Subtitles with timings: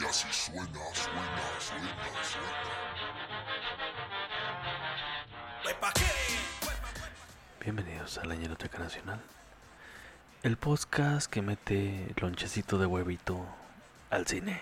[0.00, 2.64] Y así suena, suena, suena, suena.
[7.60, 9.20] Bienvenidos a la Ñeroteca Nacional,
[10.42, 13.46] el podcast que mete lonchecito de huevito
[14.10, 14.60] al cine.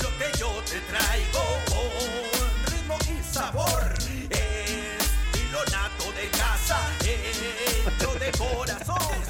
[0.00, 3.92] lo que yo te traigo con ritmo y sabor.
[4.30, 9.22] Es hilo nato de casa, hecho de corazón.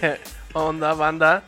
[0.00, 0.20] ¿Qué
[0.54, 1.44] onda, banda?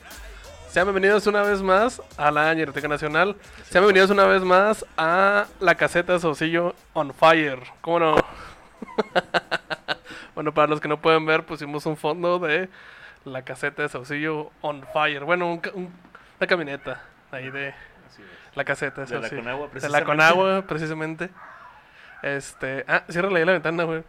[0.77, 3.35] Sean bienvenidos una vez más a la Ñeroteca Nacional.
[3.65, 7.61] Sean bienvenidos una vez más a la caseta de Saucillo on fire.
[7.81, 8.17] ¿Cómo no?
[10.35, 12.69] bueno, para los que no pueden ver, pusimos un fondo de
[13.25, 15.25] la caseta de Saucillo on fire.
[15.25, 15.95] Bueno, un un-
[16.39, 17.75] una camioneta ahí de
[18.55, 19.41] la caseta de De la Saucillo.
[19.41, 20.05] Conagua, De la precisamente.
[20.05, 21.31] Conagua, precisamente.
[22.23, 23.03] Este, ah,
[23.41, 24.05] ahí la ventana, güey.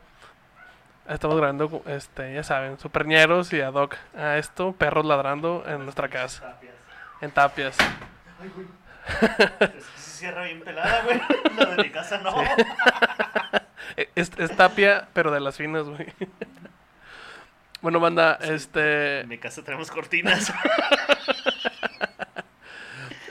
[1.09, 6.09] Estamos grabando, este, ya saben, superñeros y ad hoc a esto, perros ladrando en nuestra
[6.09, 6.57] casa,
[7.21, 7.77] en tapias.
[9.59, 11.21] Es que se cierra bien pelada, güey.
[11.57, 12.35] La de mi casa no.
[13.95, 16.07] E- Es, es tapia, pero de las finas, güey.
[17.81, 20.51] Bueno, banda, este, En mi casa tenemos cortinas.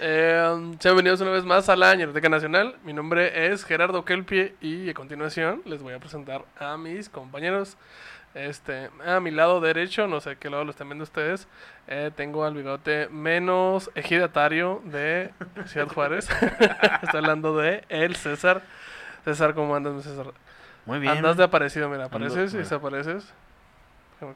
[0.00, 2.76] eh, sean bienvenidos una vez más a la Ñeroteca Nacional.
[2.84, 7.76] Mi nombre es Gerardo Kelpie y a continuación les voy a presentar a mis compañeros.
[8.34, 11.48] Este, a mi lado derecho, no sé qué lado lo están viendo ustedes,
[11.86, 15.30] eh, tengo al bigote menos ejidatario de
[15.66, 16.28] Ciudad Juárez.
[17.02, 18.62] Estoy hablando de el César.
[19.24, 20.32] César, ¿cómo andas, mi César?
[20.84, 21.16] Muy bien.
[21.16, 23.32] Andas de aparecido, mira, apareces y desapareces.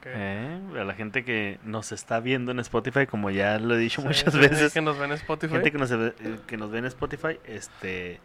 [0.01, 0.11] Que...
[0.13, 4.01] Eh, a la gente que nos está viendo en Spotify, como ya lo he dicho
[4.01, 5.53] sí, muchas veces, Que nos ven en Spotify.
[5.53, 8.19] gente que nos, ve- eh, que nos ve en Spotify, este,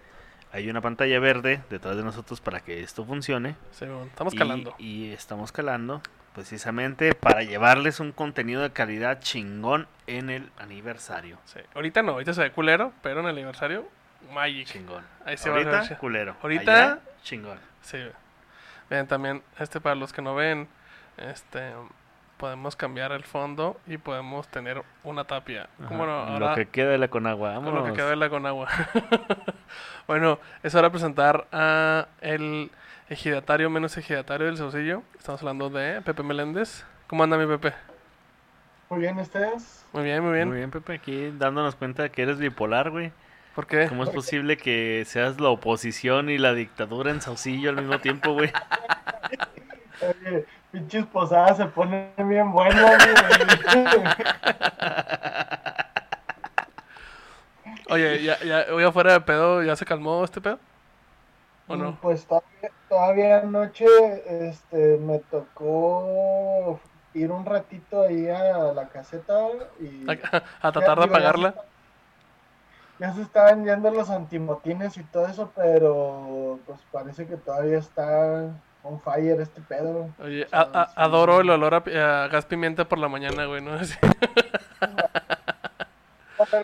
[0.53, 3.57] hay una pantalla verde detrás de nosotros para que esto funcione.
[3.73, 4.75] Sí, bueno, estamos Y- calando.
[4.79, 6.03] Y, estamos calando
[6.35, 11.39] precisamente para llevarles un contenido de calidad chingón en el aniversario.
[11.47, 11.61] Sí.
[11.75, 13.89] Ahorita no, ahorita se ve culero, pero en el aniversario,
[14.33, 14.67] Magic.
[14.67, 15.05] Chingón.
[15.25, 16.37] Ahí se va a Ahorita, culero.
[16.43, 17.59] Ahorita- Allá, chingón.
[17.81, 17.99] Sí.
[18.91, 20.69] Vean también, este para los que no ven,
[21.19, 21.73] este
[22.37, 25.69] podemos cambiar el fondo y podemos tener una tapia.
[25.89, 26.21] ¿Cómo no?
[26.23, 27.55] Ajá, Ahora, Lo que queda de la Conagua.
[27.55, 27.97] con lo que Vámonos.
[27.97, 28.69] queda de la con agua.
[30.07, 32.71] bueno, es hora de presentar a el
[33.09, 35.03] ejidatario menos ejidatario del Saucillo.
[35.19, 36.85] Estamos hablando de Pepe Meléndez.
[37.07, 37.73] ¿Cómo anda mi Pepe?
[38.91, 39.87] Muy bien, ¿ustedes?
[39.93, 40.49] Muy bien, muy bien.
[40.49, 43.13] Muy bien, Pepe, aquí dándonos cuenta de que eres bipolar, güey.
[43.55, 43.87] ¿Por qué?
[43.89, 48.35] ¿Cómo es posible que seas la oposición y la dictadura en Saucillo al mismo tiempo,
[48.35, 48.53] güey?
[50.73, 53.15] Pinches posadas se ponen bien buenas, güey.
[57.89, 60.59] Oye, ya, ya, hoy afuera de pedo, ¿ya se calmó este pedo?
[61.69, 61.97] ¿O no?
[62.01, 63.87] Pues todavía, todavía anoche
[64.49, 66.81] este, me tocó
[67.15, 69.49] ir un ratito ahí a la caseta
[69.81, 70.05] y...
[70.11, 71.55] A, a tratar de ya apagarla.
[72.99, 78.51] Ya se estaban yendo los antimotines y todo eso, pero pues parece que todavía está
[78.87, 80.09] on fire este pedo.
[80.23, 80.93] Oye, O sea, a- a- sí.
[80.97, 83.77] adoro el olor a, gas pimienta por la mañana, güey, ¿no?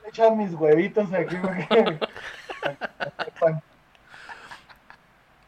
[0.08, 1.98] Echar mis huevitos aquí porque...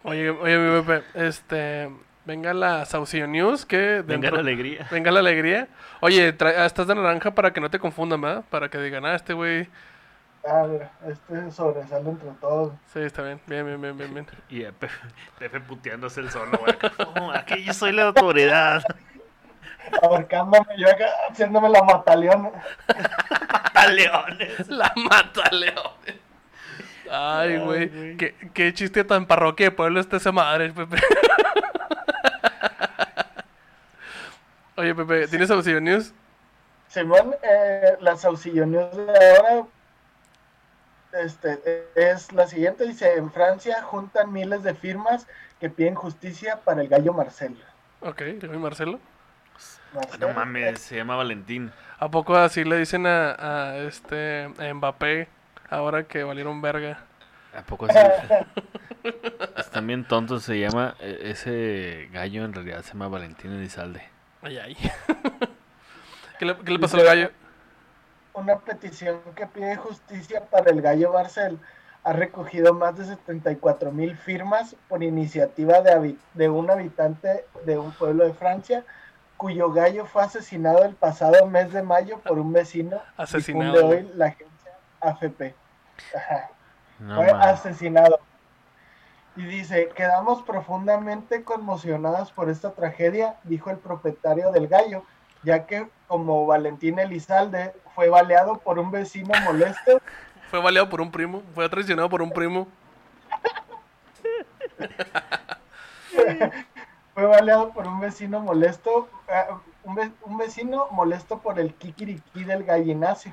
[0.02, 1.90] Oye, oye, mi Pepe, este,
[2.24, 4.86] venga la Saucillo News, que Venga la alegría.
[4.90, 5.68] venga la alegría.
[6.00, 8.44] Oye, ah, estás de naranja para que no te confundan, ¿verdad?
[8.50, 9.68] Para que digan, ah, este güey,
[10.46, 12.72] Ah, mira, este sobresale entre todos.
[12.92, 14.26] sí, está bien, bien, bien, bien, bien, bien.
[14.50, 14.90] Y Pepe,
[15.38, 16.74] Pepe puteándose el solo, güey.
[17.16, 18.82] No, aquí yo soy la autoridad.
[20.02, 22.52] ahorcándome yo acá, haciéndome la mataleón.
[23.74, 24.68] ¡A leones!
[24.68, 26.20] La mata, leones.
[27.10, 30.96] Ay, güey, qué, qué chiste tan parroquia de pueblo está esa madre, Pepe.
[34.76, 36.12] Oye, Pepe, ¿tienes Saucillo News?
[36.88, 39.66] Simón, eh, la Saucillo News de ahora
[41.22, 45.26] este, es la siguiente, dice, en Francia juntan miles de firmas
[45.60, 47.56] que piden justicia para el gallo Marcelo.
[48.00, 49.00] Ok, ¿y Marcelo?
[49.94, 51.72] Marcelo, No mames, se llama Valentín.
[51.98, 55.28] ¿A poco así le dicen a, a este a Mbappé
[55.70, 56.98] ahora que valieron verga?
[57.56, 57.98] ¿A poco así?
[59.56, 60.96] Están bien tontos, se llama...
[60.98, 64.02] eh, Ese gallo en realidad se llama Valentín Elizalde.
[64.42, 64.76] Ay, ay.
[66.38, 67.30] ¿Qué, le, qué le pasó al gallo?
[68.34, 71.58] Una petición que pide justicia para el gallo Marcel
[72.02, 77.92] ha recogido más de 74 mil firmas por iniciativa de, de un habitante de un
[77.92, 78.84] pueblo de Francia
[79.36, 83.00] cuyo gallo fue asesinado el pasado mes de mayo por un vecino.
[83.16, 83.72] Asesinado.
[83.72, 85.54] difunde hoy la agencia AFP.
[86.98, 88.20] No fue asesinado.
[89.36, 95.02] Y dice, quedamos profundamente conmocionados por esta tragedia, dijo el propietario del gallo,
[95.42, 100.00] ya que como Valentín Elizalde fue baleado por un vecino molesto,
[100.50, 102.68] Fue baleado por un primo, fue traicionado por un primo.
[107.14, 109.44] fue baleado por un vecino molesto, eh,
[109.84, 113.32] un, ve- un vecino molesto por el kikiriki del gallinacio.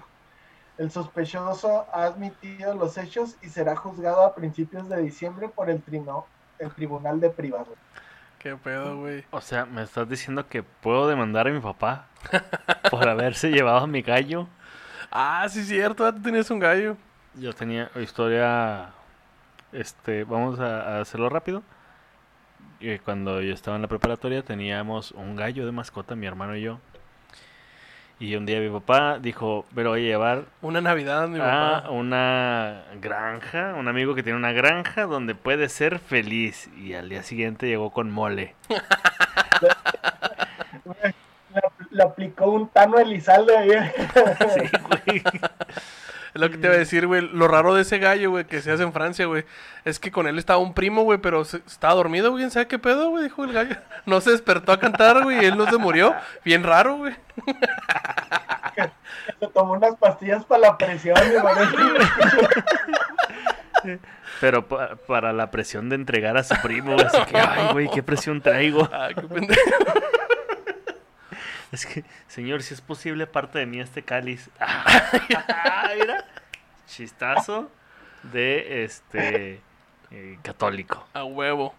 [0.78, 5.82] El sospechoso ha admitido los hechos y será juzgado a principios de diciembre por el,
[5.82, 6.26] trino-
[6.60, 7.74] el Tribunal de Privado.
[8.42, 9.24] Qué pedo, güey.
[9.30, 12.08] O sea, me estás diciendo que puedo demandar a mi papá
[12.90, 14.48] por haberse llevado a mi gallo.
[15.12, 16.98] Ah, sí, cierto, ah, tú tenías un gallo.
[17.36, 18.90] Yo tenía historia,
[19.72, 21.62] este, vamos a, a hacerlo rápido.
[22.80, 26.64] Eh, Cuando yo estaba en la preparatoria teníamos un gallo de mascota, mi hermano y
[26.64, 26.80] yo.
[28.22, 31.90] Y un día mi papá dijo, pero voy a llevar Una Navidad, mi a papá.
[31.90, 36.70] una granja, un amigo que tiene una granja donde puede ser feliz.
[36.78, 38.54] Y al día siguiente llegó con mole.
[41.54, 43.72] Le, le aplicó un Tano Elizalde ahí.
[44.54, 45.24] Sí, güey.
[46.34, 47.22] Es lo que te iba a decir, güey.
[47.34, 49.44] Lo raro de ese gallo, güey, que se hace en Francia, güey,
[49.84, 52.50] es que con él estaba un primo, güey, pero se- estaba dormido, güey.
[52.50, 53.26] ¿Sabe qué pedo, güey?
[53.26, 53.76] Dijo el gallo.
[54.06, 56.16] No se despertó a cantar, güey, y él no se murió.
[56.46, 57.14] Bien raro, güey.
[59.40, 61.16] Se tomó unas pastillas para la presión.
[61.18, 61.94] y Valentín.
[64.40, 67.90] Pero pa- para la presión de entregar a su primo, güey, así que, ay, güey,
[67.92, 68.90] qué presión traigo.
[68.92, 69.62] Ah, qué pendejo.
[71.72, 74.50] Es que, señor, si es posible, parte de mí este cáliz.
[74.60, 76.26] Ah, mira.
[76.88, 77.70] Chistazo
[78.24, 79.62] de este
[80.12, 81.06] eh, católico.
[81.14, 81.74] A huevo.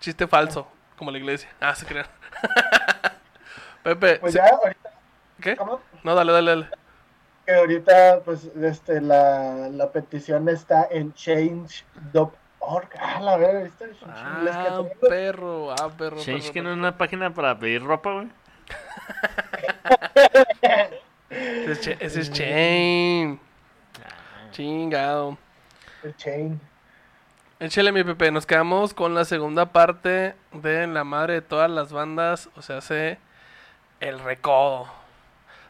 [0.00, 0.66] Chiste falso,
[0.96, 1.48] como la iglesia.
[1.60, 2.06] Ah, se crean.
[3.82, 4.90] Pepe, Pues se- ya, ahorita,
[5.40, 5.56] ¿qué?
[5.56, 5.80] ¿cómo?
[6.02, 6.68] No, dale, dale, dale.
[7.46, 12.88] Que ahorita, pues, este, la, la petición está en change.org.
[12.98, 13.70] Ah, la verdad,
[14.06, 16.16] Ah, perro, ah, perro.
[16.16, 18.28] Change perro, que no es una página para pedir ropa, güey.
[21.30, 23.40] Ese es, ese es Chain.
[24.52, 25.36] Chingado.
[26.02, 26.60] El chain.
[27.60, 31.92] Échale mi Pepe, nos quedamos con la segunda parte de la madre de todas las
[31.92, 33.18] bandas, o sea, hace
[34.00, 34.86] el recodo.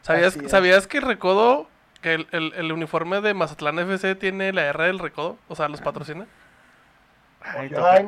[0.01, 0.51] ¿Sabías, es.
[0.51, 1.69] ¿sabías que el recodo,
[2.01, 5.37] que el, el- el uniforme de Mazatlán FC tiene la R del recodo?
[5.47, 6.25] O sea, los patrocina.
[7.41, 8.07] Ay, Ay,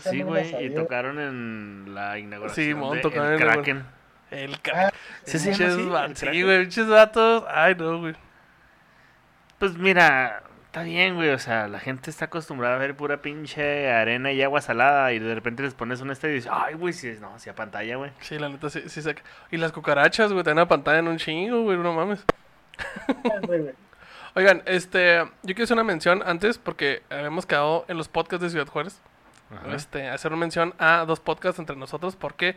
[0.00, 3.86] Sí, güey, y tocaron en la inauguración Sí, mon, de tocaron El en el- Kraken.
[4.32, 4.92] El Ah, ca...
[5.24, 6.44] ¿Sí Sí, Kraken?
[6.44, 7.44] güey, pinches vatos.
[7.48, 8.14] Ay, no, güey.
[9.58, 13.92] Pues mira, está bien, güey, o sea, la gente está acostumbrada a ver pura pinche
[13.92, 16.92] arena y agua salada y de repente les pones un estadio y dices, ay, güey,
[16.92, 18.10] si es, no, si a pantalla, güey.
[18.20, 19.22] Sí, la neta, sí, sí saca.
[19.50, 22.24] Y las cucarachas, güey, te dan una pantalla en un chingo, güey, no mames.
[24.34, 28.50] Oigan, este, yo quiero hacer una mención antes porque habíamos quedado en los podcasts de
[28.50, 29.00] Ciudad Juárez.
[29.54, 29.74] Ajá.
[29.74, 32.56] Este, hacer una mención a dos podcasts entre nosotros porque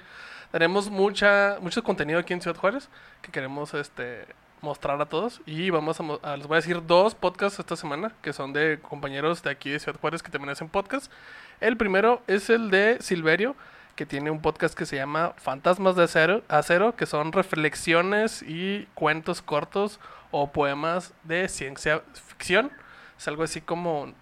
[0.56, 2.88] tenemos mucha, mucho contenido aquí en Ciudad Juárez
[3.22, 4.26] que queremos este,
[4.62, 5.42] mostrar a todos.
[5.46, 8.80] Y vamos a, a- les voy a decir dos podcasts esta semana que son de
[8.82, 11.12] compañeros de aquí de Ciudad Juárez que también hacen podcast.
[11.60, 13.54] El primero es el de Silverio,
[13.98, 18.88] que tiene un podcast que se llama Fantasmas de Acero, Acero que son reflexiones y
[18.94, 20.00] cuentos cortos
[20.32, 22.72] o poemas de ciencia ficción.
[23.18, 24.14] Es algo así como,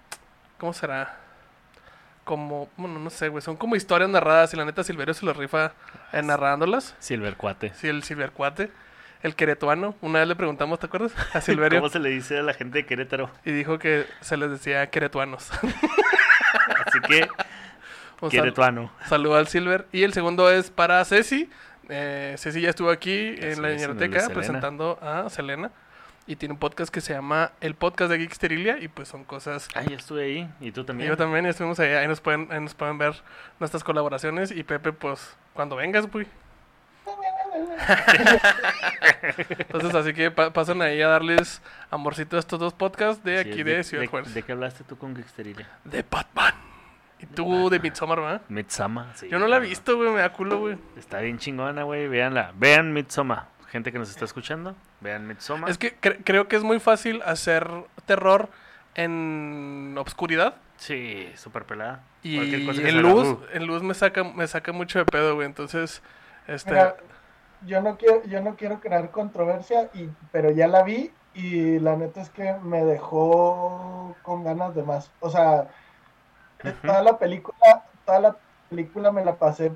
[0.57, 1.19] ¿cómo será?
[2.23, 5.33] Como, bueno, no sé, güey, son como historias narradas y la neta Silverio se lo
[5.33, 5.73] rifa
[6.13, 6.95] eh, narrándolas.
[6.99, 7.73] Silver Cuate.
[7.75, 8.71] Sí, el Silvercuate,
[9.23, 9.95] el queretuano.
[10.01, 11.11] Una vez le preguntamos, ¿te acuerdas?
[11.33, 11.79] A Silverio.
[11.79, 13.29] ¿Cómo se le dice a la gente de Querétaro?
[13.43, 15.49] Y dijo que se les decía queretuanos.
[16.85, 17.27] Así que,
[18.21, 18.91] Un sal- Queretuano.
[19.07, 19.87] saludo al Silver.
[19.91, 21.49] Y el segundo es para Ceci.
[21.89, 25.71] Eh, Ceci ya estuvo aquí Así en la biblioteca presentando a Selena.
[26.25, 28.77] Y tiene un podcast que se llama El Podcast de Geeksterilia.
[28.79, 30.49] Y pues son cosas Ay, yo estuve ahí.
[30.61, 31.09] ¿Y tú Y también?
[31.09, 33.13] yo también, estuvimos ahí, ahí nos pueden, ahí nos pueden ver
[33.59, 36.25] nuestras colaboraciones y Pepe, pues, cuando vengas, güey.
[39.59, 41.61] Entonces, así que pa- pasen ahí a darles
[41.91, 44.33] amorcito a estos dos podcasts de Sí, aquí de, Ciudad de, Juárez.
[44.33, 45.67] ¿De qué hablaste tú con Geeksterilia?
[45.83, 46.53] De Batman.
[47.19, 48.41] Y tú de Midsommar, ¿verdad?
[48.49, 49.05] Midsummer.
[49.15, 50.77] sí, Yo no la he visto, güey, me da culo, güey.
[50.97, 52.07] Está bien chingona, güey.
[52.09, 52.51] Véanla.
[52.55, 53.47] Vean Midsommar.
[53.73, 55.67] Gente que nos está escuchando, vean Midsommar.
[55.67, 57.67] Es que cre- creo que es muy fácil hacer
[58.05, 58.49] terror
[58.93, 60.57] en obscuridad.
[60.77, 62.03] Sí, súper pelada.
[62.21, 63.39] Y en luz, uh.
[63.51, 65.47] en luz me saca, me saca mucho de pedo, güey.
[65.47, 66.03] Entonces,
[66.45, 66.69] este...
[66.69, 66.97] Mira,
[67.65, 71.95] yo no quiero, yo no quiero crear controversia, y, pero ya la vi y la
[71.95, 75.09] neta es que me dejó con ganas de más.
[75.19, 75.67] O sea,
[76.83, 78.37] toda la película, toda la
[78.69, 79.71] película me la pasé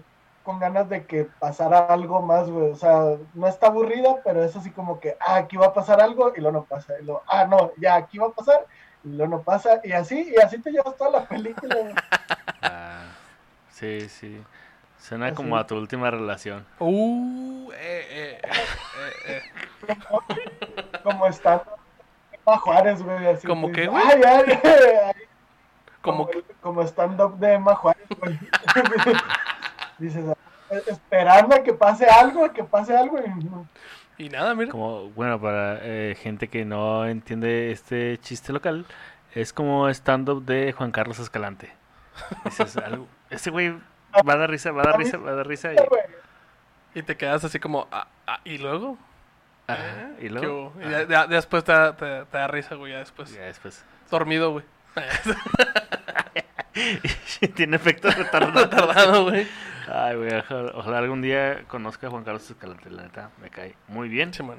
[0.47, 2.71] con ganas de que pasara algo más, güey.
[2.71, 5.99] O sea, no está aburrida, pero es así como que, ah, aquí va a pasar
[5.99, 6.93] algo y luego no pasa.
[7.01, 8.65] Y luego, ah, no, ya aquí va a pasar
[9.03, 9.81] y luego no pasa.
[9.83, 11.75] Y así, y así te llevas toda la película.
[12.61, 13.07] Ah,
[13.71, 14.41] sí, sí.
[14.97, 15.35] Suena Así.
[15.35, 16.65] como a tu última relación.
[16.79, 18.41] Uh, uh, eh, eh,
[19.27, 19.41] eh,
[19.89, 19.97] eh,
[21.03, 21.61] Como está
[22.31, 23.27] Emma Juárez, güey.
[23.27, 24.01] Así ¿Cómo que güey?
[24.01, 25.13] Ay, ay, ay,
[26.01, 28.39] Como como, que, como stand-up de Emma Juárez, güey.
[29.99, 30.25] Dices,
[30.87, 33.17] esperando a que pase algo, a que pase algo.
[33.19, 33.67] Y no.
[34.17, 34.71] y nada, mira.
[34.71, 38.85] Como, bueno, para eh, gente que no entiende este chiste local,
[39.33, 41.73] es como stand-up de Juan Carlos Escalante.
[42.45, 43.71] Dices, algo, ese güey
[44.27, 45.71] va a dar risa, va a dar risa, va a dar risa
[46.93, 48.97] y, te quedas así como, ah, ah, ¿y luego?
[49.67, 50.73] ajá, y ¿Qué luego?
[50.83, 53.33] Y ya- ya- después te, da- te- te da risa, güey, ya después.
[53.33, 53.83] ya después.
[54.09, 54.65] Dormido, güey.
[57.55, 58.59] Tiene efecto retardado.
[58.63, 59.47] Retardado, güey.
[59.89, 63.75] Ay, güey, ojalá, ojalá algún día conozca a Juan Carlos Escalante, la neta, me cae
[63.87, 64.57] muy bien Sí, man.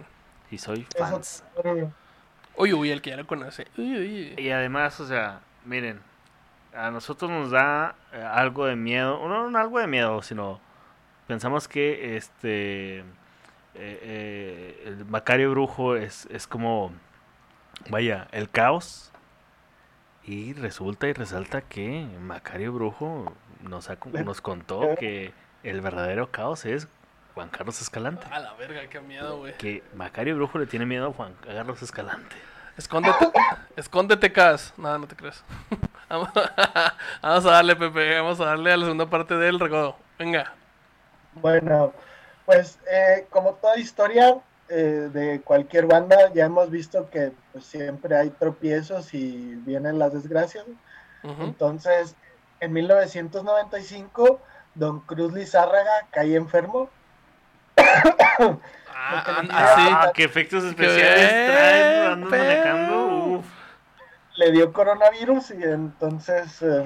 [0.50, 1.44] y soy eso- fans.
[2.56, 3.66] Uy, uy, el que ya lo conoce.
[3.76, 4.34] Uy, uy.
[4.38, 6.00] Y además, o sea, miren,
[6.74, 10.60] a nosotros nos da eh, algo de miedo, no, no algo de miedo, sino
[11.26, 13.04] pensamos que este eh,
[13.74, 16.90] eh, el Macario Brujo es, es como,
[17.90, 19.12] vaya, el caos.
[20.24, 23.32] Y resulta y resalta que Macario Brujo
[23.62, 26.88] nos, ha nos contó que el verdadero caos es
[27.34, 28.26] Juan Carlos Escalante.
[28.30, 29.56] A la verga, qué miedo, güey.
[29.58, 32.36] Que Macario Brujo le tiene miedo a Juan Carlos Escalante.
[32.76, 33.30] Escóndete,
[33.76, 34.72] escóndete, Cas.
[34.76, 35.44] Nada, no te creas.
[36.08, 36.30] Vamos
[37.20, 38.18] vamos a darle, Pepe.
[38.18, 39.94] Vamos a darle a la segunda parte del recodo.
[40.18, 40.54] Venga.
[41.34, 41.92] Bueno,
[42.46, 44.38] pues eh, como toda historia
[44.70, 50.14] eh, de cualquier banda, ya hemos visto que pues, siempre hay tropiezos y vienen las
[50.14, 50.64] desgracias.
[51.22, 52.16] Entonces,
[52.60, 54.40] en 1995,
[54.74, 56.90] Don Cruz Lizárraga cae enfermo.
[59.00, 59.88] Ah, que ah, ah, sí.
[59.90, 63.06] Ah, qué efectos especiales manejando.
[63.38, 63.46] Uf.
[64.36, 66.84] le dio coronavirus y entonces eh,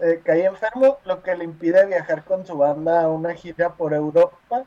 [0.00, 3.94] eh, cae enfermo, lo que le impide viajar con su banda a una gira por
[3.94, 4.64] Europa,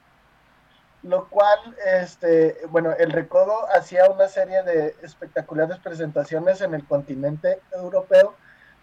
[1.04, 7.60] lo cual, este, bueno, el Recodo hacía una serie de espectaculares presentaciones en el continente
[7.74, 8.36] europeo,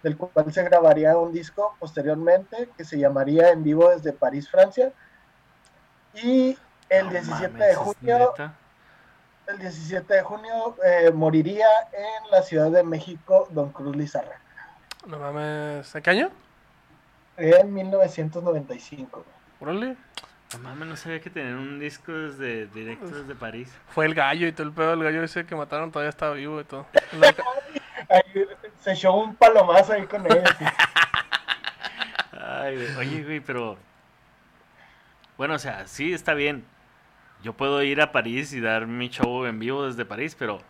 [0.02, 4.92] del cual se grabaría un disco posteriormente que se llamaría En vivo desde París, Francia,
[6.14, 6.56] y
[6.88, 8.34] el No 17 mames, de ¿es junio
[9.48, 14.40] el 17 de junio eh, moriría en la Ciudad de México Don Cruz Lizarra
[15.06, 15.92] No mames.
[15.92, 16.30] ¿De qué año?
[17.38, 19.24] en 1995.
[19.60, 19.96] Órale.
[20.52, 23.72] No mames, no sabía que tenían un disco desde directo desde París.
[23.88, 24.92] Fue el gallo y todo el pedo.
[24.92, 26.86] El gallo ese que mataron todavía estaba vivo y todo.
[28.08, 28.46] Ahí
[28.80, 30.64] se echó un palomazo ahí con sí.
[32.40, 32.96] Ay, güey.
[32.96, 33.76] Oye, güey, pero.
[35.36, 36.64] Bueno, o sea, sí está bien.
[37.42, 40.60] Yo puedo ir a París y dar mi show en vivo desde París, pero.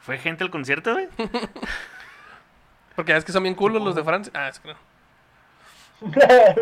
[0.00, 1.08] ¿Fue gente al concierto, güey?
[2.96, 4.32] Porque es que son bien culos los de Francia.
[4.34, 4.74] Ah, es que no.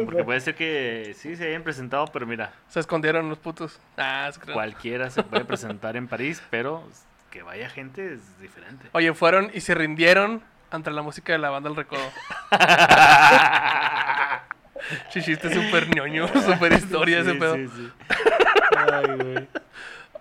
[0.05, 3.79] Porque puede ser que sí se hayan presentado, pero mira, Se escondieron los putos.
[3.97, 4.55] Ah, es que no.
[4.55, 6.83] cualquiera se puede presentar en París, pero
[7.37, 8.89] que vaya gente es diferente.
[8.93, 12.01] Oye, fueron y se rindieron ante la música de la banda El Recodo.
[15.11, 17.57] Chichiste súper ñoño, súper historia ese pedo.
[17.57, 17.93] sí, sí.
[18.75, 19.49] Ay, güey.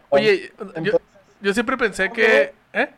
[0.10, 1.02] Oye, yo, Entonces,
[1.40, 2.54] yo siempre pensé que...
[2.74, 2.90] ¿Eh?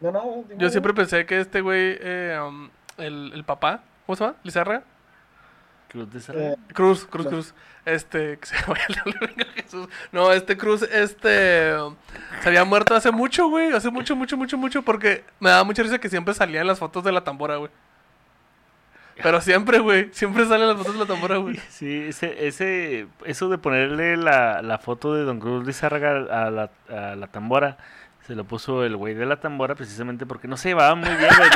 [0.00, 4.16] no, no, dime, Yo siempre pensé que este güey, eh, um, el, el papá, ¿cómo
[4.16, 4.36] se llama?
[4.42, 4.82] ¿Lizarra?
[5.88, 7.54] Cruz de eh, Cruz, Cruz, Cruz.
[7.84, 8.86] Este, que se vaya
[9.54, 9.88] Jesús.
[10.12, 11.72] No, este Cruz, este,
[12.42, 13.72] se había muerto hace mucho, güey.
[13.72, 14.82] Hace mucho, mucho, mucho, mucho.
[14.82, 17.70] Porque me daba mucha risa que siempre salía en las fotos de la tambora, güey.
[19.22, 20.10] Pero siempre, güey.
[20.12, 21.56] Siempre salen las fotos de la tambora, güey.
[21.70, 26.70] Sí, ese, ese, eso de ponerle la, la foto de Don Cruz Lizárraga a la,
[26.90, 27.78] a la tambora,
[28.26, 31.30] se lo puso el güey de la tambora precisamente porque no se llevaba muy bien,
[31.36, 31.50] güey.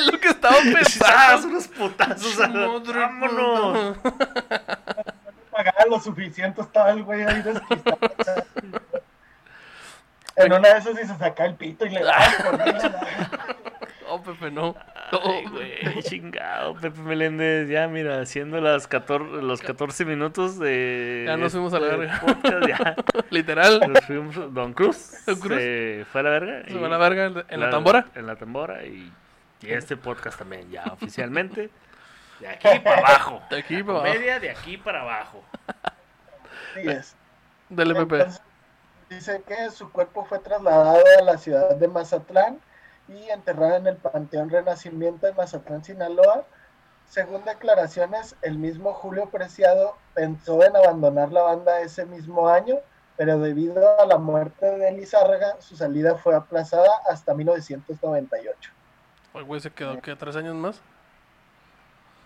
[0.00, 1.48] Lo que estaba pensando.
[1.48, 2.36] unos putazos.
[2.38, 3.96] ¡Vámonos!
[5.50, 7.98] pagaba lo suficiente, estaba el güey ahí despistado.
[10.36, 12.16] En una de esas sí se saca el pito y le da.
[14.12, 14.74] Oh, Pepe, no.
[15.12, 21.26] Ay, güey, chingado, Pepe Meléndez, ya mira, haciendo las 14, los 14 minutos de...
[21.28, 22.20] Ya nos fuimos a la verga.
[22.20, 22.96] podcast, ya.
[23.30, 23.78] Literal.
[23.88, 25.58] Nos fuimos, Don Cruz, Don Cruz.
[25.60, 26.62] se fue a la verga.
[26.66, 28.06] Se y- va a la verga en la- en la tambora.
[28.16, 29.12] En la tambora y,
[29.62, 31.70] y este podcast también, ya oficialmente.
[32.40, 33.42] De aquí para abajo.
[33.50, 34.12] De aquí para abajo.
[34.12, 35.42] Comedia de aquí para abajo.
[36.76, 37.16] Así es.
[37.68, 38.16] Dale, Pepe.
[38.16, 38.42] Entonces,
[39.10, 42.60] dice que su cuerpo fue trasladado a la ciudad de Mazatlán
[43.08, 46.44] y enterrado en el Panteón Renacimiento de Mazatlán, Sinaloa.
[47.08, 52.76] Según declaraciones, el mismo Julio Preciado pensó en abandonar la banda ese mismo año,
[53.16, 58.72] pero debido a la muerte de Lizárraga, su salida fue aplazada hasta 1998.
[59.34, 60.16] El güey se quedó, ¿qué?
[60.16, 60.80] ¿Tres años más?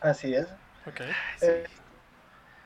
[0.00, 0.46] Así es.
[0.86, 1.00] Ok.
[1.38, 1.46] Sí.
[1.46, 1.64] Eh,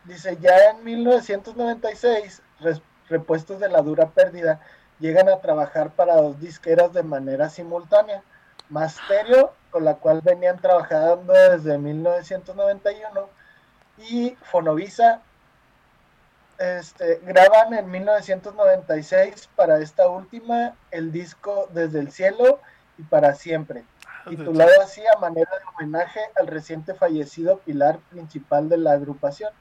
[0.04, 2.80] Dice, ya en 1996, res-
[3.10, 4.60] repuestos de la dura pérdida
[5.00, 8.22] llegan a trabajar para dos disqueras de manera simultánea.
[8.70, 13.28] Masterio, con la cual venían trabajando desde 1991,
[13.98, 15.20] y Fonovisa
[16.58, 22.60] este, graban en 1996 para esta última el disco Desde el Cielo
[22.96, 23.84] y para siempre,
[24.28, 29.52] titulado así a manera de homenaje al reciente fallecido pilar principal de la agrupación.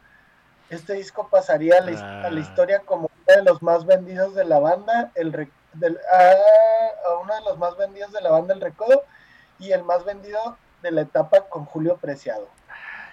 [0.70, 2.40] Este disco pasaría a la, his- a la Ah.
[2.42, 7.18] historia como uno de los más vendidos de la banda, el re- del- a- a
[7.24, 9.04] uno de los más vendidos de la banda El Recodo
[9.60, 12.48] y el más vendido de la etapa con Julio Preciado.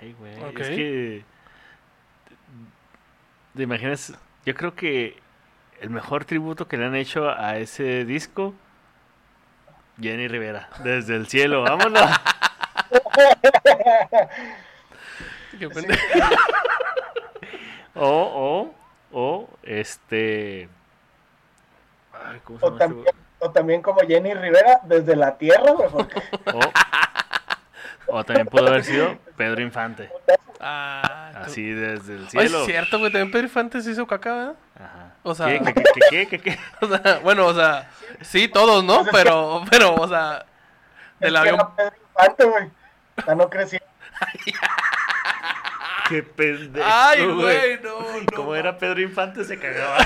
[0.00, 0.32] Ay, güey.
[0.60, 1.24] Es que.
[3.56, 4.12] ¿Te imaginas?
[4.44, 5.16] Yo creo que
[5.80, 8.52] el mejor tributo que le han hecho a ese disco.
[10.00, 12.02] Jenny Rivera, desde el cielo, vámonos.
[15.58, 15.68] Qué.
[17.94, 18.74] O, o,
[19.12, 20.68] o, este.
[22.12, 25.74] Ay, ¿cómo se O llama este también, o también como Jenny Rivera, desde la tierra,
[28.06, 30.10] o también pudo haber sido Pedro Infante,
[30.66, 32.60] Ah, tú- así desde el Oye, cielo.
[32.60, 33.12] es cierto, güey.
[33.12, 34.54] También Pedro Infante se hizo caca, ¿verdad?
[34.76, 35.10] Ajá.
[35.22, 36.58] O sea- ¿Qué, qué, qué, qué, qué, qué?
[36.80, 37.90] O sea, bueno, o sea,
[38.22, 39.04] sí, todos, ¿no?
[39.12, 40.44] Pero, pero, o sea,
[41.20, 41.56] del avión.
[41.56, 42.70] era Pedro Infante, güey.
[43.26, 43.78] Ya no crecí.
[46.08, 46.86] Qué pendejo.
[46.90, 48.26] Ay, güey, no, no.
[48.36, 49.98] Como era Pedro Infante, se cagaba.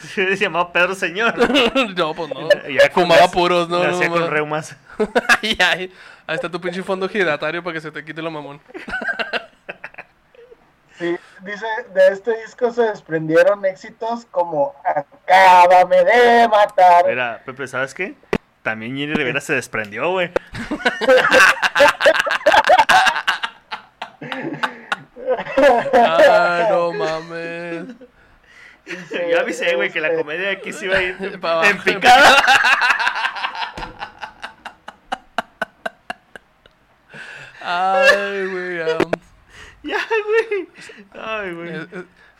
[0.00, 1.34] Se llamaba Pedro Señor.
[1.96, 2.48] no, pues no.
[2.68, 4.76] Ya Fumaba puros, no, no, Nacía no, con reumas.
[5.42, 5.92] Ay, ay.
[6.26, 8.60] Ahí está tu pinche fondo giratorio para que se te quite lo mamón.
[10.98, 17.04] Sí, dice, de este disco se desprendieron éxitos como Acábame de matar.
[17.06, 18.14] Mira, Pepe, ¿sabes qué?
[18.62, 20.30] También Jenny Rivera se desprendió, güey.
[25.92, 27.86] Ay, no mames.
[28.86, 32.36] Dice, Yo avisé, güey, que la comedia de aquí se iba a ir en picada.
[37.60, 38.80] Ay, güey.
[38.82, 39.10] am.
[39.82, 40.68] Ya, güey.
[41.40, 41.88] Güey.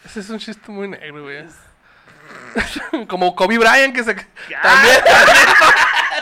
[0.05, 1.45] Ese es un chiste muy negro, güey.
[3.09, 4.15] Como Kobe Bryant que se...
[4.15, 4.97] También.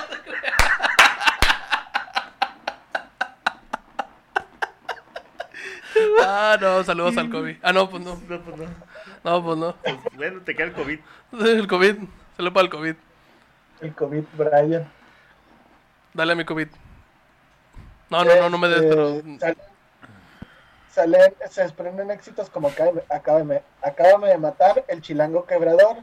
[6.24, 7.58] Ah, no, saludos al Kobe.
[7.62, 8.20] Ah, no, pues no.
[8.28, 8.66] No, pues no.
[9.24, 9.76] No, pues no.
[9.82, 10.98] Pues, bueno, te queda el COVID.
[11.32, 11.96] El COVID.
[12.37, 12.94] Saludos para el COVID.
[13.80, 14.90] El COVID Brian.
[16.14, 16.68] Dale a mi COVID.
[18.11, 19.22] No, no, no, no me des, pero...
[20.92, 25.96] Salen, se desprenden éxitos como Acábame, Acábame, Acábame de matar, El Chilango Quebrador,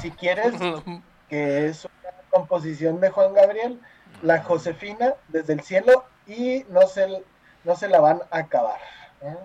[0.00, 0.52] Si quieres,
[1.28, 3.80] que es una composición de Juan Gabriel,
[4.22, 7.24] La Josefina, Desde el Cielo, y No se,
[7.64, 8.78] no se la van a acabar.
[9.22, 9.36] ¿eh?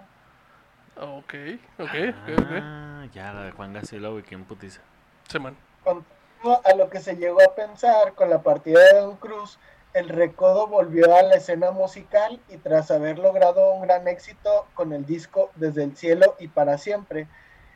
[0.97, 1.33] Ok,
[1.79, 2.15] ok.
[2.62, 4.81] Ah, ya, la de Juan Gacielo, güey, quién putiza.
[5.29, 5.55] Sí, man.
[5.83, 9.59] Contrario a lo que se llegó a pensar con la partida de Don Cruz,
[9.93, 14.93] el Recodo volvió a la escena musical y tras haber logrado un gran éxito con
[14.93, 17.28] el disco Desde el Cielo y para siempre,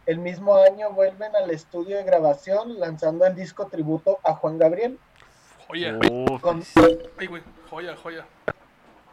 [0.05, 4.99] el mismo año vuelven al estudio de grabación lanzando el disco tributo a Juan Gabriel,
[5.67, 5.97] Joya.
[6.11, 6.61] Uf, con-
[7.17, 7.41] Ay, güey.
[7.69, 8.25] Joya, joya.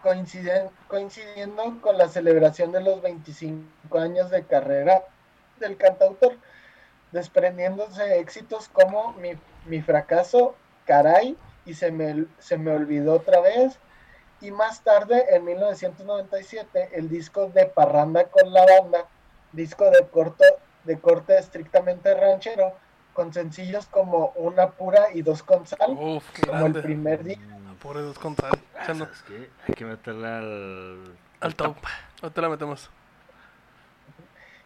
[0.02, 5.02] coinciden- coincidiendo con la celebración de los 25 años de carrera
[5.58, 6.36] del cantautor,
[7.12, 9.32] desprendiéndose éxitos como Mi,
[9.66, 10.54] Mi fracaso,
[10.86, 11.36] Caray
[11.70, 13.78] y se me, se me olvidó otra vez.
[14.40, 19.06] Y más tarde, en 1997, el disco de Parranda con la banda,
[19.52, 20.44] disco de, corto,
[20.84, 22.74] de corte estrictamente ranchero,
[23.12, 27.38] con sencillos como Una pura y dos con sal, Uf, como el primer día.
[27.80, 28.58] Pobre dos con sal.
[29.68, 31.14] Hay que meterla al...
[31.40, 31.76] al top.
[32.20, 32.90] Ahorita la metemos.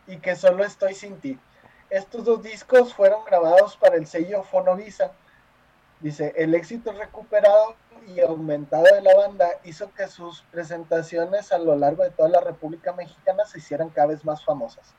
[0.06, 1.38] y que solo estoy sin ti.
[1.90, 5.12] Estos dos discos fueron grabados para el sello Fonovisa.
[6.00, 7.76] Dice, el éxito recuperado
[8.06, 12.40] y aumentado de la banda hizo que sus presentaciones a lo largo de toda la
[12.40, 14.94] República Mexicana se hicieran cada vez más famosas.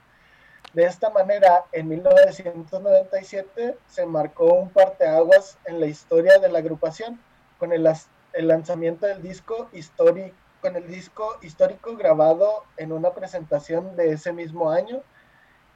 [0.73, 7.19] De esta manera, en 1997 se marcó un parteaguas en la historia de la agrupación
[7.59, 7.87] con el,
[8.33, 14.71] lanzamiento del disco histórico con el disco histórico grabado en una presentación de ese mismo
[14.71, 15.03] año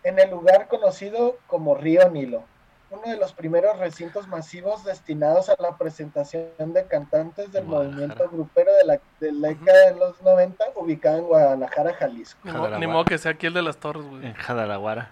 [0.03, 2.43] en el lugar conocido como Río Nilo,
[2.91, 8.71] uno de los primeros recintos masivos destinados a la presentación de cantantes del movimiento grupero
[8.75, 12.39] de la, de la década de los 90, ubicado en Guadalajara, Jalisco.
[12.43, 12.79] Ni, mo- Jadalaguara.
[12.79, 14.25] ni modo que sea aquí el de las torres, güey.
[14.25, 15.11] En Jadalaguara.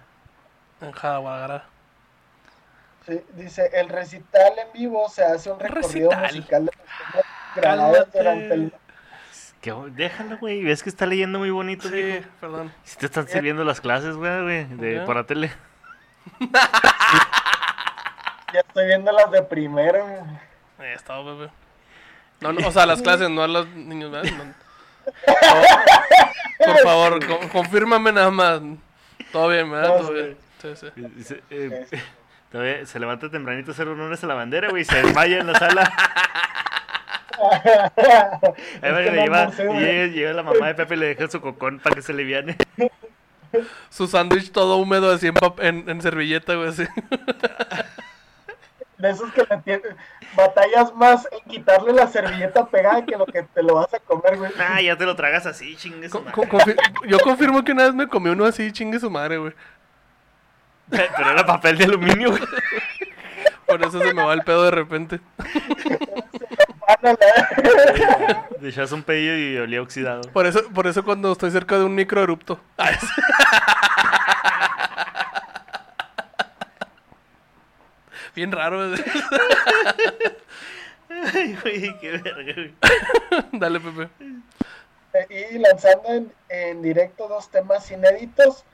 [0.80, 1.64] En Jadaguadalajara.
[3.06, 6.22] Sí, dice, el recital en vivo se hace un recorrido Recital.
[6.34, 6.72] musical de
[7.60, 8.72] grabados durante el,
[9.62, 10.62] Que, déjalo, güey.
[10.62, 12.72] Ves que está leyendo muy bonito, Sí, perdón.
[12.84, 15.50] Si te están sirviendo las clases, güey, de, por la tele.
[18.52, 20.04] Ya estoy viendo las de primero.
[20.78, 21.50] Ahí está, bebé.
[22.40, 24.30] No, no, o sea, las clases, no a los niños, ¿verdad?
[24.36, 24.44] No.
[24.44, 24.54] No.
[26.64, 28.60] Por favor, co- confírmame nada más.
[29.32, 29.96] Todo bien, ¿verdad?
[29.98, 30.14] Todo sí.
[30.14, 30.36] bien.
[30.62, 31.22] Sí, sí.
[31.24, 31.86] Se, eh,
[32.52, 35.46] todavía se levanta tempranito a hacer honores a la bandera, güey, y se desmaya en
[35.46, 35.92] la sala.
[38.82, 39.50] Ahí va, le lleva,
[40.06, 42.56] y llega, la mamá de Pepe y le deja su cocón para que se liviane.
[43.90, 46.84] Su sándwich todo húmedo así en, pap- en, en servilleta, güey, así.
[48.98, 49.96] De esos que le tienen-
[50.34, 54.36] batallas más en quitarle la servilleta pegada que lo que te lo vas a comer,
[54.36, 54.50] güey.
[54.58, 56.32] Ah, ya te lo tragas así, chingue su madre.
[56.48, 56.58] co-
[57.06, 59.52] Yo confirmo que una vez me comí uno así, chingue su madre, güey.
[60.90, 62.42] Pero era papel de aluminio, güey.
[63.66, 65.20] Por eso se me va el pedo de repente.
[68.62, 70.22] Echas un pedillo y olía oxidado.
[70.32, 72.58] Por eso, por eso cuando estoy cerca de un micro erupto.
[78.38, 78.94] Bien raro.
[81.34, 82.72] Ay, güey, qué verga, güey.
[83.52, 84.08] Dale, Pepe.
[85.28, 88.64] Y lanzando en, en directo dos temas inéditos.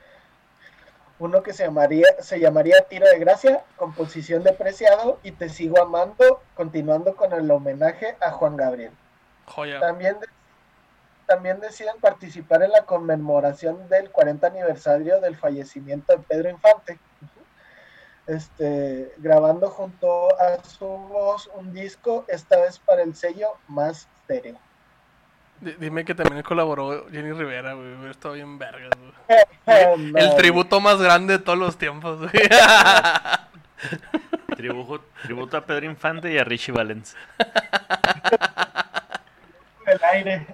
[1.19, 5.81] Uno que se llamaría, se llamaría Tiro de Gracia, composición de Preciado, y Te Sigo
[5.81, 8.93] Amando, continuando con el homenaje a Juan Gabriel.
[9.47, 9.81] Joya.
[9.81, 10.27] También, de-
[11.25, 16.99] también deciden participar en la conmemoración del 40 aniversario del fallecimiento de Pedro Infante,
[18.27, 24.57] este, grabando junto a su voz un disco, esta vez para el sello Más Stereo.
[25.61, 27.95] D- Dime que también colaboró Jenny Rivera, güey.
[27.95, 29.13] hubiera estado bien vergas, güey.
[30.13, 32.31] No, El tributo más grande de todos los tiempos, güey.
[34.57, 37.17] Tributo, tributo a Pedro Infante y a Richie Valens.
[39.87, 40.47] el aire.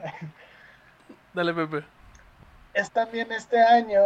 [1.35, 1.85] Dale, Pepe.
[2.75, 4.01] Es también este año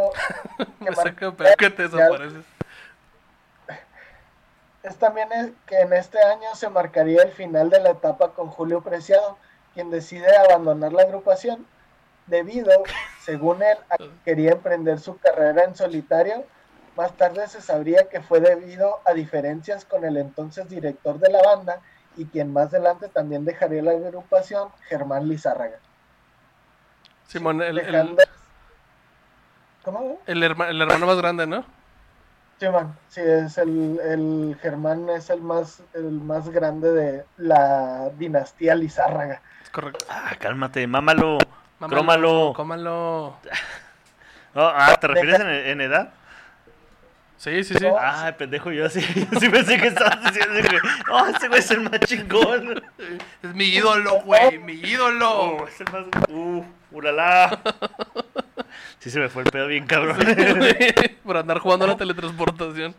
[0.80, 2.44] Me mar- saca que te desapareces.
[4.84, 8.48] Es también es que en este año se marcaría el final de la etapa con
[8.48, 9.38] Julio Preciado,
[9.72, 11.66] quien decide abandonar la agrupación
[12.26, 12.70] debido,
[13.24, 16.44] según él, a que quería emprender su carrera en solitario.
[16.96, 21.42] Más tarde se sabría que fue debido a diferencias con el entonces director de la
[21.42, 21.80] banda
[22.16, 25.78] y quien más adelante también dejaría la agrupación, Germán Lizárraga.
[27.26, 28.22] Simón, el, el, Dejando...
[29.82, 30.18] ¿Cómo?
[30.26, 31.64] el herma- el hermano más grande, ¿no?
[32.58, 32.96] Sí, man.
[33.08, 39.42] Sí, es el, el Germán es el más, el más grande de la dinastía Lizárraga.
[39.62, 40.04] Es correcto.
[40.08, 41.38] Ah, cálmate, mámalo.
[41.78, 42.52] Mámalo, Crómalo.
[42.54, 43.36] Cómalo.
[44.56, 46.12] Oh, ah, ¿te refieres en, en edad?
[47.44, 47.84] Sí, sí, sí.
[47.84, 47.96] No.
[47.98, 49.00] Ah, pendejo, yo sí,
[49.32, 50.78] yo sí pensé que estabas diciendo que,
[51.10, 52.82] oh, ese güey es el más chingón.
[53.42, 54.58] Es mi ídolo, güey.
[54.60, 55.30] Mi ídolo.
[55.30, 57.60] Oh, es el más, uh, uralá.
[58.98, 60.16] Sí se me fue el pedo bien cabrón.
[61.24, 62.94] Por andar jugando a la teletransportación.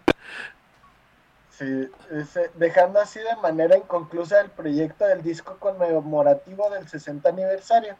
[1.51, 7.95] Sí, ese- dejando así de manera inconclusa el proyecto del disco conmemorativo del 60 aniversario.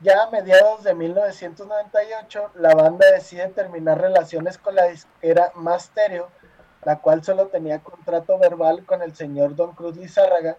[0.00, 6.28] Ya a mediados de 1998, la banda decide terminar relaciones con la disquera Masterio,
[6.84, 10.56] la cual solo tenía contrato verbal con el señor Don Cruz Lizárraga,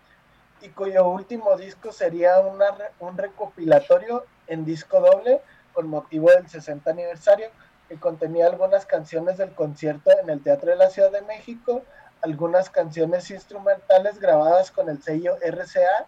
[0.61, 2.67] y cuyo último disco sería una
[2.99, 5.41] un recopilatorio en disco doble
[5.73, 7.49] con motivo del 60 aniversario,
[7.89, 11.83] que contenía algunas canciones del concierto en el Teatro de la Ciudad de México,
[12.21, 16.05] algunas canciones instrumentales grabadas con el sello RCA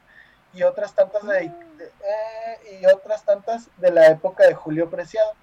[0.54, 5.34] y otras tantas de, eh, y otras tantas de la época de Julio Preciado.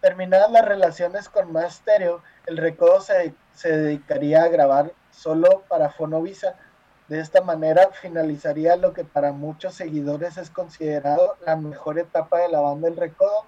[0.00, 5.90] Terminadas las relaciones con Más Stereo, el recodo se, se dedicaría a grabar solo para
[5.90, 6.56] Fonovisa.
[7.12, 12.48] De esta manera finalizaría lo que para muchos seguidores es considerado la mejor etapa de
[12.48, 13.44] la banda El Recodo,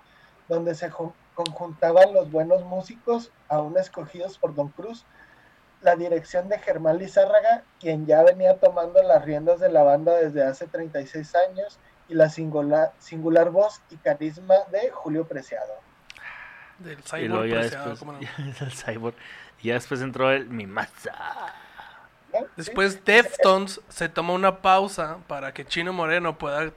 [0.49, 5.07] donde se ju- conjuntaban los buenos músicos, aún escogidos por Don Cruz,
[5.81, 10.45] la dirección de Germán Lizárraga, quien ya venía tomando las riendas de la banda desde
[10.45, 15.73] hace 36 años, y la singular, singular voz y carisma de Julio Preciado.
[16.81, 18.19] Del y luego cyborg ya preciado, después, ¿cómo no?
[18.67, 19.17] el cyborg.
[19.63, 21.13] Y ya después entró el mi maza.
[21.13, 21.64] ¿no?
[22.57, 26.71] Después Deftones se toma una pausa para que Chino Moreno pueda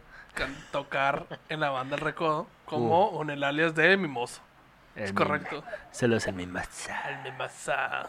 [0.72, 4.41] tocar en la banda El Recodo como con el alias de Mimoso.
[4.96, 5.63] El Es correcto.
[5.91, 6.96] Solo es el mi maza.
[7.10, 8.08] El Mimosa.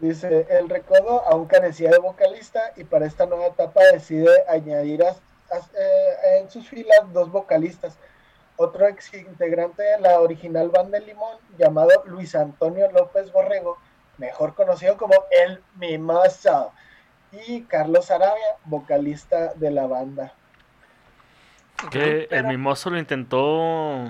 [0.00, 5.10] Dice, el recodo aún carecía de vocalista y para esta nueva etapa decide añadir a-
[5.10, 7.98] a- eh, en sus filas dos vocalistas.
[8.56, 13.76] Otro ex integrante de la original banda de Limón, llamado Luis Antonio López Borrego,
[14.20, 16.72] mejor conocido como El Mimoso,
[17.46, 20.32] y Carlos Arabia, vocalista de la banda.
[21.90, 24.08] Que el mimoso lo intentó.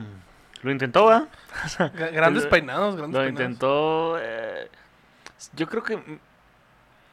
[0.62, 1.26] Lo intentó, ¿va?
[1.78, 3.30] Gra- Grandes peinados, grandes Lo peinados.
[3.30, 4.18] intentó.
[4.20, 4.68] eh,
[5.54, 5.96] yo creo que.
[5.96, 6.18] mm,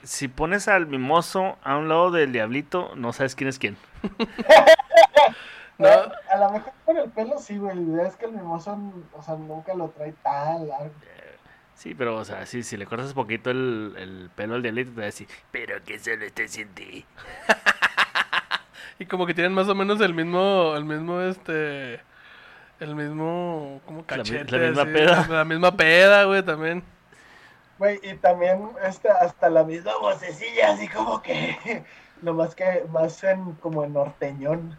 [0.03, 3.77] Si pones al mimoso a un lado del diablito, no sabes quién es quién.
[5.77, 5.87] No.
[5.87, 7.77] A lo mejor por el pelo sí, güey.
[8.01, 8.75] Es que el mimoso,
[9.13, 10.89] o sea, nunca lo trae tan largo.
[11.77, 14.97] Sí, pero, o sea, sí, si le cortas poquito el, el pelo al diablito, te
[14.97, 17.05] va a decir, pero que solo esté sin ti.
[18.99, 22.01] Y como que tienen más o menos el mismo, el mismo, este,
[22.79, 24.57] el mismo, como cachete.
[24.57, 25.27] la misma así, peda.
[25.29, 26.83] La misma peda, güey, también.
[27.77, 31.83] Güey, y también este, hasta la misma vocecilla, así como que.
[32.23, 34.75] Nomás que más en como en norteñón.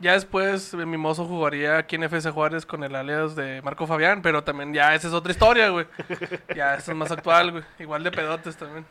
[0.00, 4.22] Ya después eh, Mimoso jugaría aquí en FC Juárez con el alias de Marco Fabián,
[4.22, 5.86] pero también ya esa es otra historia, güey.
[6.54, 7.64] Ya esa es más actual, güey.
[7.78, 8.84] Igual de pedotes también.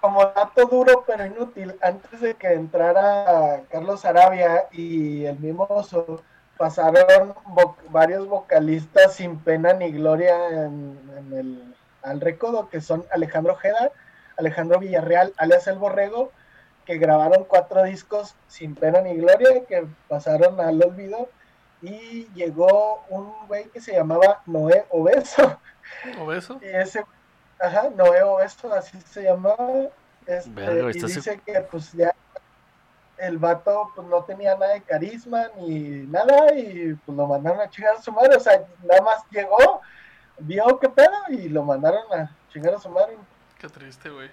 [0.00, 6.22] Como dato duro pero inútil, antes de que entrara Carlos Arabia y el mimoso,
[6.58, 7.34] pasaron
[7.88, 10.98] varios vocalistas sin pena ni gloria en,
[11.32, 13.90] el al recodo, que son Alejandro Ojeda,
[14.36, 16.32] Alejandro Villarreal, alias El Borrego,
[16.84, 21.28] que grabaron cuatro discos sin pena ni gloria, que pasaron al olvido,
[21.82, 25.58] y llegó un güey que se llamaba Noé Obeso,
[26.20, 26.58] ¿Obeso?
[26.62, 27.04] y ese,
[27.58, 29.88] ajá, Noé Obeso, así se llamaba.
[30.26, 32.14] Este, Verga, y dice que pues ya
[33.18, 37.68] el vato pues no tenía nada de carisma ni nada y pues lo mandaron a
[37.68, 38.36] chingar a su madre.
[38.36, 39.80] O sea, nada más llegó,
[40.38, 43.16] vio qué pedo y lo mandaron a chingar a su madre.
[43.58, 44.30] Qué triste, güey.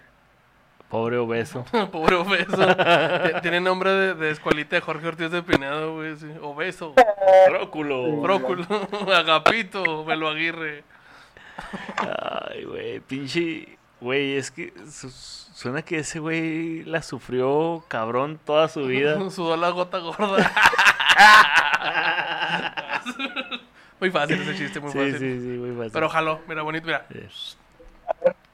[0.92, 1.64] Pobre obeso.
[1.92, 2.68] Pobre obeso.
[3.42, 6.18] Tiene nombre de, de escuelita de Jorge Ortiz de Pinedo, güey.
[6.18, 6.28] sí.
[6.42, 6.94] Obeso.
[7.50, 8.18] Róculo.
[8.22, 8.66] Bróculo.
[9.16, 10.04] Agapito.
[10.06, 10.84] Velo Aguirre.
[12.50, 13.78] Ay, güey, pinche.
[14.02, 19.18] Güey, es que su- suena que ese güey la sufrió cabrón toda su vida.
[19.32, 20.52] Sudó la gota gorda.
[24.00, 25.18] muy fácil ese chiste, muy Sí, fácil.
[25.20, 25.92] sí, sí, muy fácil.
[25.94, 27.06] Pero jaló, mira, bonito, mira.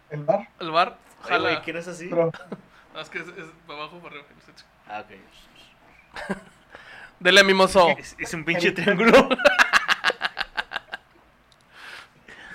[0.10, 1.49] El bar, El bar, Ay, jala.
[1.49, 2.07] güey, ¿quién es así?
[2.09, 2.31] pero
[2.95, 4.25] Ah, es que es, es para abajo, para arriba.
[4.87, 6.37] Ah, ok.
[7.19, 7.89] Dele mimoso.
[7.97, 9.29] Es, es un pinche triángulo.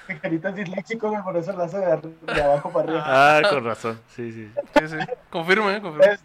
[0.07, 3.05] Tijerita es disléxico, güey, por eso lo hace de, de abajo para arriba.
[3.07, 4.01] Ah, con razón.
[4.15, 4.53] Sí, sí.
[4.79, 4.97] Sí, sí.
[5.31, 6.13] Confirme, eh, confirme.
[6.13, 6.21] Es,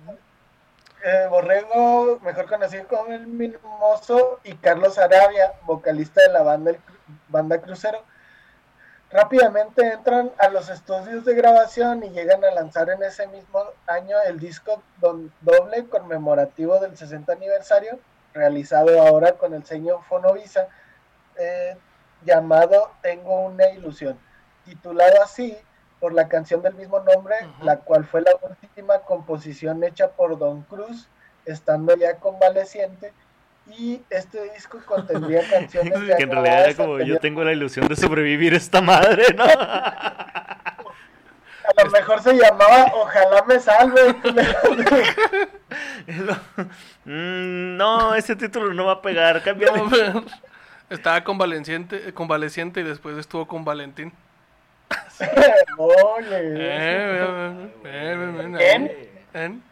[1.03, 6.79] eh, Borrego, mejor conocido como el Mimoso, y Carlos Arabia, vocalista de la banda, el
[7.29, 8.03] banda Crucero.
[9.09, 14.17] Rápidamente entran a los estudios de grabación y llegan a lanzar en ese mismo año
[14.27, 17.99] el disco doble conmemorativo del 60 aniversario,
[18.33, 20.67] realizado ahora con el sello Fonovisa,
[21.37, 21.77] eh,
[22.25, 24.19] llamado Tengo una ilusión,
[24.65, 25.57] titulado así
[26.01, 30.63] por la canción del mismo nombre, la cual fue la última composición hecha por Don
[30.63, 31.07] Cruz,
[31.45, 33.13] estando ya convaleciente,
[33.77, 37.95] y este disco contendría canciones que en realidad era como yo tengo la ilusión de
[37.95, 39.43] sobrevivir esta madre, ¿no?
[41.67, 44.15] A lo mejor se llamaba Ojalá me salve.
[47.09, 49.41] Mm, no, ese título no va a pegar.
[49.41, 49.81] Cámbiale.
[49.81, 50.25] No,
[50.89, 54.11] Estaba convaleciente, convaleciente y después estuvo con Valentín.
[56.29, 57.69] Eh.
[59.33, 59.63] En,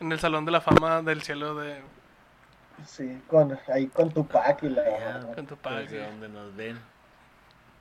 [0.00, 1.80] en el Salón de la Fama del Cielo de
[2.86, 5.32] Sí, con, ahí con Tupac y la...
[5.34, 5.82] con tu padre.
[5.82, 6.78] Desde donde nos ven.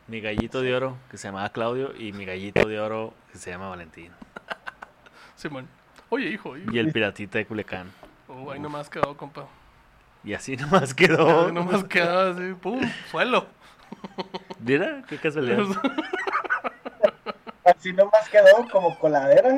[0.07, 3.51] Mi gallito de oro, que se llamaba Claudio, y mi gallito de oro, que se
[3.51, 4.11] llama Valentín.
[5.35, 5.67] Simón.
[6.09, 6.57] Oye, hijo.
[6.57, 6.71] hijo.
[6.71, 7.91] Y el piratita de Culecán.
[8.27, 9.47] Oh, ahí nomás quedó, compa.
[10.23, 11.45] Y así nomás quedó.
[11.45, 12.81] Ahí nomás quedó así, pum,
[13.11, 13.45] suelo.
[14.59, 15.65] Mira, qué casualidad.
[17.63, 19.49] Así nomás quedó como coladera.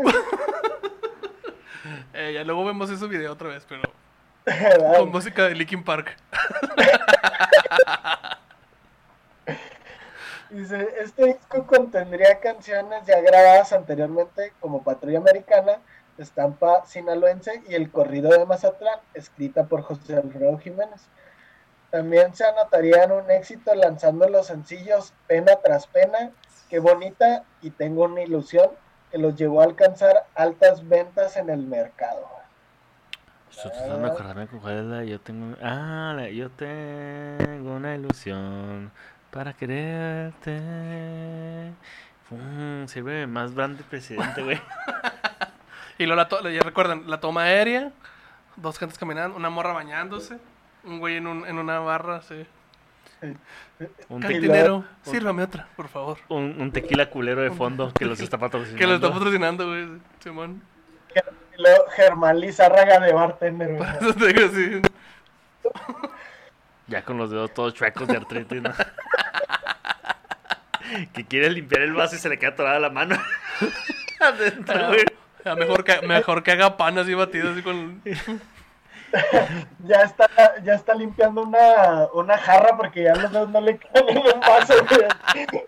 [2.13, 3.81] Eh, ya luego vemos ese video otra vez, pero.
[4.97, 6.15] Con música de Linkin Park.
[10.49, 15.79] Dice, este disco contendría canciones ya grabadas anteriormente como Patrulla Americana,
[16.17, 21.07] Estampa Sinaloense y El Corrido de Mazatlán, escrita por José Alfredo Jiménez.
[21.89, 26.31] También se anotarían un éxito lanzando los sencillos Pena tras Pena,
[26.69, 28.71] Qué Bonita y Tengo una Ilusión,
[29.09, 32.40] que los llevó a alcanzar altas ventas en el mercado.
[33.51, 35.55] Estoy tratando de acordarme con cuál es la yo tengo.
[35.61, 38.91] Ah, la yo tengo una ilusión
[39.31, 40.59] para quererte.
[42.29, 44.59] Mm, sirve más grande presidente, güey.
[45.97, 47.91] Y luego, la to- ya recuerdan, la toma aérea,
[48.55, 50.39] dos gentes caminando, una morra bañándose,
[50.83, 52.43] un güey en, un, en una barra, sí.
[54.09, 56.17] Un, te- Cantinero, sírvame otra, por favor.
[56.29, 58.79] un, un tequila culero de fondo que los está patrocinando.
[58.79, 59.89] Que lo está patrocinando, güey,
[60.23, 60.63] Simón.
[61.57, 63.75] Y luego Germán Lizárraga de bartender.
[63.75, 63.79] güey.
[63.79, 64.81] Por eso te digo así.
[66.87, 68.73] Ya con los dedos todos chuecos de artritis, ¿no?
[71.13, 73.15] que quiere limpiar el vaso y se le queda atorada la mano.
[74.19, 75.05] Adentro, güey.
[75.57, 78.01] Mejor, que, mejor que haga pan así batido así con...
[79.85, 80.27] Ya está,
[80.63, 84.39] ya está limpiando una, una jarra porque ya los dedos no le quedan en un
[84.41, 85.63] vaso, güey.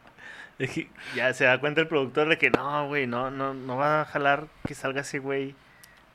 [0.60, 3.78] Es que ya se da cuenta el productor de que no, güey, no, no, no
[3.78, 5.56] va a jalar que salga ese güey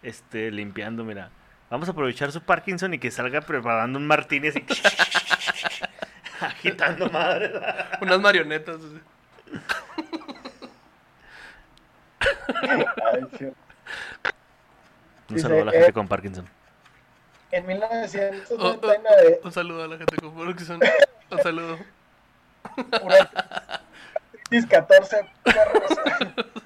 [0.03, 1.31] este, limpiando, mira.
[1.71, 4.65] Vamos a aprovechar su Parkinson y que salga preparando un martini así.
[6.41, 7.53] agitando madre.
[8.01, 8.77] Unas marionetas.
[8.77, 9.01] así.
[13.13, 13.45] Ay, sí.
[13.45, 13.55] Un
[15.37, 16.49] Dice, saludo a la eh, gente con Parkinson.
[17.51, 20.81] En Oh, 1999, Un saludo a la gente con Parkinson.
[21.31, 21.79] Un saludo.
[23.03, 23.31] pura
[24.49, 25.83] crisis 14 perros.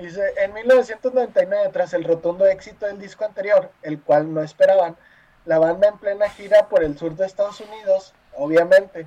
[0.00, 4.96] Dice, en 1999, tras el rotundo éxito del disco anterior, el cual no esperaban,
[5.44, 9.06] la banda en plena gira por el sur de Estados Unidos, obviamente,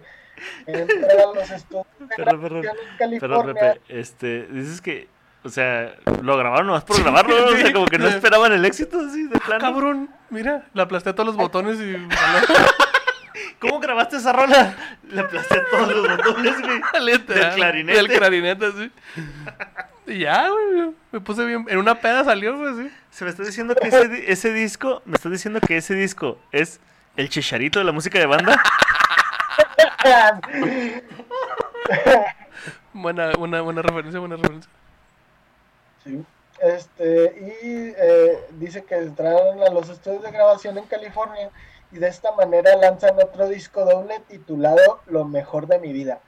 [0.65, 3.73] entra a los estudios de Perdón, perdón, en Perdón, California.
[3.73, 5.07] Pepe, este, dices que,
[5.43, 7.45] o sea, lo grabaron nomás por grabarlo, ¿no?
[7.47, 9.61] o sea, como que no esperaban el éxito así de plano.
[9.61, 11.95] Cabrón, mira, le aplasté todos los botones y.
[13.61, 14.75] ¿Cómo grabaste esa rola?
[15.07, 16.81] Le aplasté todos los botones, güey.
[17.05, 17.93] Del clarinete.
[17.93, 18.91] Del clarinete, sí.
[20.07, 20.91] Y ya, güey.
[21.11, 21.65] Me puse bien.
[21.69, 22.91] En una peda salió, güey, sí.
[23.11, 26.39] Se me está diciendo que ese, di- ese disco, me estás diciendo que ese disco
[26.51, 26.79] es
[27.15, 28.59] el chicharito de la música de banda.
[32.93, 34.69] Buena, buena, buena referencia, buena referencia.
[36.03, 36.23] Sí.
[36.61, 41.49] Este, y eh, dice que entraron a los estudios de grabación en California
[41.91, 46.19] y de esta manera lanzan otro disco doble titulado Lo mejor de mi vida,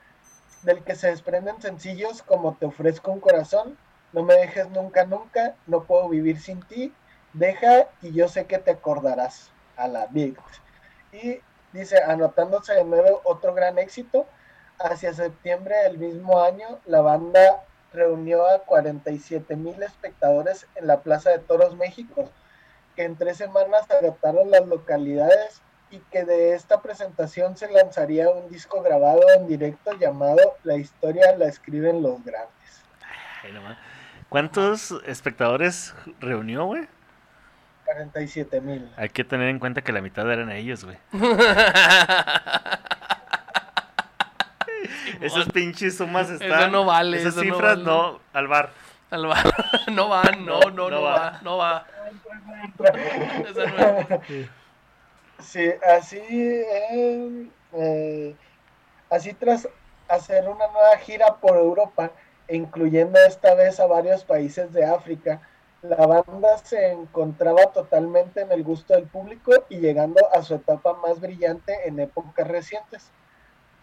[0.62, 3.78] del que se desprenden sencillos como Te ofrezco un corazón,
[4.12, 6.92] No me dejes nunca, nunca, No puedo vivir sin ti,
[7.32, 10.36] Deja y yo sé que te acordarás a la Big.
[11.12, 11.40] Y
[11.72, 14.26] dice, anotándose de nuevo otro gran éxito,
[14.78, 21.30] hacia septiembre del mismo año, la banda reunió a 47 mil espectadores en la Plaza
[21.30, 22.28] de Toros México,
[22.94, 28.48] que en tres semanas agotaron las localidades y que de esta presentación se lanzaría un
[28.48, 32.82] disco grabado en directo llamado La historia la escriben los grandes.
[33.42, 33.78] Ay, no mames.
[34.28, 36.88] ¿Cuántos espectadores reunió, güey?
[37.84, 38.90] 47 mil.
[38.96, 40.96] Hay que tener en cuenta que la mitad eran ellos, güey.
[45.20, 46.60] Esas pinches sumas están.
[46.60, 47.84] Eso no vale, Esas eso no cifras vale.
[47.84, 48.70] no, al bar.
[49.14, 49.44] Al bar.
[49.92, 51.14] No va, no, no, no, no va.
[51.14, 51.40] va.
[51.42, 51.86] no va.
[55.38, 58.34] Sí, así, eh, eh,
[59.10, 59.68] así tras
[60.08, 62.10] hacer una nueva gira por Europa,
[62.48, 65.40] e incluyendo esta vez a varios países de África,
[65.82, 70.94] la banda se encontraba totalmente en el gusto del público y llegando a su etapa
[70.94, 73.12] más brillante en épocas recientes.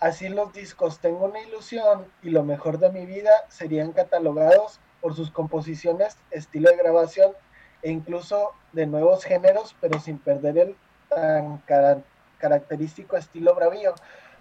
[0.02, 5.16] Así los discos Tengo una ilusión y Lo mejor de mi vida serían catalogados por
[5.16, 7.32] sus composiciones, estilo de grabación
[7.82, 10.76] e incluso de nuevos géneros, pero sin perder el
[11.10, 12.02] tan cara-
[12.38, 13.94] característico estilo bravío,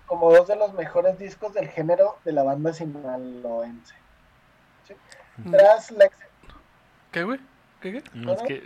[0.07, 3.95] como dos de los mejores discos del género de la banda sinaloense.
[4.87, 4.95] ¿Sí?
[5.51, 6.17] Tras la ex-
[7.13, 7.41] ¿Qué, güey?
[7.81, 8.05] ¿Qué, qué?
[8.15, 8.63] No es que.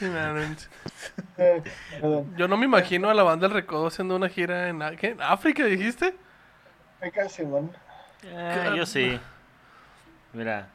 [0.00, 0.40] No, no.
[1.38, 1.62] eh,
[2.36, 5.08] Yo no me imagino a la banda del Recodo haciendo una gira en, ¿qué?
[5.08, 6.14] ¿En África, dijiste.
[7.28, 7.70] Simón.
[8.34, 9.20] Ah, yo sí.
[10.32, 10.68] Mira.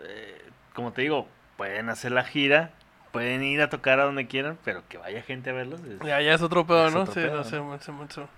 [0.00, 0.42] eh,
[0.74, 2.70] como te digo, pueden hacer la gira,
[3.12, 5.80] pueden ir a tocar a donde quieran, pero que vaya gente a verlos.
[5.80, 7.00] es- Ya, ya es otro pedo, Es ¿no?
[7.02, 8.28] otro Sí, pedo, no sé, mucho, mucho.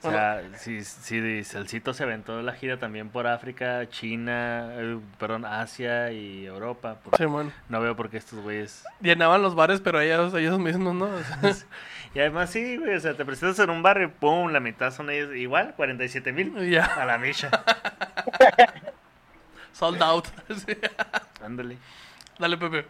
[0.00, 5.44] O sea, si, si Celcito se aventó la gira también por África, China, eh, perdón,
[5.44, 6.98] Asia y Europa.
[7.16, 7.52] Sí, man.
[7.68, 8.84] No veo por qué estos güeyes.
[9.00, 11.06] Llenaban los bares, pero ellos, ellos mismos, ¿no?
[11.06, 11.38] O sea,
[12.14, 14.92] Y además, sí, güey, o sea, te presentas en un bar y pum, la mitad
[14.92, 15.34] son ellos.
[15.34, 16.54] Igual, 47 mil.
[16.80, 17.50] A la micha.
[19.78, 20.26] sold out.
[20.48, 20.76] Sí.
[21.42, 21.78] Ándale.
[22.38, 22.86] Dale, Pepe.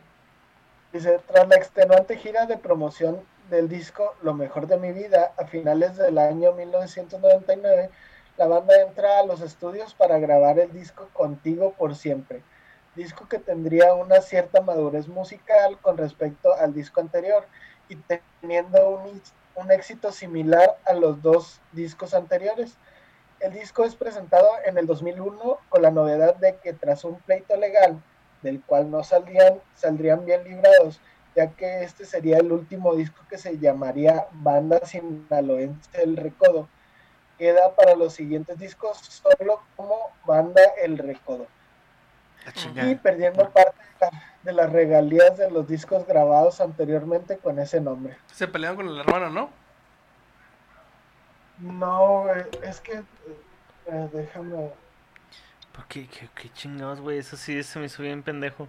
[0.92, 3.20] Dice, tras la extenuante gira de promoción
[3.50, 7.90] del disco Lo mejor de mi vida, a finales del año 1999,
[8.36, 12.42] la banda entra a los estudios para grabar el disco Contigo por siempre,
[12.94, 17.46] disco que tendría una cierta madurez musical con respecto al disco anterior
[17.88, 17.96] y
[18.40, 19.22] teniendo un,
[19.56, 22.76] un éxito similar a los dos discos anteriores.
[23.40, 27.56] El disco es presentado en el 2001 con la novedad de que tras un pleito
[27.56, 28.00] legal
[28.42, 31.00] del cual no saldrían, saldrían bien librados,
[31.36, 36.68] ya que este sería el último disco que se llamaría Banda Sinaloense El Recodo.
[37.38, 41.46] Queda para los siguientes discos solo como Banda El Recodo.
[42.74, 47.58] La y perdiendo parte de, la- de las regalías de los discos grabados anteriormente con
[47.58, 48.16] ese nombre.
[48.32, 49.50] Se pelean con el hermano, ¿no?
[51.60, 53.02] No, eh, es que...
[53.86, 54.70] eh, déjame...
[55.72, 57.18] ¿Por qué, qué, qué chingados, güey?
[57.18, 58.68] Eso sí se me hizo bien pendejo.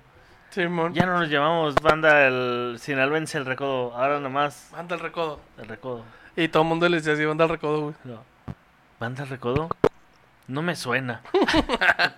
[0.51, 0.93] Simón.
[0.93, 3.95] Ya no nos llamamos banda el sinaloense el recodo.
[3.95, 5.39] Ahora nomás Banda el recodo.
[5.57, 6.03] el recodo.
[6.35, 7.95] Y todo el mundo les decía así, banda el recodo, güey.
[8.03, 8.23] No.
[8.99, 9.69] ¿Banda el recodo?
[10.47, 11.21] No me suena.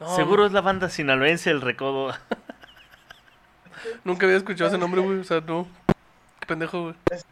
[0.00, 2.12] No, Seguro es la banda sinaloense el recodo.
[4.04, 5.20] Nunca había escuchado ese nombre, güey.
[5.20, 5.68] O sea, no.
[6.40, 6.94] Qué pendejo, güey.
[7.12, 7.24] Es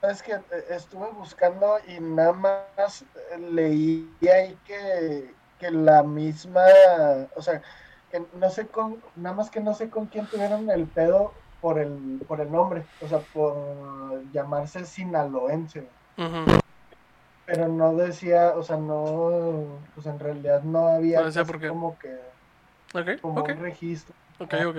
[0.00, 6.62] que eh, estuve buscando y nada más eh, leí ahí que, que la misma,
[7.34, 7.62] o sea,
[8.10, 11.78] que no sé con, nada más que no sé con quién tuvieron el pedo por
[11.78, 15.88] el, por el nombre, o sea, por llamarse sinaloense,
[17.46, 21.60] pero no decía, o sea, no, pues en realidad no había No decía casi por
[21.60, 21.68] qué.
[21.68, 22.16] como que,
[22.94, 23.48] Ok, como ok.
[23.50, 24.14] un registro.
[24.38, 24.76] Ok, ok.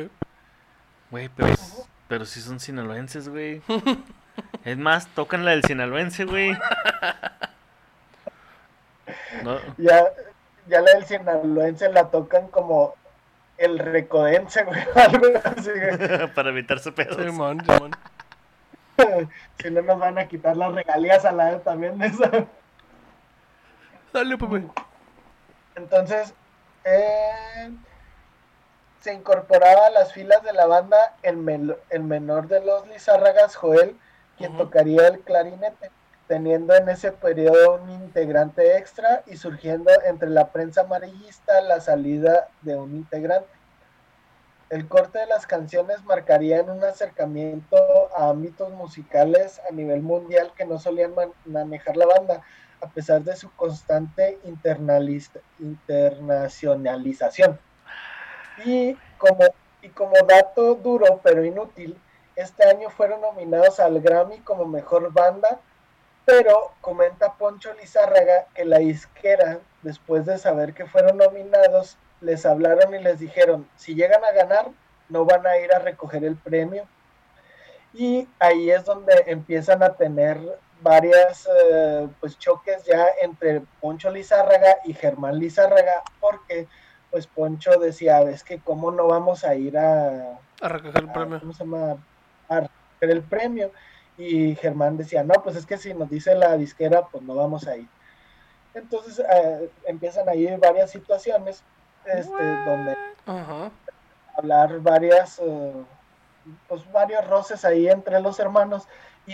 [1.11, 1.53] Güey, pero,
[2.07, 3.61] pero si son sinaloenses, güey.
[4.65, 6.57] Es más, tocan la del sinaloense, güey.
[9.43, 10.05] No, Ya,
[10.67, 12.95] ya la del sinaloense la tocan como
[13.57, 16.27] el recodense, güey, algo así, güey.
[16.35, 17.17] para evitarse pedos.
[17.17, 17.91] Simón, Simón.
[19.61, 22.29] Si no nos van a quitar las regalías a la vez también de esa.
[24.11, 24.65] Dale, Pepe.
[25.75, 26.33] Entonces,
[26.83, 27.71] eh,
[28.99, 33.55] se incorporaba a las filas de la banda el, mel- el menor de los Lizárragas,
[33.55, 33.95] Joel,
[34.39, 35.91] quien tocaría el clarinete,
[36.27, 42.47] teniendo en ese periodo un integrante extra y surgiendo entre la prensa amarillista la salida
[42.61, 43.49] de un integrante.
[44.69, 47.77] El corte de las canciones marcaría un acercamiento
[48.15, 52.41] a ámbitos musicales a nivel mundial que no solían man- manejar la banda,
[52.81, 54.39] a pesar de su constante
[55.59, 57.59] internacionalización.
[58.63, 59.43] Y como,
[59.81, 61.99] y como dato duro pero inútil,
[62.39, 65.59] este año fueron nominados al Grammy como mejor banda,
[66.25, 72.93] pero comenta Poncho Lizárraga que la disquera, después de saber que fueron nominados, les hablaron
[72.93, 74.67] y les dijeron, si llegan a ganar,
[75.09, 76.85] no van a ir a recoger el premio.
[77.93, 80.39] Y ahí es donde empiezan a tener
[80.81, 86.67] varias eh, pues choques ya entre Poncho Lizárraga y Germán Lizárraga, porque
[87.09, 91.13] pues Poncho decía, ves que cómo no vamos a ir a, A recoger el a-
[91.13, 91.39] premio.
[91.39, 91.97] ¿cómo se llama?
[92.49, 93.71] A recoger el premio.
[94.17, 97.65] Y Germán decía, no, pues es que si nos dice la disquera, pues no vamos
[97.67, 97.87] a ir.
[98.73, 101.63] Entonces eh, empiezan ahí varias situaciones
[102.05, 102.95] este, donde
[104.37, 105.73] hablar varias, eh,
[106.67, 108.87] pues varios roces ahí entre los hermanos
[109.25, 109.33] y,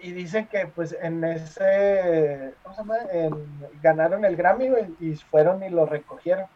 [0.00, 2.96] y dicen que pues en ese, ¿cómo se llama?
[3.12, 4.68] En- ganaron el Grammy
[5.00, 6.46] y fueron y lo recogieron.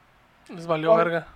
[0.49, 1.27] Les valió Por- verga.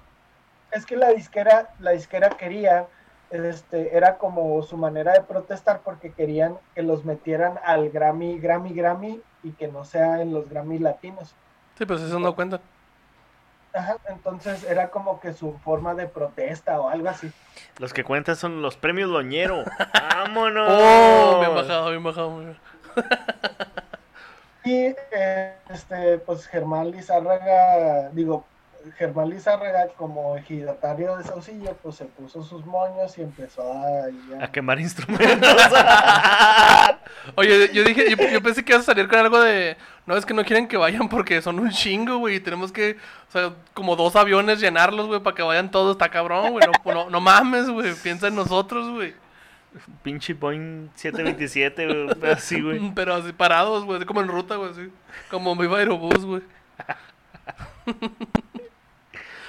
[0.73, 2.87] Es que la disquera, la disquera quería,
[3.35, 8.73] este, era como su manera de protestar porque querían que los metieran al Grammy, Grammy,
[8.73, 11.35] Grammy y que no sea en los Grammy latinos.
[11.77, 12.61] Sí, pues eso no cuenta.
[13.73, 17.33] Ajá, entonces era como que su forma de protesta o algo así.
[17.79, 19.65] Los que cuentan son los premios Loñero.
[20.15, 20.69] ¡Vámonos!
[20.71, 22.55] Oh, bien bajado, bien bajado.
[24.65, 28.47] Y eh, este, pues Germán Lizárraga, digo,
[28.93, 34.53] Germán Lizárraga como ejidatario de Saucillo, pues se puso sus moños y empezó a, A
[34.53, 35.57] quemar instrumentos.
[37.37, 39.77] Oye, yo dije, yo, yo pensé que ibas a salir con algo de.
[40.07, 42.41] No, es que no quieren que vayan porque son un chingo, güey.
[42.41, 45.93] Tenemos que, o sea, como dos aviones llenarlos, güey, para que vayan todos.
[45.93, 46.67] Está cabrón, güey.
[46.67, 47.95] No, no, no mames, güey.
[47.95, 49.15] Piensa en nosotros, güey.
[50.03, 52.33] Pinche Boeing 727, güey.
[52.33, 52.81] Así, güey.
[52.95, 53.97] Pero así parados, güey.
[53.97, 54.71] Así como en ruta, güey.
[54.71, 54.93] Así.
[55.31, 56.43] Como Viva Aerobús, güey.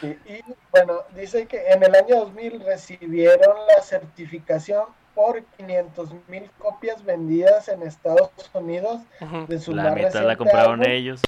[0.02, 4.86] Y, y, bueno, dice que en el año 2000 recibieron la certificación
[5.16, 9.00] por 500 mil copias vendidas en Estados Unidos
[9.48, 11.22] de su La mitad la compraron álbum ellos.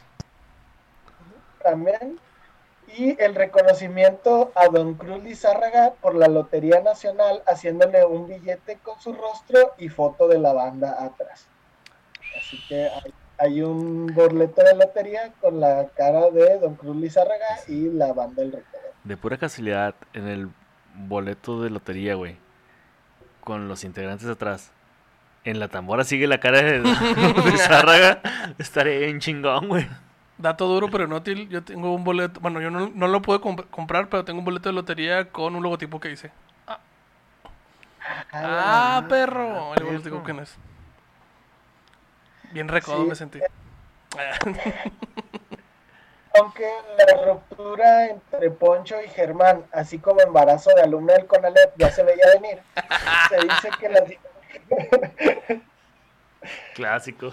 [1.63, 2.20] también.
[2.95, 8.99] Y el reconocimiento a Don Cruz Lizárraga por la Lotería Nacional, haciéndole un billete con
[9.01, 11.47] su rostro y foto de la banda atrás.
[12.38, 17.45] Así que hay, hay un boleto de lotería con la cara de Don Cruz Lizárraga
[17.67, 18.81] y la banda El Recodo.
[19.03, 20.49] De pura casualidad, en el
[20.95, 22.38] boleto de lotería, güey.
[23.41, 24.71] Con los integrantes atrás.
[25.45, 28.21] En la tambora sigue la cara de, de Zárraga.
[28.57, 29.88] Estaré en chingón, güey.
[30.38, 31.47] Dato duro, pero inútil.
[31.47, 32.39] Yo tengo un boleto.
[32.41, 35.55] Bueno, yo no, no lo puedo comp- comprar, pero tengo un boleto de lotería con
[35.55, 36.31] un logotipo que dice.
[38.33, 39.73] Ah, perro.
[39.75, 40.57] El logotipo quién es.
[42.51, 43.09] Bien recodo Sí.
[43.09, 43.39] me sentí.
[46.39, 51.89] aunque la ruptura entre Poncho y Germán, así como embarazo de alumna del CONALEP, ya
[51.91, 52.61] se veía venir,
[53.29, 54.03] se dice que las,
[56.75, 57.31] Clásico.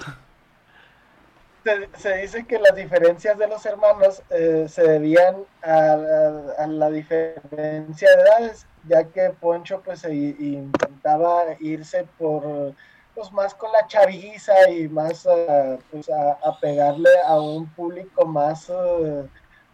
[1.64, 6.66] se, se dice que las diferencias de los hermanos eh, se debían a, a- a
[6.66, 12.74] la diferencia de edades, ya que Poncho pues intentaba irse por
[13.14, 18.24] pues más con la chaviza y más ah, pues a, a pegarle a un público
[18.26, 19.24] más eh,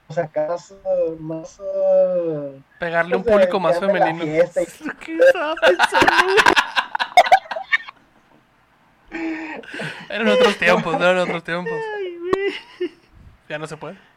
[0.06, 4.24] pues acá más, eh, más eh, Pegarle a un pues, de- público más femenino.
[4.24, 4.30] y.
[10.08, 11.78] Eran otros tiempos, eran otros tiempos.
[13.48, 13.96] Ya no se puede.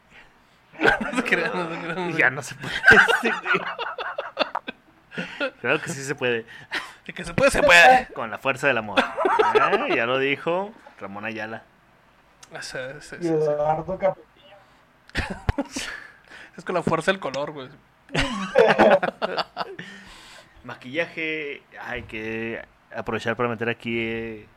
[0.80, 2.74] No se crean, no se crean, no se Ya no se puede.
[5.62, 6.46] Claro que sí se puede.
[7.06, 8.08] De que se puede, se puede.
[8.14, 8.98] Con la fuerza del amor.
[9.02, 11.64] Ah, ya lo dijo Ramón Ayala.
[12.62, 13.28] Sí, sí, sí, sí.
[13.28, 14.00] Eduardo
[16.58, 17.70] Es con la fuerza del color, güey.
[20.64, 21.64] Maquillaje.
[21.82, 22.64] Hay que
[22.96, 24.48] aprovechar para meter aquí eh,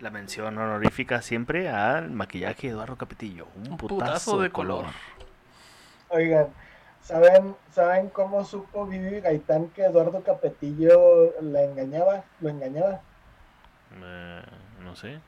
[0.00, 3.46] la mención honorífica siempre al maquillaje de Eduardo Capetillo.
[3.54, 4.84] Un, Un putazo, putazo de de color.
[4.84, 4.94] color.
[6.08, 6.46] Oigan,
[7.06, 12.24] ¿saben, ¿saben cómo supo Vivi Gaitán que Eduardo Capetillo la engañaba?
[12.40, 13.00] ¿Lo engañaba?
[14.02, 14.42] Eh,
[14.82, 15.20] no sé.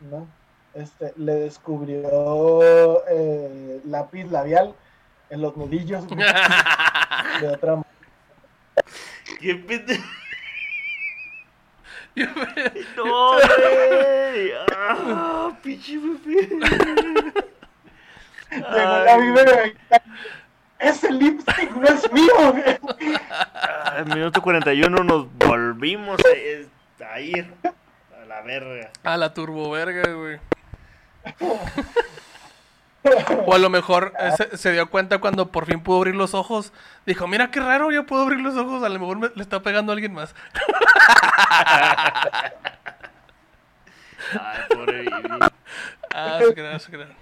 [0.00, 0.26] ¿No?
[0.74, 4.74] Este, le descubrió eh, lápiz labial
[5.30, 6.06] en los nudillos
[7.40, 7.90] de otra manera.
[9.40, 10.02] ¿Qué pende-
[12.96, 14.50] No, güey.
[14.74, 16.48] Ah, pinche Pepe.
[18.50, 19.72] Llegó la.
[20.78, 22.52] Ese lipstick no es mío.
[22.52, 22.78] güey".
[23.62, 26.20] Ah, minuto 41 nos volvimos
[27.00, 28.90] a, a ir a la verga.
[29.04, 30.38] A la turbo verga, güey.
[33.46, 36.34] O a lo mejor eh, se, se dio cuenta cuando por fin pudo abrir los
[36.34, 36.72] ojos.
[37.06, 38.82] Dijo, mira qué raro, ya puedo abrir los ojos.
[38.82, 40.34] A lo mejor me- le está pegando a alguien más.
[44.40, 45.12] Ay, pobre Vivi.
[46.12, 47.14] Ah, se crean, se crean.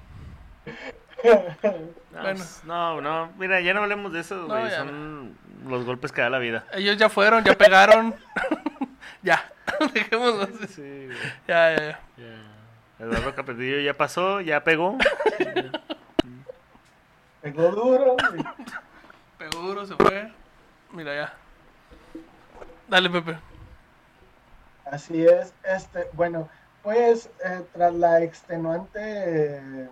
[1.25, 1.89] No, Bueno.
[2.22, 6.31] pues, no, no, mira, ya no hablemos de eso, No, Son los golpes que da
[6.31, 6.64] la vida.
[6.72, 8.14] Ellos ya fueron, ya pegaron.
[9.22, 9.51] ya,
[9.95, 10.66] dejémoslo así.
[10.68, 11.18] Sí, güey.
[11.49, 13.05] Ya, ya, ya.
[13.05, 14.97] Eduardo Capetillo ya pasó, ya pegó.
[17.43, 18.16] Pegó duro.
[18.31, 18.45] güey.
[19.37, 20.33] Pegó duro, se fue.
[20.93, 21.35] Mira, ya.
[22.89, 23.37] Dale, Pepe.
[24.91, 25.53] Así es.
[25.64, 26.49] Este, bueno,
[26.83, 29.89] pues eh, tras la extenuante eh,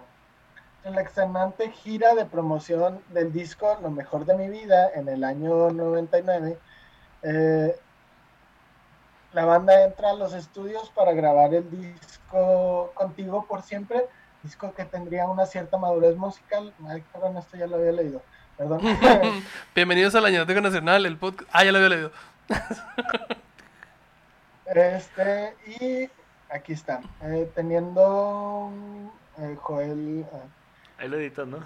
[0.82, 5.24] tras la extenuante gira de promoción del disco Lo mejor de mi vida en el
[5.24, 6.58] año 99,
[7.22, 7.76] eh,
[9.32, 14.06] la banda entra a los estudios para grabar el disco Contigo por siempre,
[14.42, 16.72] disco que tendría una cierta madurez musical.
[16.86, 18.20] Ay, cabrón, esto ya lo había leído.
[18.58, 18.80] Perdón.
[19.74, 21.48] Bienvenidos a la Ñoteca Nacional, el podcast.
[21.52, 22.12] Ah, ya lo había leído.
[24.74, 26.08] Este, y
[26.48, 27.02] aquí está.
[27.22, 28.70] eh, teniendo
[29.38, 30.24] eh, Joel.
[30.32, 30.38] ah,
[31.02, 31.58] Ahí lo editas, ¿no?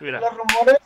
[0.00, 0.78] Mira, los rumores,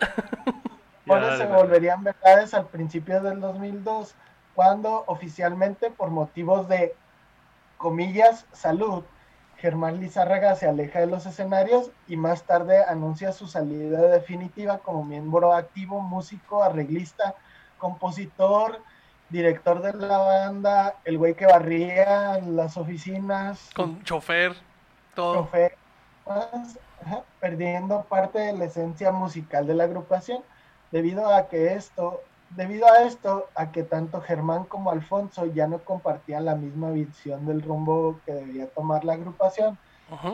[1.06, 4.16] se dale, volverían verdades al principio del 2002,
[4.56, 6.96] cuando oficialmente, por motivos de
[7.76, 9.04] comillas, salud,
[9.56, 15.04] Germán Lizárraga se aleja de los escenarios y más tarde anuncia su salida definitiva como
[15.04, 17.36] miembro activo, músico, arreglista,
[17.78, 18.80] compositor,
[19.28, 24.56] director de la banda, el güey que barría las oficinas, Con chofer,
[25.14, 25.48] todo.
[26.26, 30.42] ajá, perdiendo parte de la esencia musical de la agrupación,
[30.90, 35.78] debido a que esto, debido a esto, a que tanto Germán como Alfonso ya no
[35.78, 39.78] compartían la misma visión del rumbo que debía tomar la agrupación,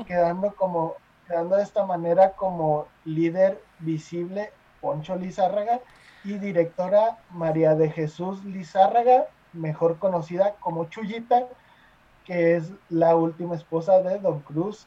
[0.07, 4.51] quedando como, quedando de esta manera como líder visible
[4.81, 5.81] Poncho Lizárraga
[6.25, 11.47] y directora María de Jesús Lizárraga, mejor conocida como Chuyita,
[12.29, 14.87] que es la última esposa de Don Cruz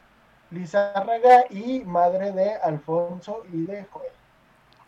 [0.51, 4.11] Lizárraga y madre de Alfonso y de Joel.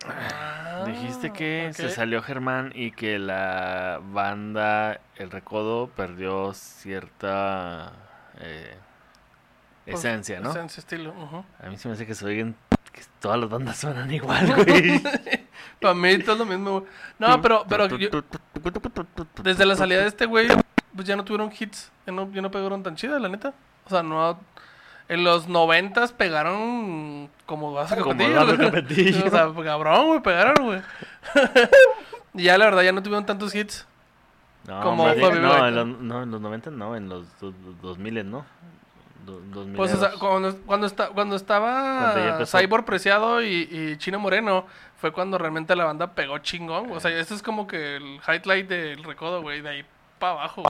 [0.06, 7.93] Ah, Dijiste que se salió Germán y que la banda El Recodo perdió cierta
[8.39, 8.76] eh,
[9.86, 10.51] Pues, esencia, ¿no?
[10.51, 11.14] Esencia, estilo.
[11.60, 12.56] A mí se me hace que se oigan
[12.91, 15.01] que todas las bandas suenan igual, güey.
[15.82, 16.84] Para mí todo es lo mismo.
[17.18, 18.10] No, pero, pero yo-
[19.41, 20.47] desde la salida de este güey,
[20.96, 21.91] pues ya no tuvieron hits.
[22.06, 23.54] Ya no, ya no pegaron tan chidas, la neta.
[23.86, 24.39] O sea, no.
[25.10, 29.26] En los noventas pegaron como vas a Capetillo.
[29.26, 30.82] O sea, cabrón, güey, pegaron, güey.
[32.34, 33.86] y ya la verdad ya no tuvieron tantos hits.
[34.68, 37.52] No, Como bien- Fabi no, en los, no, en los 90 no, en los do-
[37.52, 38.46] do- 2000 no.
[39.26, 42.58] do- Pues o sea, cuando, cuando, está, cuando Cuando estaba empezó.
[42.58, 44.66] Cyborg Preciado y, y Chino Moreno,
[45.02, 46.91] fue cuando realmente la banda pegó chingón.
[46.94, 49.86] O sea, ese es como que el highlight del recodo, güey, de ahí
[50.24, 50.64] para abajo.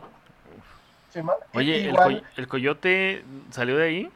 [1.11, 1.19] Sí,
[1.53, 4.11] Oye, ¿el, igual, coy- ¿el coyote salió de ahí?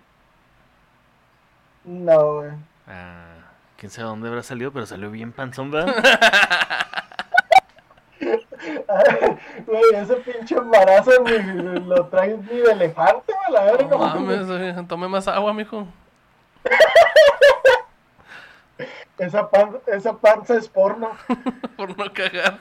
[1.84, 2.50] No, güey.
[2.88, 3.36] Ah,
[3.78, 5.94] quién sabe dónde habrá salido, pero salió bien panzón, ¿verdad?
[9.68, 11.38] Güey, ese pinche embarazo ni
[11.86, 13.88] lo traes ni de elefante, güey, la verga.
[13.90, 15.88] No mames, güey, tome más agua, mijo.
[19.20, 21.12] Esa, pan- esa panza es porno.
[21.78, 22.58] Por no cagar.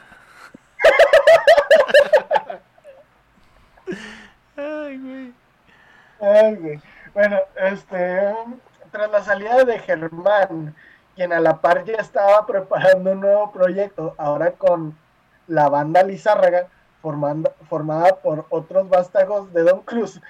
[4.57, 5.35] Ay, güey.
[6.21, 6.81] Ay, güey.
[7.15, 8.35] Bueno, este,
[8.91, 10.75] tras la salida de Germán,
[11.15, 14.97] quien a la par ya estaba preparando un nuevo proyecto, ahora con
[15.47, 16.69] la banda Lizárraga,
[17.03, 20.21] formando, formada por otros vástagos de Don Cruz,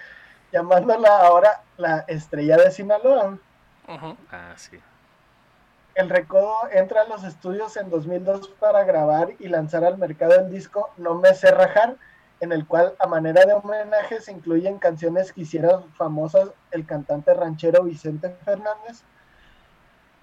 [0.52, 3.38] llamándola ahora la Estrella de Sinaloa.
[3.88, 4.16] Ujú.
[4.30, 4.80] Ah, sí.
[5.94, 10.50] El Recodo entra a los estudios en 2002 para grabar y lanzar al mercado el
[10.50, 11.96] disco No me sé rajar,
[12.40, 17.32] en el cual a manera de homenaje se incluyen canciones que hicieron famosas el cantante
[17.34, 19.02] ranchero Vicente Fernández.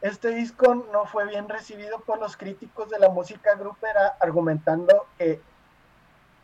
[0.01, 5.39] Este disco no fue bien recibido por los críticos de la música grupera, argumentando que,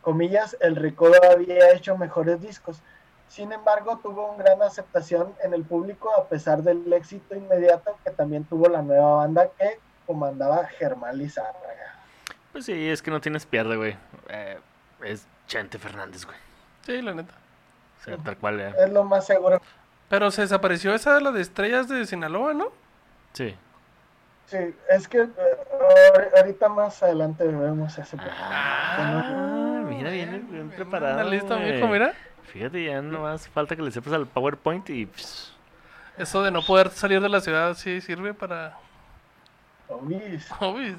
[0.00, 2.80] comillas, el Recodo había hecho mejores discos.
[3.28, 8.10] Sin embargo, tuvo una gran aceptación en el público a pesar del éxito inmediato que
[8.10, 11.94] también tuvo la nueva banda que comandaba Germán Lizárraga.
[12.50, 13.96] Pues sí, es que no tienes pierde, güey.
[14.30, 14.58] Eh,
[15.04, 16.38] es Chente Fernández, güey.
[16.86, 17.34] Sí, la neta.
[18.00, 18.72] O sea, tal cual, eh.
[18.78, 19.60] Es lo más seguro.
[20.08, 22.68] Pero se desapareció esa de la de estrellas de Sinaloa, ¿no?
[23.32, 23.56] Sí.
[24.46, 25.28] Sí, es que eh,
[25.72, 28.16] ahor- ahorita más adelante vemos ese.
[28.20, 31.18] Ah, mira, viene bien preparado.
[31.18, 32.14] Anda listo, mijo, mira.
[32.44, 35.06] Fíjate, ya no más falta que le sepas al PowerPoint y.
[35.06, 35.52] pss,
[36.16, 38.76] Eso de no poder salir de la ciudad sí sirve para...
[39.88, 40.48] Obis.
[40.60, 40.94] Obis.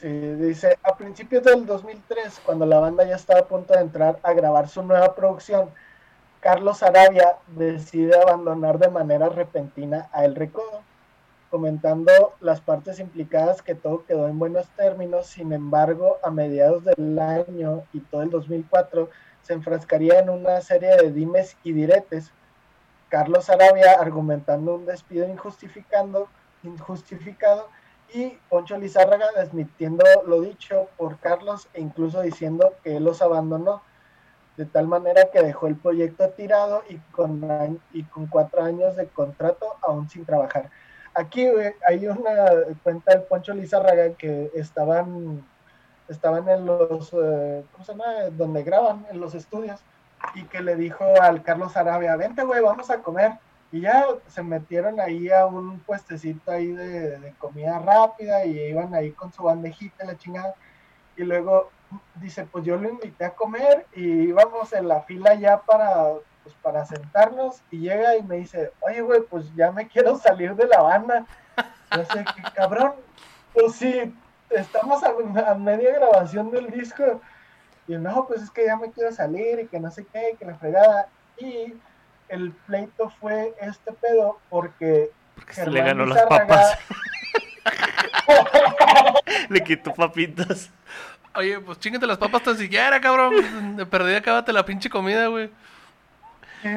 [0.00, 4.18] Sí, dice, a principios del 2003, cuando la banda ya estaba a punto de entrar
[4.22, 5.70] a grabar su nueva producción,
[6.40, 10.82] Carlos Arabia decide abandonar de manera repentina a El Recodo,
[11.48, 17.18] comentando las partes implicadas que todo quedó en buenos términos, sin embargo, a mediados del
[17.18, 19.08] año y todo el 2004
[19.40, 22.32] se enfrascaría en una serie de dimes y diretes.
[23.08, 26.28] Carlos Arabia argumentando un despido injustificando,
[26.64, 27.70] injustificado
[28.12, 33.82] y Poncho Lizárraga desmintiendo lo dicho por Carlos e incluso diciendo que él los abandonó,
[34.56, 39.06] de tal manera que dejó el proyecto tirado y con, y con cuatro años de
[39.06, 40.70] contrato aún sin trabajar.
[41.14, 41.46] Aquí
[41.86, 42.34] hay una
[42.82, 45.46] cuenta del Poncho Lizárraga que estaban,
[46.08, 48.04] estaban en los, eh, ¿cómo se llama?
[48.32, 49.80] Donde graban, en los estudios,
[50.34, 53.32] y que le dijo al Carlos Arabia, vente güey, vamos a comer.
[53.72, 59.10] Y ya se metieron ahí a un puestecito ahí de, comida rápida y iban ahí
[59.12, 60.54] con su bandejita la chingada.
[61.16, 61.70] Y luego
[62.16, 66.54] dice, pues yo lo invité a comer y íbamos en la fila ya para, pues,
[66.62, 70.66] para sentarnos y llega y me dice, oye güey, pues ya me quiero salir de
[70.66, 71.26] la banda.
[71.96, 72.94] Yo sé que cabrón,
[73.52, 74.14] pues sí,
[74.50, 77.20] estamos a, media grabación del disco.
[77.88, 80.44] Y no, pues es que ya me quiero salir y que no sé qué, que
[80.44, 81.08] la fregada.
[81.38, 81.74] Y
[82.28, 86.78] el pleito fue este pedo porque Porque se le ganó las papas.
[89.48, 90.70] le quitó papitas.
[91.34, 93.76] Oye, pues chingate las papas tan siquiera, cabrón.
[93.76, 95.50] De perdida, cábate la pinche comida, güey.
[96.64, 96.68] Y,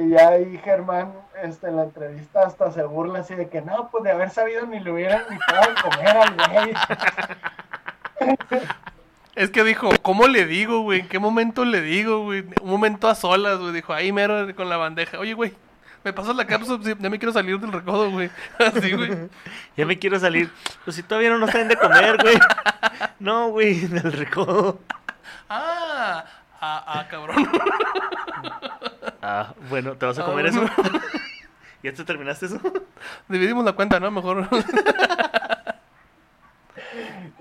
[0.00, 3.90] y ya ahí Germán este, en la entrevista hasta se burla así de que no,
[3.90, 6.74] pues de haber sabido ni le hubieran invitado a comer al güey.
[9.38, 10.98] Es que dijo, ¿cómo le digo, güey?
[11.00, 12.44] ¿En qué momento le digo, güey?
[12.60, 13.72] Un momento a solas, güey.
[13.72, 15.16] Dijo, ahí mero con la bandeja.
[15.20, 15.54] Oye, güey,
[16.02, 18.30] me pasas la cápsula, sí, ya me quiero salir del recodo, güey.
[18.58, 19.12] Así, güey.
[19.76, 20.50] Ya me quiero salir.
[20.84, 22.36] Pues si todavía no nos traen de comer, güey.
[23.20, 24.80] No, güey, del recodo.
[25.48, 26.24] Ah,
[26.60, 27.48] ah, ah, cabrón.
[29.20, 30.62] Ah, bueno, ¿te vas a Ah, comer eso?
[31.82, 32.60] ¿Ya te terminaste eso?
[33.28, 34.10] Dividimos la cuenta, ¿no?
[34.10, 34.48] Mejor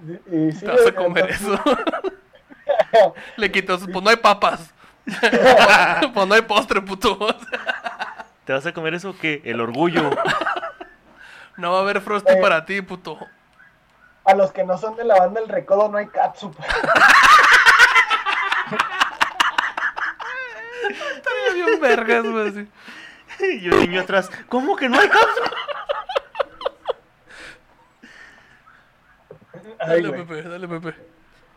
[0.05, 1.59] Sí, te vas a comer entonces,
[2.93, 3.13] eso.
[3.37, 4.73] Le quitó, su- pues no hay papas.
[6.13, 7.17] pues no hay postre, puto.
[8.45, 9.41] ¿Te vas a comer eso o qué?
[9.45, 10.09] El orgullo.
[11.57, 12.37] No va a haber frosty Eh.
[12.39, 13.17] para ti, puto.
[14.25, 16.55] A los que no son de la banda El Recodo no hay catsup.
[21.15, 22.67] Estaría bien vergas, güey.
[23.39, 24.29] Y yo niño atrás.
[24.49, 25.51] ¿Cómo que no hay cápsula?
[29.79, 30.23] Ay, Dale.
[30.23, 30.95] Pepe, dale, Pepe.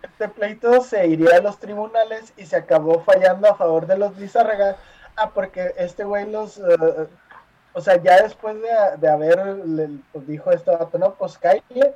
[0.03, 4.17] Este pleito se iría a los tribunales y se acabó fallando a favor de los
[4.19, 4.77] Lizárraga
[5.17, 6.57] Ah, porque este güey los.
[6.59, 7.07] eh,
[7.75, 9.45] o sea, ya después de, de haber.
[9.67, 11.95] le- pues dijo vato, no, pues cállate.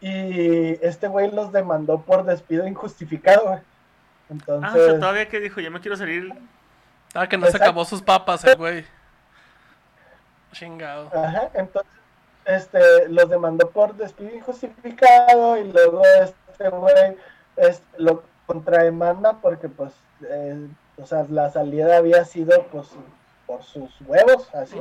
[0.00, 3.58] Y este güey los demandó por despido injustificado, güey.
[3.58, 3.62] Ah,
[4.28, 4.84] o Entonces.
[4.86, 6.32] sea, todavía que dijo, ya me quiero salir.
[7.14, 8.84] Ah, que no se acabó sus papas el güey.
[10.52, 11.10] Chingado.
[11.14, 11.92] Ajá, entonces,
[12.48, 16.02] este, los demandó por despido injustificado y luego
[16.48, 17.16] este güey
[17.56, 19.92] es, lo contrademanda porque, pues,
[20.22, 22.88] eh, o sea, la salida había sido, pues,
[23.46, 24.78] por sus huevos, así.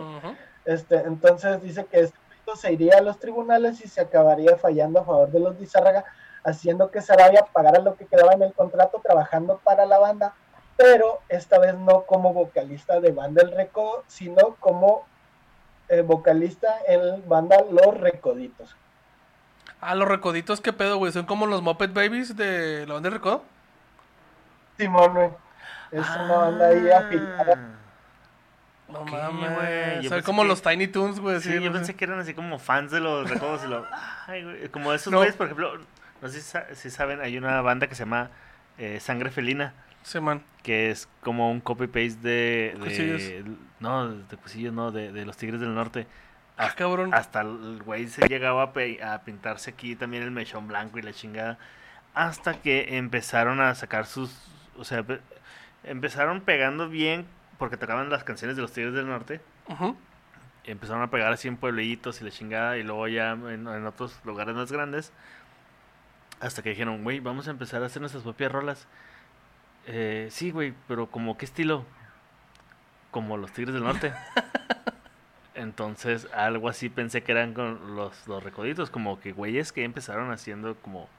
[0.63, 5.01] Este, entonces dice que este pleito se iría a los tribunales y se acabaría fallando
[5.01, 6.05] a favor de los Dizárraga,
[6.45, 10.33] haciendo que Sarabia pagara lo que quedaba en el contrato trabajando para la banda,
[10.77, 15.05] pero esta vez no como vocalista de Banda El Recodo, sino como
[15.89, 18.75] eh, vocalista en banda Los Recoditos.
[19.79, 21.11] Ah, los recoditos, ¿qué pedo, güey?
[21.11, 23.43] ¿Son como los Muppet Babies de la banda de recodo?
[24.77, 25.29] Simón, güey.
[25.91, 27.55] Es una banda ahí afiliada.
[28.89, 29.55] No Ok, mames.
[29.55, 31.39] güey, yo Son pensé como que- los Tiny Toons, güey.
[31.41, 31.71] Sí, sí, yo no sé.
[31.79, 33.85] pensé que eran así como fans de los recodos y lo...
[34.27, 35.19] Ay, güey, Como esos No.
[35.19, 35.77] güeyes, por ejemplo,
[36.21, 38.29] no sé si, sa- si saben, hay una banda que se llama
[38.77, 39.73] eh, Sangre Felina,
[40.07, 40.41] Sí, man.
[40.63, 43.43] que es como un copy-paste de...
[43.81, 46.07] No, de Cusillos, no, de, de los Tigres del Norte.
[46.55, 47.13] Ah, cabrón.
[47.13, 51.01] Hasta el güey se llegaba a, pe- a pintarse aquí también el mechón blanco y
[51.01, 51.57] la chingada.
[52.13, 54.33] Hasta que empezaron a sacar sus...
[54.77, 55.19] O sea, pe-
[55.83, 57.25] empezaron pegando bien
[57.57, 59.41] porque tocaban las canciones de los Tigres del Norte.
[60.63, 62.77] Y empezaron a pegar así en pueblitos y la chingada.
[62.77, 65.11] Y luego ya en, en otros lugares más grandes.
[66.39, 68.87] Hasta que dijeron, güey, vamos a empezar a hacer nuestras propias rolas.
[69.87, 71.85] Eh, sí, güey, pero como qué estilo?
[73.11, 74.13] Como los Tigres del Norte.
[75.55, 80.31] Entonces, algo así pensé que eran con los, los recoditos, como que güeyes que empezaron
[80.31, 81.09] haciendo como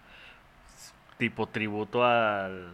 [1.17, 2.71] tipo tributo al,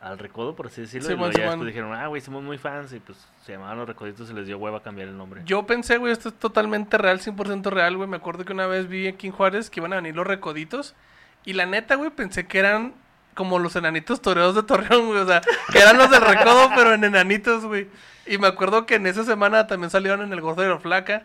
[0.00, 1.06] al recodo, por así decirlo.
[1.06, 1.30] y ya Simón.
[1.30, 4.48] después dijeron, ah, güey, somos muy fans, y pues se llamaban los recoditos y les
[4.48, 5.42] dio hueva cambiar el nombre.
[5.44, 8.08] Yo pensé, güey, esto es totalmente real, 100% real, güey.
[8.08, 10.96] Me acuerdo que una vez vi aquí en Juárez que iban a venir los recoditos.
[11.44, 12.94] Y la neta, güey, pensé que eran
[13.34, 15.20] como los enanitos toreros de Torreón, güey.
[15.20, 17.88] O sea, que eran los del recodo, pero en enanitos, güey.
[18.26, 21.24] Y me acuerdo que en esa semana también salieron en el gordo de la flaca.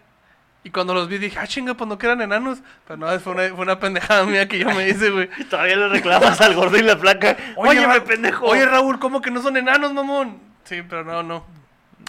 [0.64, 2.60] Y cuando los vi dije, ah, chinga, pues no que eran enanos.
[2.88, 5.30] Pero no, fue una, fue una pendejada mía que yo me hice, güey.
[5.38, 7.38] Y todavía le reclamas al gordo y la placa.
[7.56, 8.46] Oye, me pendejo.
[8.46, 10.40] Oye, Raúl, ¿cómo que no son enanos, mamón?
[10.66, 11.46] Sí, pero no, no.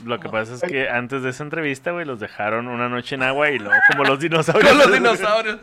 [0.05, 3.23] Lo que pasa es que antes de esa entrevista, güey, los dejaron una noche en
[3.23, 4.69] agua y luego como los dinosaurios.
[4.69, 5.59] Con los dinosaurios.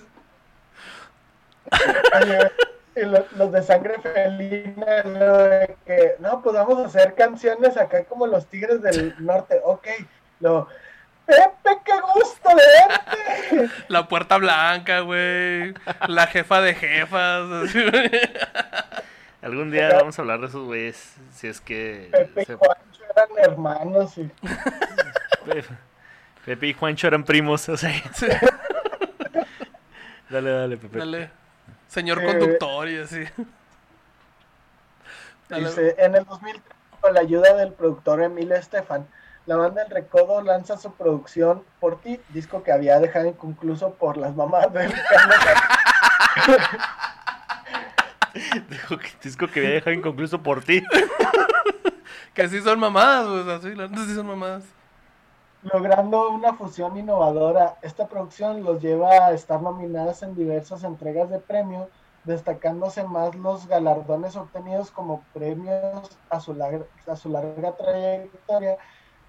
[2.95, 7.75] Y lo- los de sangre felina, lo de que, no, pues vamos a hacer canciones
[7.77, 9.59] acá como los Tigres del Norte.
[9.63, 9.87] Ok,
[10.39, 10.67] lo,
[11.25, 12.55] Pepe, qué gusto de
[13.59, 13.73] verte.
[13.89, 15.73] La puerta blanca, güey.
[16.07, 17.51] La jefa de jefas.
[17.51, 17.79] así.
[19.41, 21.15] Algún día vamos a hablar de esos güeyes.
[21.33, 22.09] Si es que.
[22.11, 24.23] Pepe y Juancho eran hermanos y
[25.45, 25.63] Pe-
[26.45, 27.91] Pepe y Juancho eran primos, o sea.
[28.13, 28.27] Sí.
[30.29, 30.97] Dale, dale, Pepe.
[30.99, 31.29] Dale.
[31.95, 33.23] Señor Eh, conductor y así.
[35.49, 36.61] Dice, en el 2000,
[36.99, 39.07] con la ayuda del productor Emilio Estefan,
[39.45, 44.17] la banda El Recodo lanza su producción Por ti, disco que había dejado inconcluso por
[44.17, 44.91] las mamás del
[48.69, 50.83] Dijo que disco que había dejado inconcluso por ti.
[52.33, 53.49] Que sí son mamadas, güey.
[53.49, 54.65] Así, las sí son mamadas.
[55.73, 61.39] Logrando una fusión innovadora, esta producción los lleva a estar nominadas en diversas entregas de
[61.39, 61.89] premio,
[62.23, 68.77] destacándose más los galardones obtenidos como premios a su, lar- a su larga trayectoria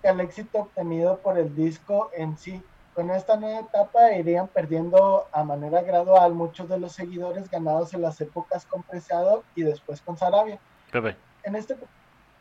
[0.03, 2.63] que al éxito obtenido por el disco en sí.
[2.95, 8.03] Con esta nueva etapa irían perdiendo a manera gradual muchos de los seguidores ganados en
[8.03, 10.59] las épocas con Preciado y después con Sarabia.
[10.93, 11.17] Pepe.
[11.45, 11.77] En este...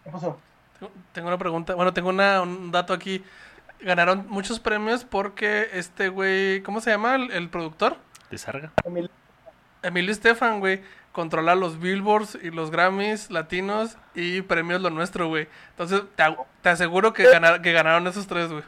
[0.03, 0.35] ¿Qué pasó?
[1.13, 1.75] Tengo una pregunta.
[1.75, 3.23] Bueno, tengo una- un dato aquí.
[3.85, 6.61] Ganaron muchos premios porque este güey.
[6.63, 7.97] ¿Cómo se llama el, el productor?
[8.29, 8.71] ¿Te sarga?
[8.83, 9.09] Emilio.
[9.83, 10.81] Emilio Estefan, güey.
[11.11, 15.47] Controla los Billboards y los Grammys latinos y premios lo nuestro, güey.
[15.69, 16.23] Entonces, te,
[16.61, 18.63] te aseguro que, ganar- que ganaron esos tres, güey.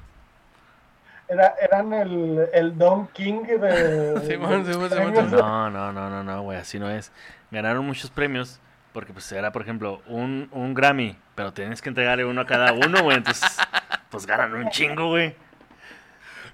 [1.28, 4.22] Era, eran el, el Don King de...
[4.28, 5.26] Simón, de Simón, Simón, premios.
[5.26, 5.39] Simón.
[5.41, 7.11] No, no, no, no, no, güey, así no es.
[7.51, 8.61] Ganaron muchos premios
[8.98, 12.74] porque pues era, por ejemplo, un, un Grammy, pero tienes que entregarle uno a cada
[12.74, 13.56] uno, güey, entonces
[14.10, 15.36] pues ganan un chingo, güey,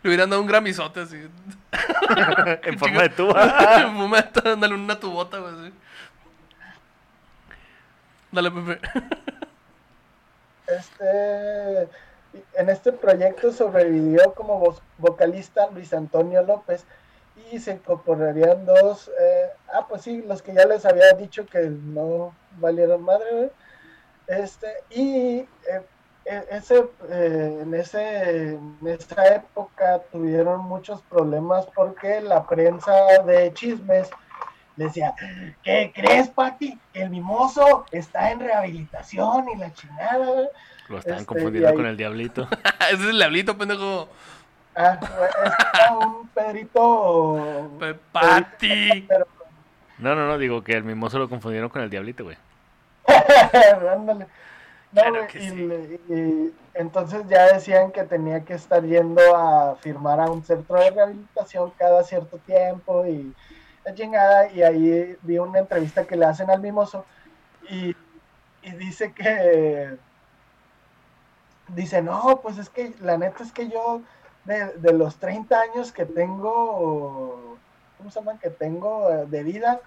[0.01, 1.15] Le hubieran dado un gramizote así.
[2.63, 3.89] en forma de tuba.
[3.95, 5.53] Fumeta, Dale una tubota, güey.
[5.53, 5.73] así.
[8.29, 8.89] Dale, Pepe.
[10.67, 11.83] Este,
[12.55, 16.83] en este proyecto sobrevivió como vocalista Luis Antonio López
[17.51, 21.59] y se incorporarían dos, eh, ah, pues sí, los que ya les había dicho que
[21.69, 23.51] no valieron madre.
[24.27, 25.47] Este, y eh,
[26.25, 32.93] e- ese, eh, en, ese, en esa época tuvieron muchos problemas porque la prensa
[33.25, 34.09] de chismes
[34.75, 35.13] decía,
[35.63, 36.79] ¿qué crees, Pati?
[36.93, 40.25] El mimoso está en rehabilitación y la chingada.
[40.25, 40.47] güey".
[40.89, 42.47] Lo estaban Este, confundiendo ahí- con el diablito.
[42.91, 44.07] Ese es el diablito, pendejo.
[44.75, 44.99] Ah,
[45.45, 47.69] es un Pedrito...
[47.79, 49.05] Pe- Pati.
[49.07, 49.27] Pero,
[49.99, 52.37] No, no, no, digo que el mimoso lo confundieron con el diablito, güey.
[53.91, 54.27] Ándale.
[54.91, 55.55] No, Claro que y, sí.
[55.55, 60.75] le- y entonces ya decían que tenía que estar yendo a firmar a un centro
[60.79, 63.33] de rehabilitación cada cierto tiempo y
[63.85, 64.51] la chingada.
[64.51, 67.05] Y ahí vi una entrevista que le hacen al mimoso
[67.69, 67.95] y,
[68.63, 69.97] y dice que.
[71.69, 74.01] Dice, no, pues es que la neta es que yo
[74.45, 77.57] de, de los 30 años que tengo,
[77.97, 78.37] ¿cómo se llama?
[78.39, 79.79] Que tengo eh, de vida,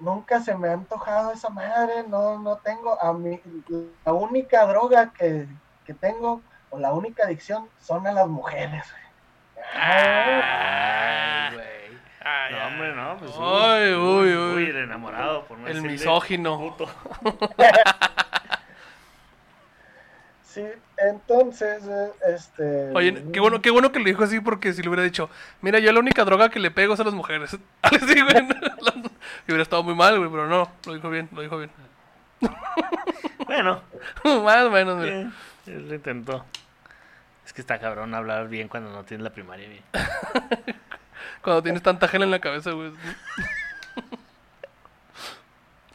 [0.00, 3.40] nunca se me ha antojado esa madre, no, no tengo, a mí,
[4.04, 5.46] la única droga que,
[5.86, 8.84] que tengo, o la única adicción, son a las mujeres.
[8.90, 9.62] güey.
[9.74, 11.68] Ay, güey.
[12.24, 13.32] Ay, No, hombre, no, pues.
[13.40, 14.64] Ay, uy, uy.
[14.70, 16.58] el enamorado, por no El misógino.
[16.58, 16.86] puto.
[20.44, 20.64] Sí,
[21.28, 22.90] entonces, eh, este...
[22.94, 25.28] Oye, qué bueno, qué bueno que lo dijo así porque si le hubiera dicho,
[25.60, 27.54] mira, yo la única droga que le pego es a las mujeres.
[27.82, 28.48] Así, güey.
[29.46, 31.70] Y hubiera estado muy mal, güey, pero no, lo dijo bien, lo dijo bien.
[33.46, 33.80] Bueno,
[34.44, 35.10] Más o menos, mira.
[35.10, 35.34] bien,
[35.66, 36.44] él lo intentó.
[37.46, 39.82] Es que está cabrón hablar bien cuando no tienes la primaria bien.
[41.40, 42.92] Cuando tienes tanta gel en la cabeza, güey.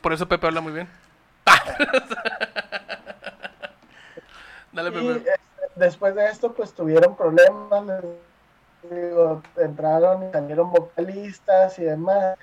[0.02, 0.88] Por eso Pepe habla muy bien.
[4.74, 5.32] Dale, Y este,
[5.76, 7.86] después de esto, pues tuvieron problemas,
[8.90, 12.38] les digo, entraron y salieron vocalistas y demás.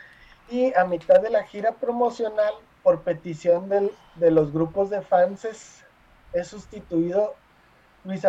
[0.49, 2.53] Y a mitad de la gira promocional,
[2.83, 5.85] por petición del- de los grupos de fans, es,
[6.33, 7.35] es sustituido
[8.05, 8.22] Luis,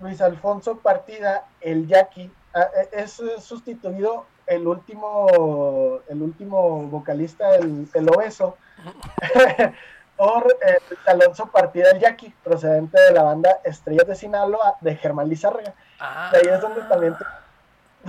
[0.00, 7.54] Luis Alfonso Partida, el Jackie, ah, eh, es eh, sustituido el último, el último vocalista,
[7.54, 8.56] el, el obeso,
[10.16, 15.28] por eh, Alonso Partida el Jackie, procedente de la banda Estrellas de Sinaloa de Germán
[15.28, 15.74] Lizárraga.
[15.98, 17.24] Ah, De ahí es donde también tu-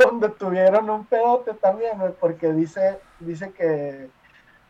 [0.04, 4.10] donde tuvieron un pedote también, porque dice, dice que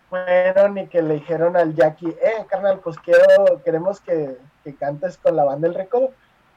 [0.10, 5.18] fueron y que le dijeron al Jackie, eh, carnal, pues quiero, queremos que, que cantes
[5.18, 6.12] con la banda El Recodo.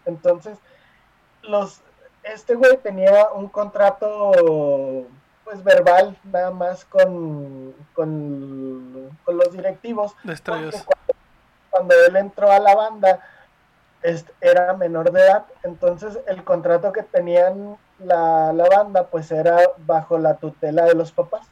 [0.05, 0.59] Entonces,
[1.43, 1.81] los,
[2.25, 4.33] este güey tenía un contrato
[5.49, 10.15] pues verbal nada más con, con, con los directivos
[10.85, 11.15] porque
[11.71, 13.21] cuando él entró a la banda
[14.03, 19.59] este, era menor de edad, entonces el contrato que tenían la, la banda pues era
[19.79, 21.47] bajo la tutela de los papás.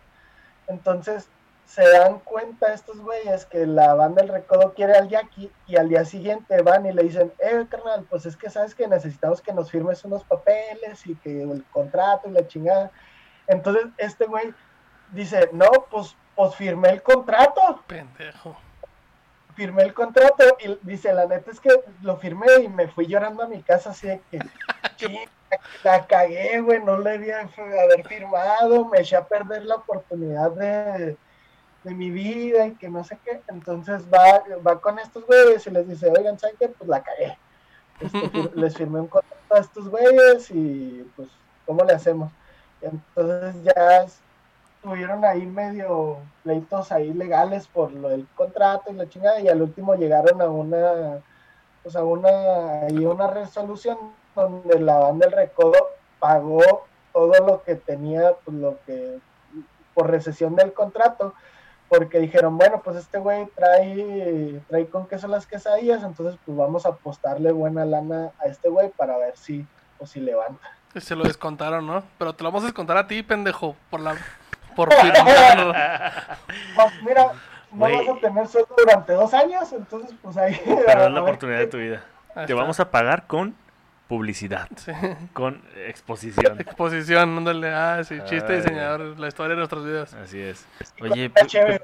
[0.68, 1.28] Entonces
[1.64, 5.88] se dan cuenta estos güeyes que la banda El Recodo quiere al Jackie y al
[5.88, 9.55] día siguiente van y le dicen, eh, carnal, pues es que sabes que necesitamos que
[9.55, 12.90] nos firmes unos papeles y que el contrato y la chingada.
[13.49, 14.53] Entonces este güey
[15.12, 18.57] dice, no, pues, pues firmé el contrato Pendejo.
[19.55, 21.70] firmé el contrato y dice, la neta es que
[22.03, 24.38] lo firmé y me fui llorando a mi casa así de que,
[24.97, 25.20] "Chinga,
[25.84, 31.16] la cagué, güey, no le debía haber firmado, me eché a perder la oportunidad de,
[31.84, 33.40] de mi vida y que no sé qué.
[33.49, 36.68] Entonces va, va con estos güeyes y les dice, oigan, ¿saben qué?
[36.68, 37.38] Pues la cagué.
[38.01, 38.18] Este,
[38.55, 41.28] les firmé un contrato a estos güeyes y pues,
[41.64, 42.30] ¿cómo le hacemos?
[42.93, 44.07] Entonces ya
[44.87, 49.61] tuvieron ahí medio pleitos ahí legales por lo del contrato y la chingada y al
[49.61, 51.20] último llegaron a una
[51.82, 53.99] pues a una ahí una resolución
[54.37, 55.76] donde la banda del recodo
[56.20, 59.18] pagó todo lo que tenía pues lo que
[59.93, 61.34] por recesión del contrato
[61.89, 66.87] porque dijeron bueno pues este güey trae trae con queso las quesadillas entonces pues vamos
[66.87, 69.66] a apostarle buena lana a este güey para ver si
[69.99, 70.68] o si levanta
[71.01, 72.05] Se lo descontaron, ¿no?
[72.18, 73.76] Pero te lo vamos a descontar a ti, pendejo.
[73.90, 74.16] Por la.
[74.74, 75.72] Por firmarlo.
[76.74, 77.32] Pues, mira,
[77.72, 80.61] no vas a tener sueldo durante dos años, entonces pues ahí...
[80.86, 82.05] Pero es la oportunidad de tu vida.
[82.34, 82.55] Ahí Te está.
[82.55, 83.55] vamos a pagar con
[84.09, 84.92] publicidad, Sí.
[85.32, 86.61] con exposición.
[86.61, 87.74] Exposición, ándale.
[87.74, 89.18] Ah, sí, chiste Ay, diseñador.
[89.18, 90.14] La historia de nuestras vidas.
[90.14, 90.66] Así es.
[90.99, 91.30] con Oye.
[91.30, 91.80] Pe-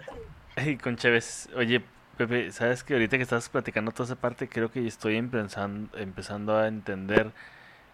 [0.57, 1.49] Ey, con Chévez.
[1.57, 1.83] Oye,
[2.19, 6.57] Pepe, ¿sabes que ahorita que estás platicando toda esa parte, creo que estoy empezando, empezando
[6.57, 7.31] a entender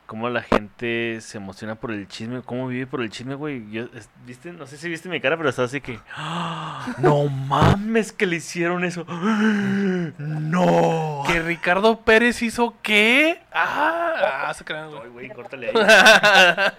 [0.08, 3.70] cómo la gente se emociona por el chisme, cómo vive por el chisme, güey.
[3.70, 4.52] Yo, es- ¿viste?
[4.52, 6.00] No sé si viste mi cara, pero estaba así que...
[6.16, 6.86] ¡Ah!
[6.98, 9.04] ¡No mames que le hicieron eso!
[10.18, 11.24] ¡No!
[11.26, 13.42] ¿Que Ricardo Pérez hizo qué?
[13.52, 15.02] Ah, ah se crean, güey.
[15.02, 15.74] Ay, güey, córtale ahí.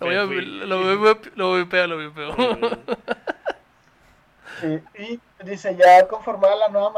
[0.00, 0.20] Lo voy a.
[0.20, 0.44] Me fui.
[0.44, 0.90] Lo voy a.
[1.34, 1.86] Lo voy a.
[1.86, 2.36] Lo vipeo.
[4.60, 6.92] Sí, y dice, ya conformada la nueva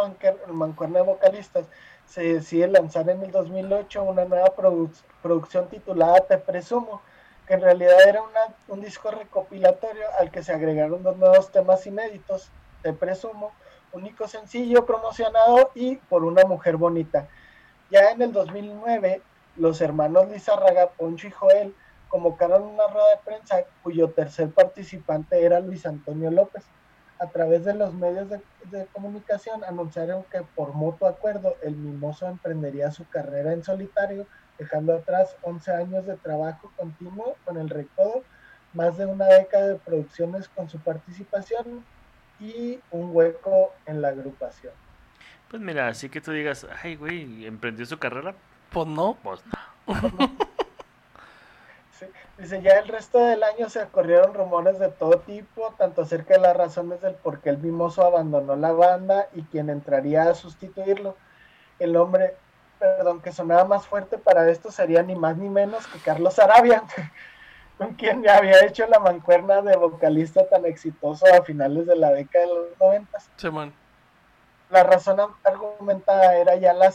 [0.48, 1.66] mancuerna de vocalistas,
[2.12, 4.92] se decide lanzar en el 2008 una nueva produ-
[5.22, 7.00] producción titulada Te Presumo,
[7.46, 11.86] que en realidad era una- un disco recopilatorio al que se agregaron dos nuevos temas
[11.86, 12.50] inéditos,
[12.82, 13.52] Te Presumo,
[13.92, 17.28] único sencillo promocionado y Por una mujer bonita.
[17.90, 19.22] Ya en el 2009,
[19.56, 21.74] los hermanos Lizárraga, Poncho y Joel
[22.08, 26.62] convocaron una rueda de prensa cuyo tercer participante era Luis Antonio López.
[27.22, 32.26] A través de los medios de, de comunicación anunciaron que por mutuo acuerdo el mimoso
[32.26, 34.26] emprendería su carrera en solitario,
[34.58, 38.24] dejando atrás 11 años de trabajo continuo con el recodo,
[38.74, 41.84] más de una década de producciones con su participación
[42.40, 44.72] y un hueco en la agrupación.
[45.48, 48.34] Pues mira, así que tú digas, ay, güey, emprendió su carrera.
[48.70, 49.16] Pues no.
[49.22, 50.48] Pues no.
[52.02, 56.34] Sí, Dice, ya el resto del año se corrieron rumores de todo tipo, tanto acerca
[56.34, 60.34] de las razones del por qué el mimoso abandonó la banda y quién entraría a
[60.34, 61.16] sustituirlo.
[61.78, 62.34] El hombre,
[62.78, 66.82] perdón, que sonaba más fuerte para esto sería ni más ni menos que Carlos Arabia,
[67.78, 72.10] con quien ya había hecho la mancuerna de vocalista tan exitoso a finales de la
[72.10, 73.30] década de los noventas.
[73.36, 73.72] Simón.
[74.70, 76.92] La razón argumentada era ya la,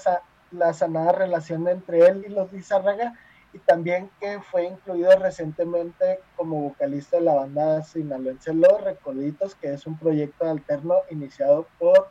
[0.52, 3.14] la sanada relación entre él y los Lizárraga
[3.54, 9.74] y también que fue incluido recientemente como vocalista de la banda sinaloense Los Recoditos, que
[9.74, 12.10] es un proyecto alterno iniciado por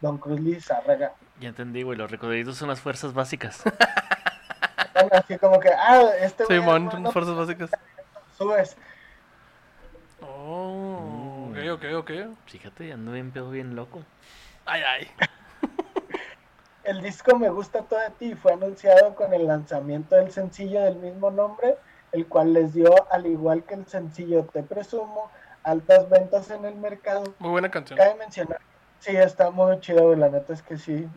[0.00, 1.14] Don Cruz Lizárraga.
[1.40, 3.62] Ya entendí, güey, los recoditos son las fuerzas básicas.
[4.94, 7.70] Bueno, así como que, ah, este güey unas fuerzas básicas.
[8.36, 8.76] subes.
[10.20, 12.10] Oh, ok, ok, ok.
[12.46, 14.04] Fíjate, ando bien pedo, bien loco.
[14.66, 15.28] Ay, ay.
[16.84, 20.96] El disco Me Gusta Todo de Ti fue anunciado con el lanzamiento del sencillo del
[20.96, 21.76] mismo nombre,
[22.10, 25.30] el cual les dio, al igual que el sencillo Te Presumo,
[25.62, 27.34] altas ventas en el mercado.
[27.38, 27.96] Muy buena canción.
[27.96, 28.60] Cabe mencionar,
[28.98, 31.08] sí, está muy chido, la neta es que sí.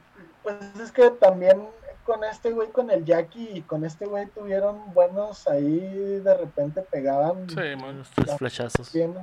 [0.43, 1.67] Pues es que también
[2.05, 6.81] con este güey, con el Jackie y con este güey tuvieron buenos ahí, de repente
[6.83, 7.47] pegaban.
[7.49, 8.93] Unos tres flashazos.
[8.93, 9.15] bien.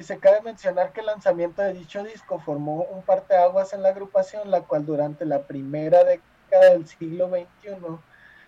[0.00, 3.90] Y se cabe mencionar que el lanzamiento de dicho disco formó un parteaguas en la
[3.90, 7.76] agrupación, la cual durante la primera década del siglo XXI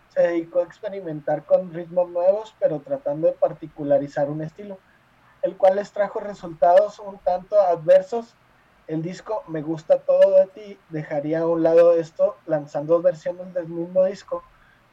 [0.09, 4.79] se dedicó a experimentar con ritmos nuevos, pero tratando de particularizar un estilo,
[5.43, 8.35] el cual les trajo resultados un tanto adversos.
[8.87, 13.69] El disco Me gusta todo de ti dejaría a un lado esto lanzando versiones del
[13.69, 14.43] mismo disco.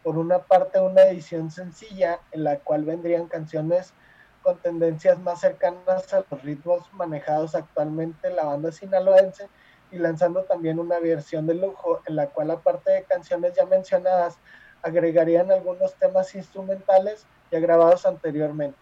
[0.03, 3.93] Por una parte una edición sencilla en la cual vendrían canciones
[4.41, 9.47] con tendencias más cercanas a los ritmos manejados actualmente en la banda sinaloense
[9.91, 14.37] y lanzando también una versión de lujo en la cual aparte de canciones ya mencionadas
[14.81, 18.77] agregarían algunos temas instrumentales ya grabados anteriormente.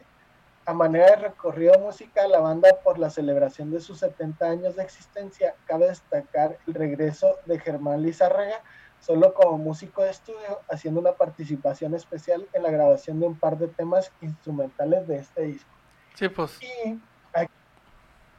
[0.66, 4.84] A manera de recorrido musical, la banda por la celebración de sus 70 años de
[4.84, 8.62] existencia, cabe destacar el regreso de Germán Lizárraga,
[8.99, 13.57] solo como músico de estudio, haciendo una participación especial en la grabación de un par
[13.57, 15.69] de temas instrumentales de este disco.
[16.15, 16.59] Sí, pues.
[16.61, 16.99] Y
[17.33, 17.53] aquí,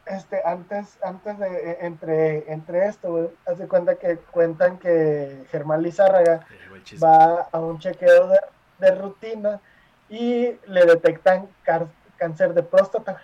[0.07, 5.83] este, antes, antes de, e- entre, entre esto, haz de cuenta que cuentan que Germán
[5.83, 8.39] Lizárraga Eh, va a un chequeo de,
[8.79, 9.61] de rutina
[10.09, 13.21] y le detectan car- cáncer de próstata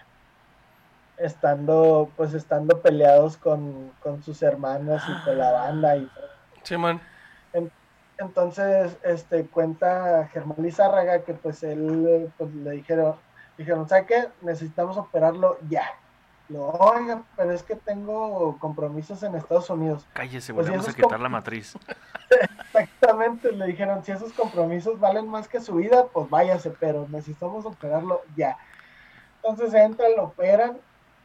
[1.17, 6.29] estando pues estando peleados con, con sus hermanos y con la banda y todo.
[6.63, 7.01] Simón.
[8.19, 13.17] Entonces este cuenta Germán Lizárraga que pues él pues le dijeron
[13.59, 14.29] dijeron ¿sabe qué?
[14.43, 15.85] necesitamos operarlo ya
[16.49, 21.21] lo oiga pero es que tengo compromisos en Estados Unidos Cállese, Pues, volvemos a quitar
[21.21, 21.77] la matriz.
[22.75, 27.65] Exactamente, le dijeron, si esos compromisos valen más que su vida, pues váyase, pero necesitamos
[27.65, 28.59] operarlo ya.
[29.37, 30.79] Entonces entra, lo operan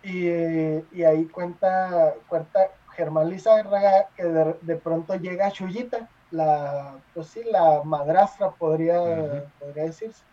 [0.03, 7.27] y, y ahí cuenta, cuenta Germán Lizárraga que de, de pronto llega Chuyita, la, pues
[7.27, 10.23] sí, la madrastra podría, podría decirse.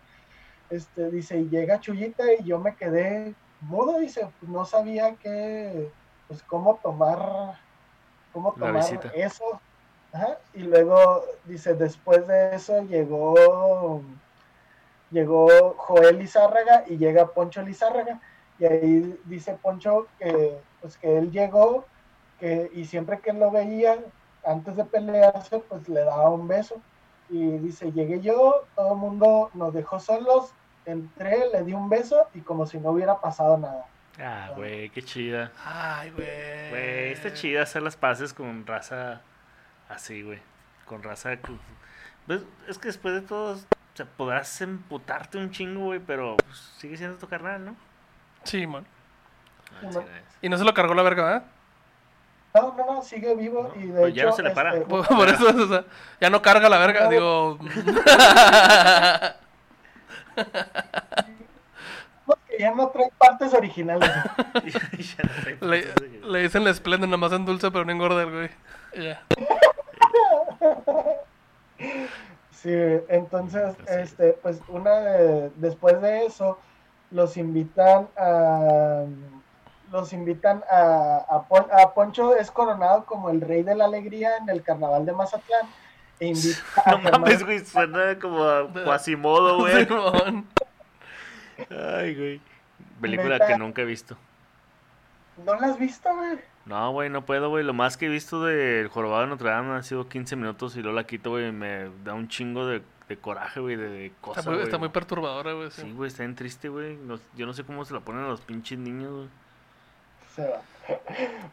[0.69, 5.91] Este, dice, y llega Chuyita y yo me quedé mudo, dice, pues no sabía que,
[6.29, 7.59] pues cómo tomar,
[8.33, 8.85] cómo tomar
[9.15, 9.61] eso.
[10.13, 14.03] Ajá, Y luego dice, después de eso llegó,
[15.11, 18.21] llegó Joel Lizárraga y llega Poncho Lizárraga.
[18.59, 21.85] Y ahí dice Poncho que, pues que él llegó
[22.41, 23.99] que, y siempre que lo veía,
[24.47, 26.81] antes de pelearse, pues le daba un beso.
[27.29, 30.53] Y dice, llegué yo, todo el mundo nos dejó solos,
[30.85, 33.87] entré, le di un beso y como si no hubiera pasado nada.
[34.19, 35.51] Ah, güey, qué chida.
[35.65, 36.71] Ay, güey.
[36.71, 39.21] Güey, está chida hacer las paces con raza
[39.89, 40.39] así, güey.
[40.87, 41.37] Con raza.
[42.27, 46.59] Pues, es que después de todo, o sea, podrás emputarte un chingo, güey, pero pues,
[46.79, 47.77] sigue siendo tu carnal, ¿no?
[48.45, 48.87] Sí, man.
[49.83, 49.99] Ah, sí.
[50.43, 51.45] Y no se lo cargó la verga, ¿verdad?
[52.61, 54.31] No, no, no, sigue vivo y de Pues ya hecho...
[54.31, 54.75] no se le para.
[54.75, 55.85] este, Por por eso, o sea,
[56.21, 57.11] ya no carga la verga, No.
[57.11, 57.59] digo.
[62.49, 64.11] que ya no trae partes originales.
[64.55, 65.31] Ya no
[65.61, 65.85] trae
[66.25, 68.51] le, dicen la esplenda, nomás en dulce, pero no engorda el güey.
[68.99, 69.23] Ya.
[72.53, 72.73] Sí,
[73.09, 76.59] entonces, este, pues una de- después de eso,
[77.11, 79.05] los invitan a,
[79.93, 84.37] los invitan a, a, Pon- a Poncho es coronado como el rey de la alegría
[84.39, 85.67] en el carnaval de Mazatlán.
[86.19, 89.87] E invita a No Germán- mames, güey, suena como a Quasimodo, güey.
[91.71, 92.41] Ay, güey.
[93.01, 93.47] Película Neta.
[93.47, 94.17] que nunca he visto.
[95.45, 96.39] ¿No la has visto, güey?
[96.65, 97.63] No, güey, no puedo, güey.
[97.65, 100.83] Lo más que he visto del Jorobado de Notre Dame han sido 15 minutos y
[100.83, 101.53] luego la quito, güey.
[101.53, 105.53] Me da un chingo de, de coraje, güey, de, de cosas, Está está muy perturbadora,
[105.53, 105.71] güey.
[105.71, 105.83] sí.
[105.83, 106.97] Sí, güey, está bien triste, güey.
[106.97, 109.29] No- yo no sé cómo se la ponen a los pinches niños, güey.
[110.37, 110.61] Se va.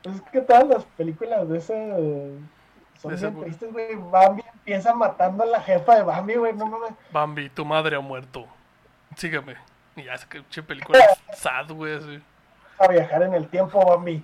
[0.04, 1.74] Pues es que todas las películas de ese
[3.02, 3.46] son De ese bien güey.
[3.46, 3.96] tristes, güey.
[3.96, 6.54] Bambi empieza matando a la jefa de Bambi, güey.
[6.54, 6.92] No mames.
[7.12, 8.46] Bambi, tu madre ha muerto.
[9.16, 9.56] Sígueme.
[9.96, 11.00] Y ya, es que che película
[11.34, 12.22] sad, güey, así.
[12.78, 14.24] A viajar en el tiempo, Bambi.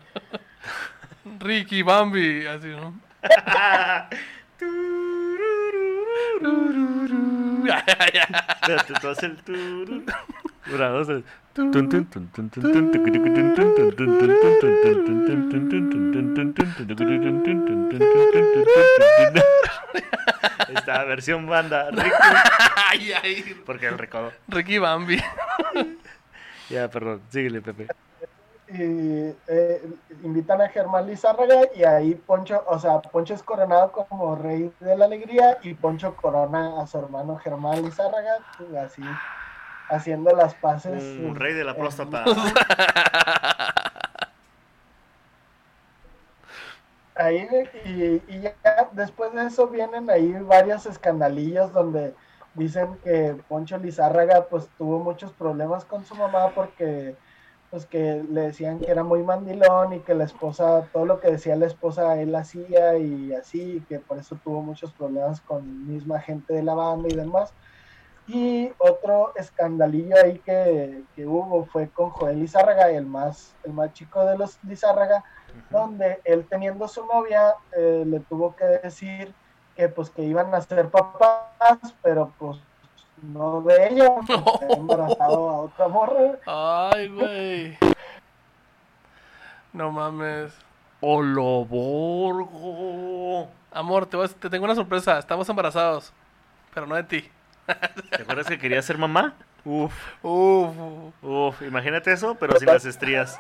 [1.39, 2.93] Ricky, Bambi, así, ¿no?
[7.70, 9.38] Espérate, tú haces el.
[20.70, 21.89] Esta versión banda.
[21.91, 23.53] Ricky.
[23.66, 24.32] Porque el recodo.
[24.47, 25.22] Ricky Bambi.
[26.70, 27.22] ya, perdón.
[27.30, 27.88] Síguele, Pepe.
[28.72, 29.36] Eh,
[30.24, 34.95] invitan a Germán Lizárraga y ahí Poncho, o sea, Poncho es coronado como rey de
[34.95, 39.01] la alegría y Poncho corona a su hermano Germán Lizárraga, pues, así
[39.89, 41.03] haciendo las paces.
[41.19, 42.23] Un rey de la próstata.
[47.15, 47.47] Ahí,
[47.83, 48.55] y, y ya
[48.93, 52.15] después de eso vienen ahí varios escandalillos donde
[52.53, 57.17] dicen que Poncho Lizárraga pues tuvo muchos problemas con su mamá porque
[57.69, 61.31] pues que le decían que era muy mandilón y que la esposa, todo lo que
[61.31, 65.87] decía la esposa él hacía y así, y que por eso tuvo muchos problemas con
[65.87, 67.53] misma gente de la banda y demás.
[68.32, 73.91] Y otro escandalillo ahí que, que hubo fue con Joel Lizárraga, el más, el más
[73.93, 75.23] chico de los Lizárraga,
[75.71, 79.34] donde él teniendo su novia eh, le tuvo que decir
[79.75, 82.59] que pues que iban a ser papás, pero pues
[83.23, 84.13] no de ella,
[84.61, 86.38] había embarazado a otra morra.
[86.45, 87.77] Ay, güey.
[89.73, 90.53] No mames.
[92.19, 93.47] ¡Oloborgo!
[93.71, 95.17] Amor, te, vas- te tengo una sorpresa.
[95.19, 96.11] Estamos embarazados.
[96.73, 97.30] Pero no de ti.
[98.09, 99.36] ¿Te acuerdas que quería ser mamá?
[99.65, 99.93] Uf,
[100.24, 100.76] Uf.
[101.22, 103.38] uf, imagínate eso, pero sin las estrías.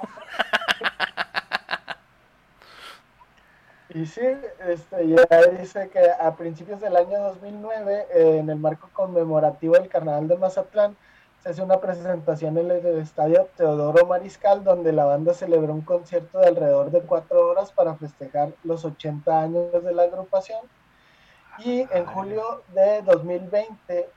[3.91, 4.21] Y sí,
[4.67, 9.89] este, ya dice que a principios del año 2009, eh, en el marco conmemorativo del
[9.89, 10.95] Carnaval de Mazatlán,
[11.41, 16.37] se hace una presentación en el estadio Teodoro Mariscal, donde la banda celebró un concierto
[16.37, 20.59] de alrededor de cuatro horas para festejar los 80 años de la agrupación.
[21.59, 24.09] Y en julio de 2020,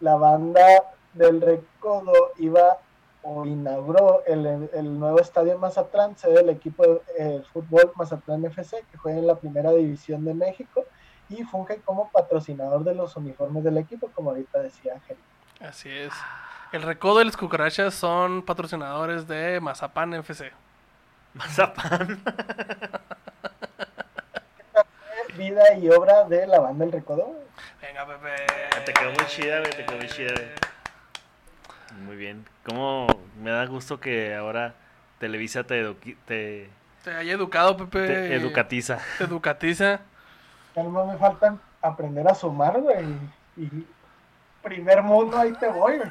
[0.00, 0.66] la banda
[1.14, 2.78] del Recodo iba
[3.22, 8.44] o inauguró el, el nuevo estadio en Mazatlán, sede del equipo de eh, fútbol Mazatlán
[8.44, 10.84] FC, que juega en la primera división de México
[11.28, 15.16] y funge como patrocinador de los uniformes del equipo, como ahorita decía Ángel.
[15.60, 16.12] Así es.
[16.72, 20.52] El recodo y las cucarachas son patrocinadores de Mazapán FC.
[21.34, 22.22] Mazapán.
[25.40, 27.32] Vida y obra de la banda El Recodo.
[27.80, 28.84] Venga, Pepe.
[28.84, 32.04] Te quedó muy chida, güey, te quedó muy chida, güey.
[32.04, 32.44] Muy bien.
[32.62, 33.06] Cómo
[33.40, 34.74] me da gusto que ahora
[35.18, 35.94] Televisa te,
[36.26, 36.68] te,
[37.02, 38.06] Te haya educado, Pepe.
[38.06, 38.98] te educatiza.
[39.16, 40.00] Te educatiza.
[40.76, 43.06] No me faltan aprender a sumar, güey.
[43.56, 43.86] Y
[44.62, 46.10] primer mundo, ahí te voy, güey.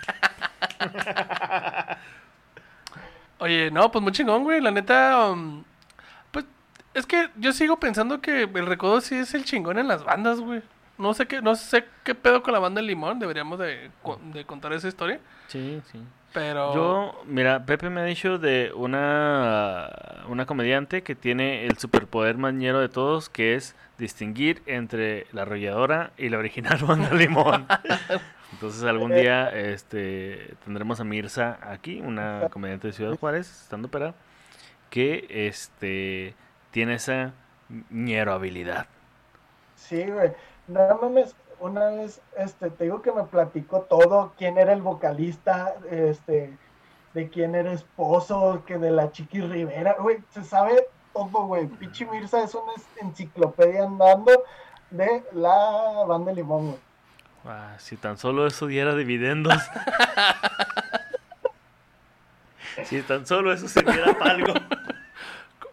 [3.37, 4.59] Oye, no, pues muy chingón, güey.
[4.59, 5.63] La neta, um,
[6.93, 10.39] es que yo sigo pensando que el recodo sí es el chingón en las bandas,
[10.39, 10.61] güey.
[10.97, 13.19] No sé qué, no sé qué pedo con la banda Limón.
[13.19, 13.89] Deberíamos de,
[14.33, 15.19] de contar esa historia.
[15.47, 16.03] Sí, sí.
[16.33, 19.89] Pero Yo, mira, Pepe me ha dicho de una,
[20.27, 26.11] una comediante que tiene el superpoder mañero de todos, que es distinguir entre la arrolladora
[26.17, 27.65] y la original banda Limón.
[28.53, 34.13] Entonces algún día este, tendremos a Mirza aquí, una comediante de Ciudad Juárez, estando para,
[34.89, 36.35] que este,
[36.71, 37.33] tiene esa
[37.89, 38.87] ñero habilidad.
[39.75, 40.31] Sí, güey.
[40.67, 45.75] No mames, una vez, este, te digo que me platicó todo, quién era el vocalista,
[45.89, 46.55] este,
[47.13, 51.67] de quién era esposo, que de la Chiqui Rivera, güey, se sabe todo, güey.
[51.67, 54.31] Pichi Mirza es una enciclopedia andando
[54.91, 56.79] de la banda Limón, güey.
[57.45, 59.55] Ah, si tan solo eso diera dividendos.
[62.83, 64.53] si tan solo eso sirviera para algo.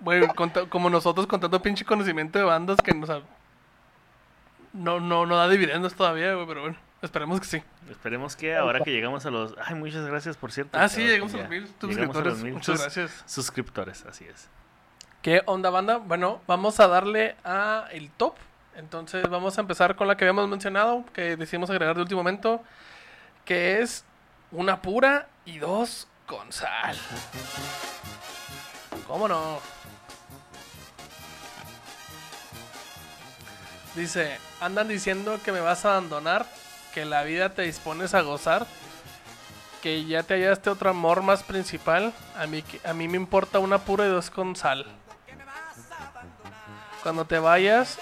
[0.06, 0.22] Güey,
[0.68, 3.10] como nosotros con tanto pinche conocimiento de bandas que nos...
[3.10, 3.22] ha-
[4.72, 7.62] No, no, no da dividendos todavía, güey, pero bueno, esperemos que sí.
[7.90, 9.54] Esperemos que ahora que llegamos a los...
[9.64, 10.78] Ay, muchas gracias, por cierto.
[10.78, 12.32] Ah, sí, llegamos a los mil suscriptores.
[12.34, 13.24] los mil Muchas gracias.
[13.26, 14.48] Suscriptores, así es.
[15.22, 15.96] ¿Qué onda, banda?
[15.96, 18.36] Bueno, vamos a darle a el top.
[18.76, 22.62] Entonces vamos a empezar con la que habíamos mencionado, que decidimos agregar de último momento,
[23.44, 24.04] que es
[24.52, 26.96] una pura y dos con sal.
[29.08, 29.58] ¿Cómo no?
[33.96, 36.46] Dice, andan diciendo que me vas a abandonar,
[36.94, 38.66] que la vida te dispones a gozar,
[39.82, 43.78] que ya te hallaste otro amor más principal, a mí, a mí me importa una
[43.78, 44.86] pura y dos con sal.
[47.02, 47.98] Cuando te vayas,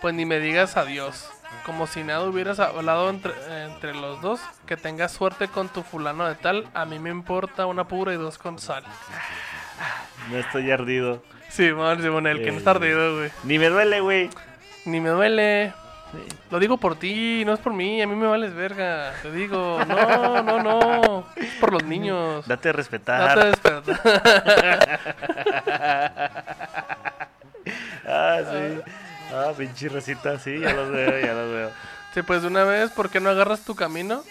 [0.00, 1.28] pues ni me digas adiós.
[1.66, 3.32] Como si nada hubieras hablado entre,
[3.64, 4.40] entre los dos.
[4.66, 6.68] Que tengas suerte con tu fulano de tal.
[6.74, 8.84] A mí me importa una pura y dos con sal.
[10.30, 11.22] No estoy ardido.
[11.48, 12.58] Simón, Simón, el que no Eh.
[12.58, 13.30] está ardido, güey.
[13.44, 14.30] Ni me duele, güey.
[14.84, 15.72] Ni me duele.
[16.50, 18.02] Lo digo por ti, no es por mí.
[18.02, 19.12] A mí me vales verga.
[19.22, 21.26] Te digo, no, no, no.
[21.36, 22.46] Es por los niños.
[22.46, 23.20] Date a respetar.
[23.20, 25.00] Date a despertar.
[28.06, 28.80] Ah, sí.
[29.32, 31.70] Ah, pinche recita, sí, ya los veo, ya los veo.
[32.12, 34.24] Sí, pues de una vez, ¿por qué no agarras tu camino?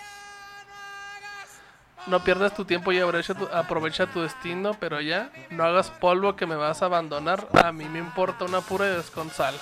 [2.08, 6.36] No pierdas tu tiempo y aprovecha tu, aprovecha tu destino, pero ya, no hagas polvo
[6.36, 7.48] que me vas a abandonar.
[7.64, 9.56] A mí me importa una pura y desconsal.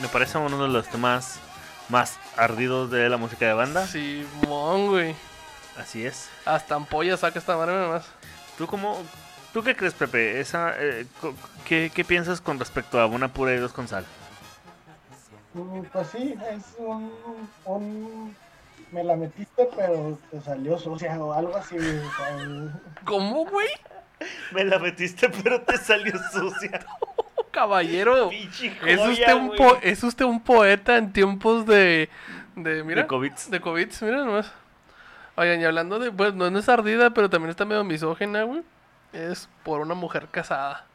[0.00, 1.38] Me parece uno de los temas
[1.88, 3.86] más ardidos de la música de banda.
[3.86, 5.14] Simón, güey.
[5.76, 6.28] Así es.
[6.44, 8.04] Hasta ampolla saca esta madre nomás.
[8.58, 9.02] ¿Tú cómo,
[9.52, 10.40] tú qué crees, Pepe?
[10.40, 11.06] Esa, eh,
[11.66, 14.04] ¿qué, ¿Qué piensas con respecto a una pura y dos con sal?
[15.54, 17.12] Mm, Pues sí, es un,
[17.64, 18.36] un-
[18.92, 21.76] Me la metiste, pero te salió sucia o algo así.
[23.04, 23.68] ¿Cómo, güey?
[24.52, 26.80] Me la metiste, pero te salió sucia.
[27.50, 28.30] Caballero.
[28.86, 29.58] Es usted, un güey.
[29.58, 32.08] po- es usted un poeta en tiempos de.
[32.56, 33.02] de mira.
[33.02, 33.32] De COVID.
[33.48, 34.52] De COVID, mira nomás.
[35.36, 36.10] Oigan, y hablando de.
[36.12, 38.62] Pues no, no es ardida, pero también está medio misógena, güey.
[39.12, 40.86] Es por una mujer casada.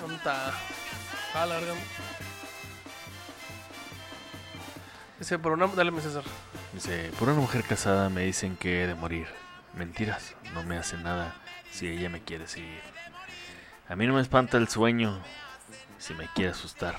[0.00, 0.52] ¿Dónde está?
[1.34, 1.74] Ah, la verga.
[5.18, 5.66] Dice, por una.
[5.68, 6.24] Dale, mi César.
[6.72, 9.26] Dice, por una mujer casada me dicen que he de morir.
[9.74, 11.34] Mentiras, no me hace nada
[11.70, 12.80] si ella me quiere seguir.
[13.88, 15.20] A mí no me espanta el sueño
[15.98, 16.96] si me quiere asustar.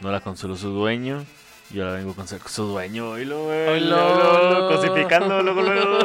[0.00, 1.24] No la consuelo su dueño,
[1.70, 3.18] yo la vengo con su dueño.
[3.18, 4.68] Y lo Oilo.
[4.68, 5.98] cosificando, luego, luego.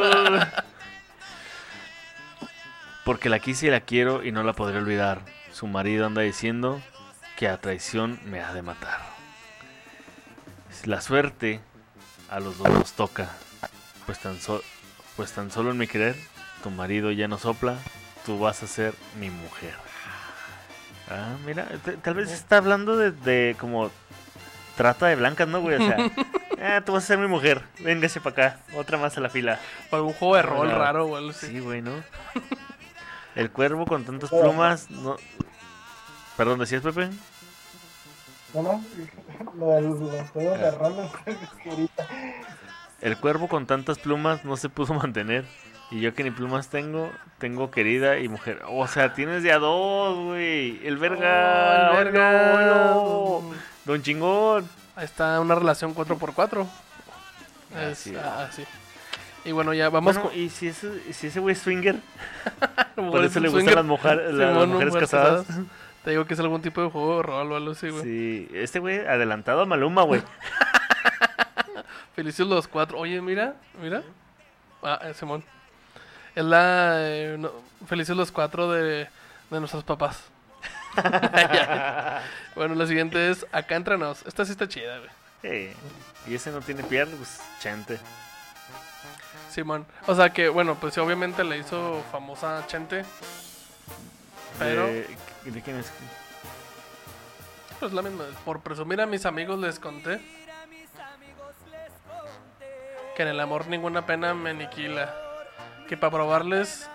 [3.04, 5.22] Porque la quise y la quiero y no la podré olvidar.
[5.52, 6.82] Su marido anda diciendo
[7.38, 9.00] que a traición me ha de matar.
[10.86, 11.62] La suerte
[12.30, 13.30] a los dos nos toca.
[14.06, 14.62] Pues tan, so-
[15.16, 16.16] pues tan solo en mi querer,
[16.64, 17.78] tu marido ya no sopla,
[18.26, 19.74] tú vas a ser mi mujer.
[21.10, 21.68] Ah, mira,
[22.02, 23.92] tal vez está hablando de, de como
[24.76, 25.76] trata de blancas, ¿no, güey?
[25.76, 25.98] O sea,
[26.62, 29.60] ah, tú vas a ser mi mujer, véngase para acá, otra más a la fila.
[29.92, 31.48] O algún juego de rol raro o algo así.
[31.48, 31.92] Sí, güey, ¿no?
[33.36, 35.18] El cuervo con tantas plumas, no...
[36.38, 37.10] Perdón, ¿decías, Pepe?
[38.54, 38.84] ¿No, no?
[39.58, 41.38] Lo de los juegos de rol es
[41.70, 42.08] ahorita.
[43.02, 45.46] El cuervo con tantas plumas no se pudo mantener.
[45.92, 48.62] Y yo que ni plumas tengo, tengo querida y mujer.
[48.68, 50.80] O sea, tienes de a dos, güey.
[50.86, 51.92] El verga.
[51.94, 52.92] Oh, el verga.
[52.96, 53.52] no.
[53.86, 54.68] Don chingón.
[54.96, 56.66] Ahí está una relación 4x4.
[57.76, 58.18] Es, Así es.
[58.24, 58.64] ah, sí.
[59.44, 60.40] Y bueno, ya vamos Bueno, con.
[60.40, 61.98] y si ese, si ese güey es swinger,
[62.96, 65.46] por eso le gustan las, Simón, mujeres mujeres casadas.
[66.04, 68.04] Te digo que es algún tipo de juego rol o algo así, güey.
[68.04, 70.24] Sí, este güey adelantado a Maluma, güey.
[72.16, 72.98] Felicios los cuatro.
[72.98, 74.04] Oye, mira, mira.
[74.82, 75.44] Ah, eh, Simón.
[76.34, 76.96] Es la.
[77.00, 77.52] eh, no,
[77.88, 79.08] Felicios los cuatro de,
[79.50, 80.24] de nuestros papás.
[82.56, 84.26] bueno, la siguiente es Acá entre nos.
[84.26, 85.10] Esta sí está chida, güey.
[85.42, 85.74] Sí.
[86.28, 88.00] Y ese no tiene pierna, pues chente.
[89.52, 89.86] Simón.
[90.08, 93.06] O sea que, bueno, pues sí, obviamente le hizo famosa Chente.
[94.60, 95.08] Pero, ¿De,
[95.46, 95.92] de quién es?
[97.80, 98.24] pues la misma.
[98.44, 100.20] Por presumir a mis amigos les conté.
[103.16, 105.14] Que en el amor ninguna pena me aniquila.
[105.88, 106.90] Que para probarles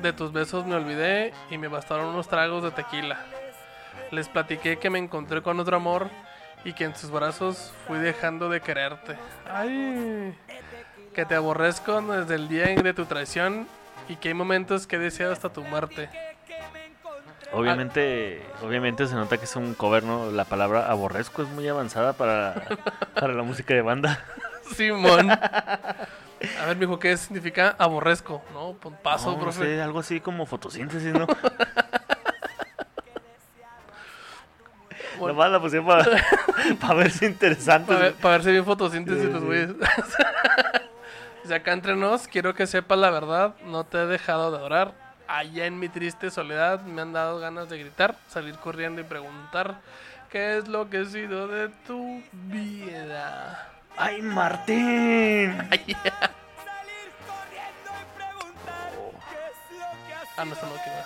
[0.00, 3.18] de tus besos me olvidé y me bastaron unos tragos de tequila.
[4.10, 6.08] Les platiqué que me encontré con otro amor
[6.64, 9.16] y que en tus brazos fui dejando de quererte.
[9.50, 10.36] Ay,
[11.14, 13.66] que te aborrezco desde el día de tu traición
[14.08, 16.10] y que hay momentos que he deseado hasta tu muerte.
[17.52, 20.30] Obviamente, obviamente se nota que es un cover, ¿no?
[20.30, 22.64] La palabra aborrezco es muy avanzada para,
[23.14, 24.24] para la música de banda.
[24.74, 25.30] Simón.
[25.30, 28.42] A ver, mijo, ¿qué significa aborrezco?
[28.52, 29.64] No, Pon paso, No, no profe.
[29.64, 31.26] sé, algo así como fotosíntesis, ¿no?
[35.18, 35.32] Bueno.
[35.32, 37.88] Nomás la puse para verse interesante.
[37.88, 39.46] Para, ver- pa' verse bien fotosíntesis Sí, los sí.
[39.46, 39.70] güeyes.
[41.54, 44.92] Acá entre nos, quiero que sepas la verdad, no te he dejado de adorar.
[45.28, 49.76] Allá en mi triste soledad me han dado ganas de gritar, salir corriendo y preguntar
[50.30, 53.68] qué es lo que ha sido de tu vida.
[53.96, 55.56] ¡Ay, Martín!
[60.38, 60.98] Ah, no, esto no quiero.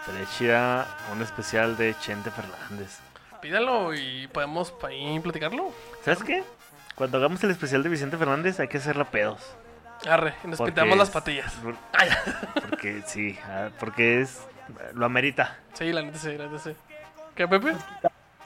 [0.00, 2.98] Estaría chida un especial de Chente Fernández.
[3.40, 5.72] Pídalo y podemos ahí platicarlo.
[6.04, 6.44] ¿Sabes qué?
[6.96, 9.40] Cuando hagamos el especial de Vicente Fernández hay que hacerlo pedos.
[10.06, 11.54] Arre, y nos Porque pintamos las patillas.
[12.60, 14.42] Porque sí, ah, porque es
[14.92, 15.58] lo amerita.
[15.72, 16.76] Sí, la neta sí, la neta sí.
[17.34, 17.72] ¿Qué, Pepe?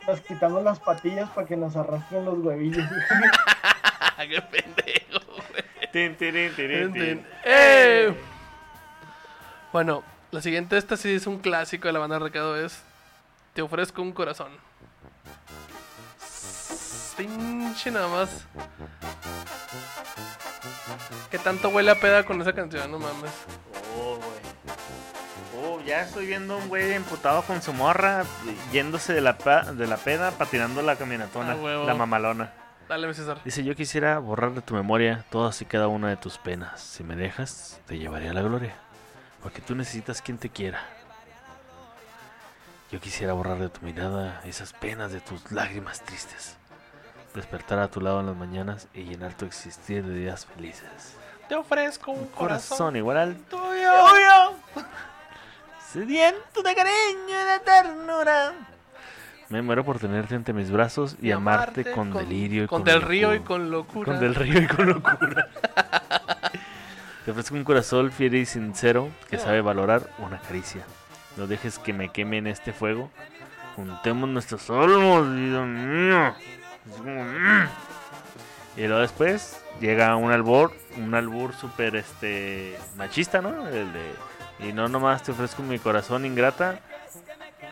[0.09, 2.82] Nos quitamos las patillas para que nos arrastren los huevillos.
[4.16, 5.20] ¡Qué pendejo,
[5.51, 5.64] güey!
[5.93, 7.26] Tin, tirin, tin.
[7.44, 8.14] ¡Eh!
[9.70, 12.82] Bueno, la siguiente, esta sí es un clásico de la banda Recado, es
[13.52, 14.52] Te ofrezco un corazón.
[17.18, 18.47] Pinche nada más.
[21.30, 22.90] ¿Qué tanto huele a peda con esa canción?
[22.90, 23.32] No mames.
[23.94, 24.38] Oh, güey.
[25.60, 28.24] Oh, ya estoy viendo un güey emputado con su morra
[28.72, 29.32] yéndose de la,
[29.74, 32.52] de la peda patinando la camionetona, Ah, la mamalona.
[32.89, 33.40] Dale, mi César.
[33.44, 36.80] Dice, yo quisiera borrar de tu memoria todas y cada una de tus penas.
[36.80, 38.74] Si me dejas, te llevaré a la gloria.
[39.43, 40.80] Porque tú necesitas quien te quiera.
[42.90, 46.56] Yo quisiera borrar de tu mirada esas penas de tus lágrimas tristes.
[47.35, 51.14] Despertar a tu lado en las mañanas y llenar tu existir de días felices.
[51.48, 52.97] Te ofrezco un Corazón corazón.
[52.97, 54.55] igual al tuyo.
[55.93, 58.52] Sediento de cariño y de ternura.
[59.48, 63.01] Me muero por tenerte entre mis brazos y, amarte, con, delirio y con, con, del
[63.01, 63.47] río y locura.
[63.47, 64.12] con locura.
[64.12, 65.48] Con del río y con locura.
[67.24, 70.85] Te ofrezco un corazón fiel y sincero que sabe valorar una caricia.
[71.36, 73.10] No dejes que me queme en este fuego.
[73.77, 76.32] Juntemos nuestros como, mm.
[78.77, 83.66] Y luego después llega un albor, un albur súper este machista, ¿no?
[83.69, 84.27] El de
[84.59, 86.80] y no nomás te ofrezco mi corazón ingrata.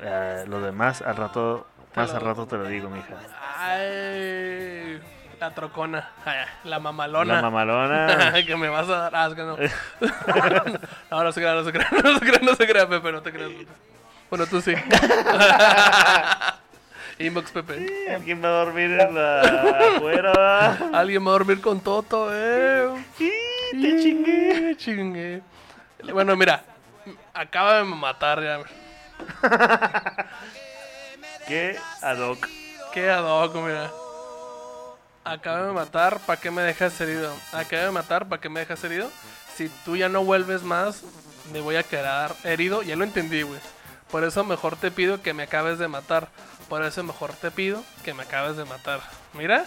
[0.03, 3.15] eh, lo demás al rato, más al rato te lo digo, mija.
[3.59, 5.01] Ay,
[5.41, 6.11] la trocona.
[6.65, 7.35] La mamalona.
[7.35, 8.33] La mamalona.
[8.47, 9.17] que me vas a dar.
[9.17, 9.57] Ah, es que no.
[11.11, 13.23] no, no se crea, no se crea, no se crea, no se crea, Pepe, no
[13.23, 13.51] te creas.
[14.31, 14.75] Bueno, tú sí.
[17.19, 18.21] Inbox, Pepe.
[18.25, 19.41] ¿Quién va a dormir en la
[19.97, 20.79] afuera?
[20.93, 22.89] Alguien va a dormir con Toto, eh.
[23.19, 24.75] te chingué.
[24.77, 25.43] Chingué.
[26.13, 26.63] Bueno, mira,
[27.37, 28.61] acaba de matar ya.
[31.47, 32.49] Qué ad hoc.
[32.93, 33.91] Qué ad hoc, mira.
[35.25, 37.35] Acaba de matar, ¿para qué me dejas herido?
[37.53, 39.11] Acaba de matar, ¿para qué me dejas herido?
[39.55, 41.03] Si tú ya no vuelves más,
[41.53, 42.83] me voy a quedar herido.
[42.83, 43.61] Ya lo entendí, güey.
[44.11, 46.29] Por eso mejor te pido que me acabes de matar.
[46.69, 49.01] Por eso mejor te pido que me acabes de matar.
[49.35, 49.65] Mira,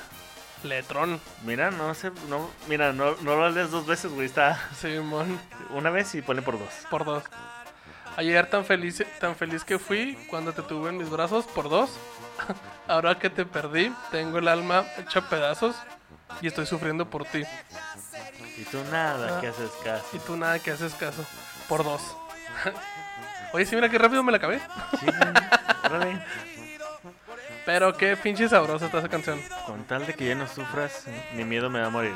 [0.64, 4.28] letrón, Mira, no sé, no, mira, no, no lo lees dos veces, güey.
[4.28, 5.40] Está Simón,
[5.72, 6.70] una vez y pone por dos.
[6.90, 7.24] por dos.
[8.20, 11.90] Ayer tan feliz, tan feliz que fui cuando te tuve en mis brazos, por dos.
[12.88, 15.78] Ahora que te perdí, tengo el alma hecha pedazos
[16.42, 17.44] y estoy sufriendo por ti.
[18.58, 19.42] Y tú nada, Ah.
[19.42, 20.06] que haces caso.
[20.12, 21.26] Y tú nada que haces caso.
[21.70, 22.02] Por dos.
[23.54, 24.60] Oye, sí, mira qué rápido me la acabé.
[25.00, 25.06] Sí.
[27.66, 29.42] Pero qué pinche sabrosa está esa canción.
[29.66, 31.06] Con tal de que ya no sufras,
[31.36, 32.16] mi miedo me va a morir.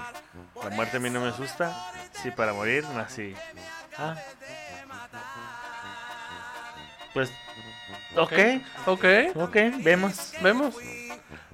[0.61, 1.73] La muerte a mí no me asusta.
[2.21, 3.33] Sí, para morir nací.
[3.97, 4.15] Ah.
[7.13, 7.31] Pues,
[8.15, 8.33] ok,
[8.87, 10.33] Ok, ok, vemos.
[10.41, 10.75] vemos.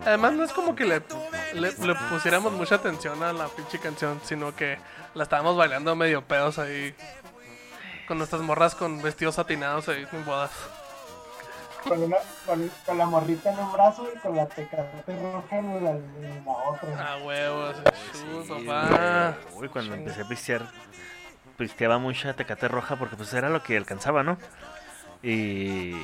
[0.06, 1.02] Además, no es como que le,
[1.54, 4.78] le, le pusiéramos mucha atención a la pinche canción, sino que
[5.14, 6.96] la estábamos bailando medio pedos ahí.
[8.08, 10.52] Con nuestras morras con vestidos satinados ahí en bodas.
[11.84, 15.84] Con, una, con, con la morrita en un brazo y con la tecate roja en
[15.84, 16.90] la, en la otra.
[16.98, 17.76] Ah, huevos.
[18.14, 19.36] Sí, papá.
[19.54, 20.62] Uy, cuando empecé a pistear,
[21.58, 24.38] pisteaba mucha tecate roja porque pues era lo que alcanzaba, ¿no?
[25.22, 25.96] Y,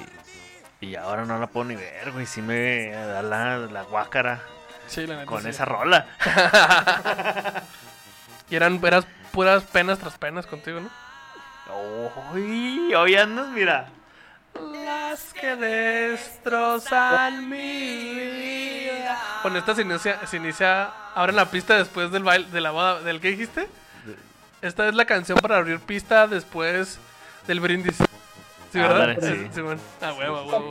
[0.82, 2.26] y ahora no la puedo ni ver, güey.
[2.26, 4.42] Sí me da la, la guácara
[4.88, 5.26] Sí, la neta.
[5.26, 5.50] con sí.
[5.50, 6.06] esa rola.
[8.50, 8.80] Y eran,
[9.32, 10.90] puras penas tras penas contigo, ¿no?
[12.34, 13.88] Uy, hoy andas, mira.
[14.86, 18.88] Las que destrozan mi
[19.42, 22.70] Bueno, esta se inicia, se inicia ahora en la pista después del baile, de la
[22.72, 23.68] boda, ¿del qué dijiste?
[24.62, 27.00] Esta es la canción para abrir pista después
[27.48, 27.98] del brindis.
[28.76, 29.10] ¿Sí, verdad?
[29.10, 29.48] Ándale, sí.
[29.54, 29.82] Sí, bueno.
[30.02, 30.70] A huevo, a huevo.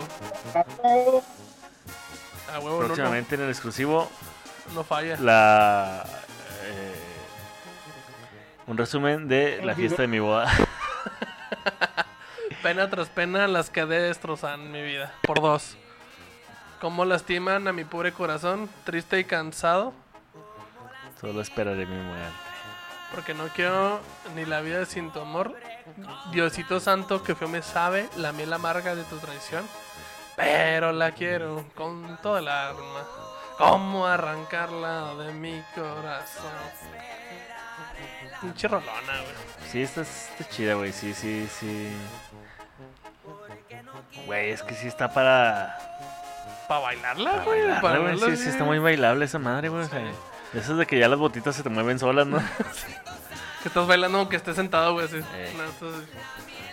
[2.52, 4.10] A huevo, Próximamente en el exclusivo,
[4.74, 5.16] no falla.
[5.18, 6.04] la.
[6.64, 6.94] eh,
[8.66, 10.50] un resumen de la fiesta de mi boda.
[12.62, 15.12] Pena tras pena las quedé destrozan mi vida.
[15.22, 15.76] Por dos.
[16.80, 19.92] Cómo lastiman a mi pobre corazón, triste y cansado.
[21.20, 22.32] Solo esperaré mi muerte.
[23.14, 24.00] Porque no quiero
[24.34, 25.54] ni la vida sin tu amor.
[26.32, 29.66] Diosito santo que feo me sabe la miel amarga de tu traición.
[30.36, 33.06] Pero la quiero con toda el alma.
[33.58, 36.50] ¿Cómo arrancarla de mi corazón?
[38.40, 39.70] Pinche rolona, güey.
[39.70, 40.92] Sí, esta es- está chida, güey.
[40.92, 41.96] Sí, sí, sí.
[44.26, 45.78] Güey, es que sí está para.
[46.68, 47.58] ¿Para bailarla, para güey?
[47.60, 48.10] bailarla, para güey.
[48.12, 49.84] bailarla Sí, sí, está muy bailable esa madre, güey.
[49.84, 50.00] o sea,
[50.54, 52.38] Eso es de que ya las botitas se te mueven solas, ¿no?
[53.62, 55.16] Que estás bailando aunque estés sentado, güey, así.
[55.16, 55.54] Eh.
[55.56, 56.08] No, entonces-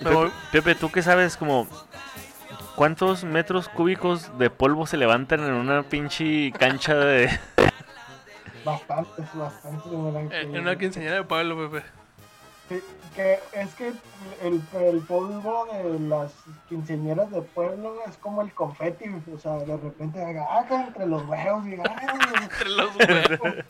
[0.01, 1.37] Me Pepe, Pepe, ¿tú qué sabes?
[1.37, 1.65] Como.
[2.75, 7.29] ¿Cuántos metros cúbicos de polvo se levantan en una pinche cancha de.
[8.65, 9.91] Bastantes, bastantes.
[9.93, 11.85] Eh, que- En una quinceañera de pueblo, Pepe.
[12.69, 12.81] Sí,
[13.15, 13.93] que es que
[14.41, 16.31] el, el polvo de las
[16.69, 21.67] quinceañeras de pueblo es como el confeti, o sea, de repente agarra entre los huevos
[21.67, 21.79] y ay,
[22.43, 23.65] Entre los huevos.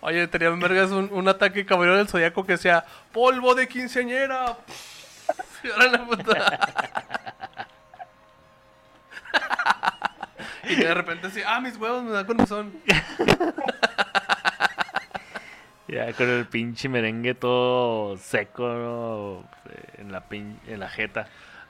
[0.00, 4.56] Oye, tenían vergas un, un ataque caballero del zodiaco que decía polvo de quinceañera.
[5.64, 6.58] Y ahora la puta.
[10.68, 12.72] y de repente así, ah, mis huevos me dan con son.
[15.92, 19.44] Ya con el pinche merengue todo seco ¿no?
[19.98, 21.26] en la pin- en la jeta.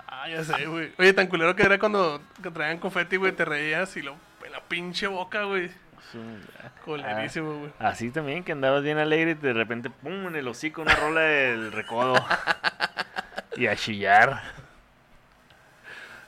[0.07, 0.93] Ah, ya sé, güey.
[0.99, 4.53] Oye, tan culero que era cuando que traían confeti, güey, te reías y lo en
[4.53, 5.71] la pinche boca, güey.
[6.15, 6.41] Un-
[6.85, 7.73] Colerísimo, güey.
[7.79, 11.21] Así también, que andabas bien alegre y de repente, pum, en el hocico una rola
[11.23, 12.15] del recodo.
[13.57, 14.43] y a chillar.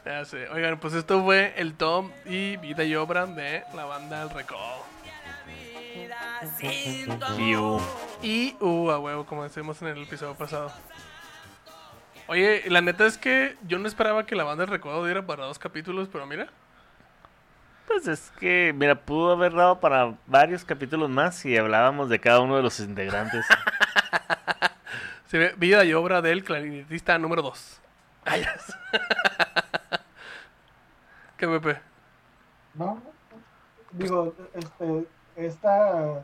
[0.04, 0.48] Ya sé.
[0.48, 4.84] Oigan, pues esto fue el top y vida y obra de la banda El Recodo.
[8.22, 10.72] Y, uh, a huevo, como decimos en el episodio pasado.
[12.26, 15.44] Oye, la neta es que yo no esperaba que la banda del Recodo diera para
[15.44, 16.48] dos capítulos, pero mira.
[17.86, 22.40] Pues es que, mira, pudo haber dado para varios capítulos más si hablábamos de cada
[22.40, 23.44] uno de los integrantes.
[25.26, 27.80] Se ve vida y obra del clarinetista número 2.
[28.24, 28.72] Ay, ya sé.
[31.36, 31.94] ¿Qué, Pepe?
[32.74, 33.02] ¿no?
[33.92, 35.06] Digo, este,
[35.36, 36.22] esta,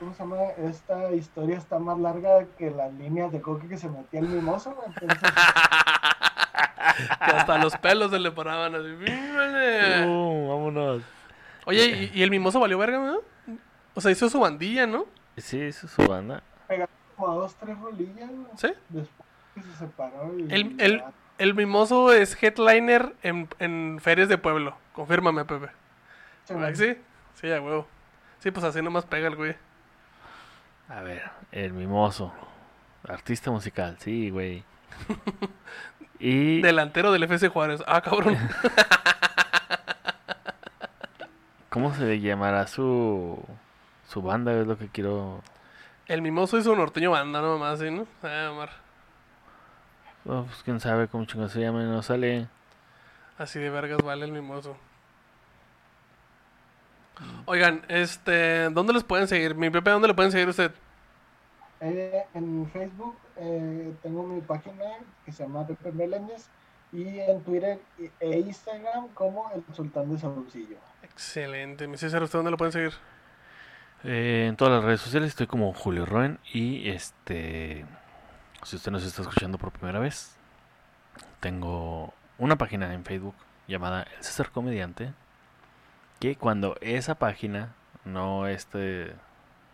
[0.00, 0.36] ¿cómo se llama?
[0.58, 4.74] Esta historia está más larga que las líneas de coque que se metía el mimoso,
[4.74, 5.20] güey, entonces,
[7.24, 8.88] Que hasta los pelos se le paraban así.
[8.88, 10.06] ¡Mírale!
[10.06, 11.02] Uh, vámonos.
[11.66, 13.18] Oye, ¿y, y el mimoso valió verga, no?
[13.94, 15.06] O sea, hizo su bandilla, ¿no?
[15.36, 16.42] Sí, es su banda.
[16.66, 18.68] pegaba como dos, tres rolillas, güey, ¿Sí?
[18.88, 20.42] después que se separó y...
[20.52, 21.04] El, el,
[21.38, 24.74] el mimoso es headliner en, en ferias de pueblo.
[24.94, 25.68] Confírmame, Pepe.
[26.44, 26.96] Sí, ¿Verdad que sí?
[27.34, 27.86] Sí, a huevo.
[28.40, 29.56] Sí, pues así nomás pega el güey.
[30.90, 31.22] A ver,
[31.52, 32.32] el mimoso.
[33.08, 34.62] Artista musical, sí, güey.
[36.22, 37.82] Y Delantero del FC Juárez.
[37.86, 38.36] Ah, cabrón.
[41.70, 43.42] ¿cómo se llamará su
[44.06, 44.52] su banda?
[44.52, 45.42] Es lo que quiero.
[46.06, 48.06] El mimoso hizo un norteño banda, no más, ¿sí, no?
[48.22, 48.70] Ah, Omar.
[50.26, 52.48] Oh, pues quién sabe cómo chingados se llama, no sale.
[53.38, 54.76] Así de vergas vale el mimoso.
[57.46, 59.54] Oigan, este, ¿dónde los pueden seguir?
[59.54, 60.72] Mi Pepe, ¿dónde lo pueden seguir usted?
[61.80, 64.84] Eh, en Facebook eh, tengo mi página
[65.24, 66.48] que se llama Pepe Meléndez
[66.92, 67.80] y en Twitter
[68.20, 70.76] e- Instagram como el Sultán de Sabucillo.
[71.02, 71.86] Excelente.
[71.88, 72.92] Mi César, ¿usted dónde lo pueden seguir?
[74.04, 77.84] Eh, en todas las redes sociales estoy como Julio Roen y este
[78.62, 80.36] si usted nos está escuchando por primera vez
[81.40, 83.34] tengo una página en Facebook
[83.68, 85.12] llamada El César Comediante
[86.20, 87.74] que cuando esa página
[88.04, 89.12] no este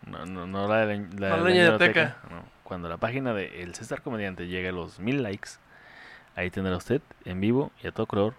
[0.07, 3.35] no, no, no la de la, la No de la ñeroteca, no, cuando la página
[3.35, 5.51] de El César Comediante llegue a los mil likes
[6.37, 8.35] ahí tendrá usted en vivo y a todo color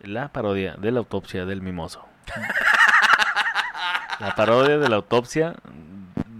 [0.00, 2.04] la parodia de la autopsia del mimoso
[4.18, 5.54] la parodia de la autopsia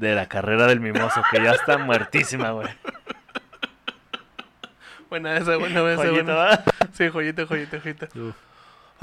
[0.02, 2.68] de la carrera del mimoso, que ya está muertísima, güey.
[5.08, 6.34] Buena esa, buena esa, Joyita, buena.
[6.34, 6.64] ¿va?
[6.92, 8.08] Sí, joyita, joyita, joyita.
[8.18, 8.34] Uf.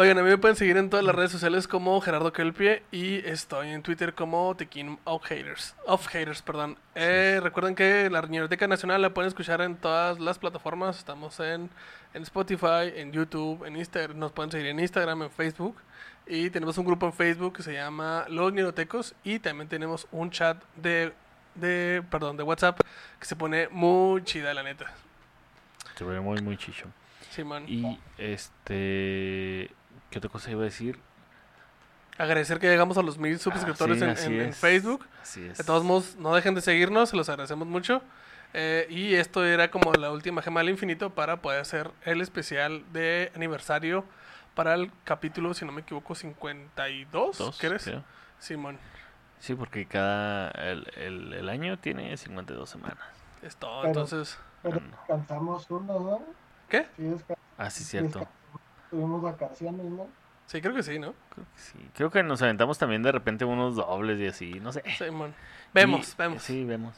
[0.02, 3.18] Oigan, a mí me pueden seguir en todas las redes sociales como Gerardo Kelpie y
[3.28, 5.76] estoy en Twitter como King of Haters.
[5.86, 6.78] Of Haters, perdón.
[6.96, 11.00] Eh, recuerden que la Riñoteca Nacional la pueden escuchar en todas las plataformas.
[11.00, 11.70] Estamos en,
[12.14, 14.18] en Spotify, en YouTube, en Instagram.
[14.18, 15.76] Nos pueden seguir en Instagram, en Facebook.
[16.26, 19.16] Y tenemos un grupo en Facebook que se llama Los Ñerotecos.
[19.26, 21.12] Y también tenemos un chat de,
[21.56, 22.80] de, perdón, de WhatsApp
[23.20, 24.94] que se pone muy chida, la neta.
[25.96, 26.86] Se ve muy, muy chicho.
[27.32, 27.66] Simón.
[27.68, 29.70] Y este.
[30.10, 31.00] ¿Qué otra cosa iba a decir?
[32.18, 34.54] Agradecer que llegamos a los mil suscriptores sí, en.
[34.54, 35.06] Facebook.
[35.22, 35.58] Así es.
[35.58, 38.02] De todos modos, no dejen de seguirnos, se los agradecemos mucho.
[38.54, 42.84] Eh, y esto era como la última gema del infinito para poder hacer el especial
[42.92, 44.04] de aniversario
[44.56, 47.38] para el capítulo, si no me equivoco, 52.
[47.38, 47.84] Dos, ¿Qué eres?
[47.84, 48.04] creo.
[48.40, 48.78] Simón,
[49.40, 50.50] Sí, porque cada.
[50.52, 52.98] El, el, el año tiene 52 semanas.
[53.42, 53.80] es todo.
[53.84, 56.22] Pero- Entonces, Pero Ah, descansamos uno, ¿no?
[56.68, 56.86] ¿qué?
[56.98, 58.20] Sí, desca- Ah, sí, sí, cierto.
[58.20, 58.39] descansamos.
[58.90, 60.08] Tuvimos vacaciones, ¿no?
[60.48, 61.14] Sí, creo que sí, ¿no?
[61.30, 61.80] Creo que sí.
[61.96, 64.84] Creo que nos aventamos también de repente unos dobles y así, no sé.
[64.98, 65.34] Simón.
[65.74, 66.42] Vemos, Y- vemos.
[66.44, 66.96] Sí, vemos.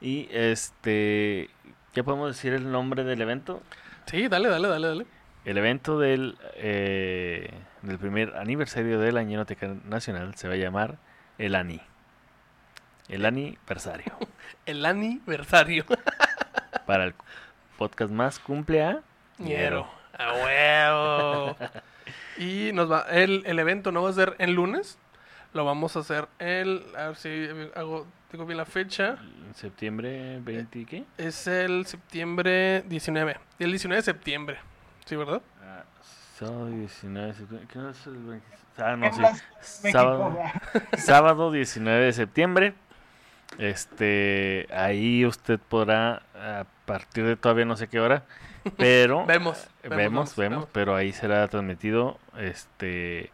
[0.00, 1.50] Y este.
[1.94, 3.62] ¿Ya podemos decir el nombre del evento?
[4.06, 5.06] Sí, dale, dale, dale, dale.
[5.44, 7.50] El evento del, eh,
[7.82, 10.98] del primer aniversario de la Ñeroteca Nacional se va a llamar
[11.38, 11.80] el ANI.
[13.08, 14.12] El aniversario.
[14.66, 15.84] El aniversario.
[16.86, 17.14] Para el
[17.78, 19.00] podcast más cumple a
[19.38, 19.88] Ñero.
[20.18, 21.56] A huevo.
[22.38, 23.06] y nos va.
[23.10, 24.98] El, el evento no va a ser el lunes.
[25.52, 26.84] Lo vamos a hacer el.
[26.96, 29.16] A ver si hago, digo bien la fecha.
[29.46, 31.04] En septiembre 20 y qué?
[31.18, 33.36] Es el septiembre 19.
[33.58, 34.58] El 19 de septiembre.
[35.04, 35.40] ¿Sí, verdad?
[35.62, 35.84] Ah,
[36.38, 37.68] sábado 19 de septiembre.
[37.72, 38.46] ¿Qué no es el 20?
[38.78, 39.90] Ah, no, sí.
[39.90, 40.38] Sábado,
[40.98, 42.74] sábado 19 de septiembre.
[43.58, 48.24] Este, ahí usted podrá, a partir de todavía no sé qué hora,
[48.76, 49.66] pero Vemos.
[49.82, 53.30] Eh, vemos, vemos, pero ahí será transmitido este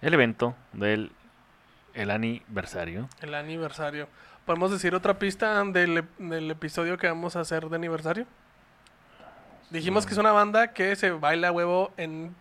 [0.00, 1.12] el evento del
[1.94, 3.08] el aniversario.
[3.20, 4.08] El aniversario.
[4.44, 8.26] ¿Podemos decir otra pista del, del episodio que vamos a hacer de aniversario?
[9.70, 12.34] Dijimos que es una banda que se baila huevo en,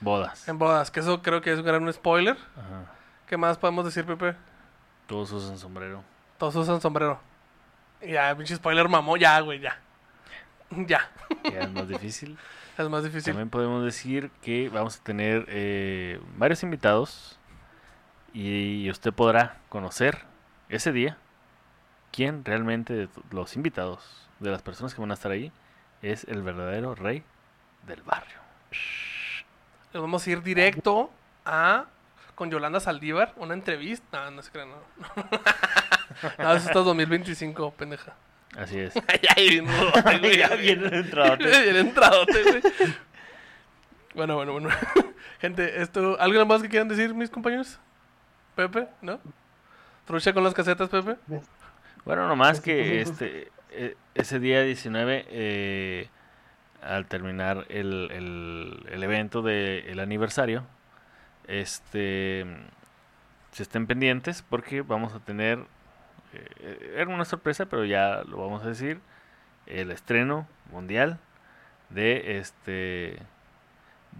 [0.00, 0.46] Bodas.
[0.48, 0.90] en bodas.
[0.90, 2.36] Que eso creo que es un gran spoiler.
[2.56, 2.92] Ajá.
[3.26, 4.34] ¿Qué más podemos decir, Pepe?
[5.06, 6.02] Todos usan sombrero.
[6.36, 7.18] Todos usan sombrero.
[8.06, 9.80] Ya, pinche spoiler mamó, ya, güey, ya.
[10.86, 11.10] Ya.
[11.44, 12.38] Ya es más difícil.
[12.78, 13.32] Es más difícil.
[13.32, 17.38] También podemos decir que vamos a tener eh, varios invitados
[18.34, 20.26] y usted podrá conocer
[20.68, 21.16] ese día
[22.12, 25.52] quién realmente de los invitados, de las personas que van a estar ahí,
[26.02, 27.22] es el verdadero rey
[27.86, 28.36] del barrio.
[29.94, 31.10] Nos vamos a ir directo
[31.46, 31.86] a
[32.34, 34.24] con Yolanda Saldívar, una entrevista.
[34.26, 34.76] No, no se crean, no.
[36.38, 38.14] no, eso está 2025, pendeja.
[38.56, 38.94] Así es.
[38.96, 40.38] Ay, ay, bien rudote, güey.
[40.38, 41.44] Ya viene el entradote.
[41.44, 42.62] Bien entradote, güey.
[44.14, 44.70] Bueno, bueno, bueno.
[45.40, 47.78] Gente, esto, ¿algo más que quieran decir, mis compañeros?
[48.54, 49.20] Pepe, ¿no?
[50.06, 51.16] Trucha con las casetas, Pepe.
[52.04, 56.08] Bueno, nomás que este eh, ese día 19, eh,
[56.82, 60.64] al terminar el, el, el evento del aniversario,
[61.46, 62.46] este
[63.50, 65.58] se estén pendientes porque vamos a tener
[66.60, 69.00] eh, era una sorpresa, pero ya lo vamos a decir,
[69.66, 71.18] el estreno mundial
[71.90, 73.18] de este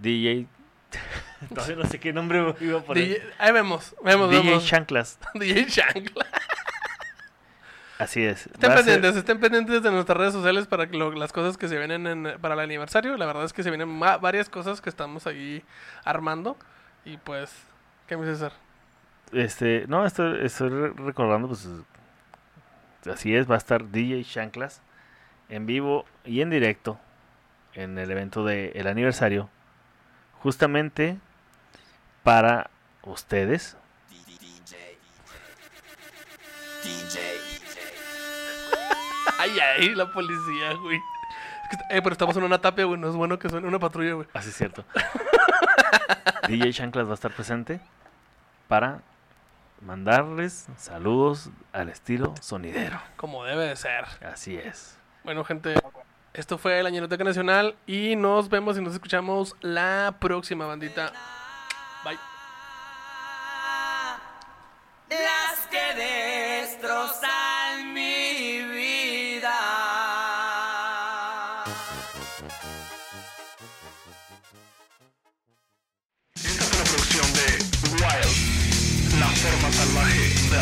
[0.01, 0.47] DJ
[1.53, 3.03] todavía no sé qué nombre iba a poner.
[3.03, 4.65] DJ ahí vemos, vemos, DJ vemos.
[4.65, 5.19] Chanclas.
[5.33, 6.25] DJ Chancla.
[7.99, 8.45] Así es.
[8.47, 11.67] Estén ser- pendientes, estén pendientes de nuestras redes sociales para que lo- las cosas que
[11.67, 13.17] se vienen en- para el aniversario.
[13.17, 15.63] La verdad es que se vienen varias cosas que estamos ahí
[16.05, 16.57] armando.
[17.05, 17.51] Y pues,
[18.05, 18.51] ¿qué me César?
[19.31, 21.67] Este, no, estoy, estoy re- recordando, pues
[23.05, 24.81] así es, va a estar DJ Shanklas
[25.49, 26.99] en vivo y en directo
[27.73, 29.49] en el evento del aniversario,
[30.39, 31.17] justamente
[32.23, 32.69] para
[33.03, 33.77] ustedes.
[39.39, 40.97] Ay, ay, la policía, güey.
[41.91, 42.99] Eh, pero estamos en una tapia, güey.
[42.99, 44.27] No es bueno que suene una patrulla, güey.
[44.33, 44.83] Así es cierto.
[46.47, 47.79] DJ Shanklas va a estar presente
[48.67, 49.01] para
[49.81, 53.01] mandarles saludos al estilo sonidero.
[53.15, 54.05] Como debe de ser.
[54.25, 54.97] Así es.
[55.23, 55.75] Bueno, gente,
[56.33, 57.75] esto fue la Ñeroteca Nacional.
[57.85, 61.11] Y nos vemos y nos escuchamos la próxima, bandita.
[62.03, 62.17] Bye.
[65.09, 67.46] Las que destrozan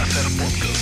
[0.01, 0.74] hacer podcast.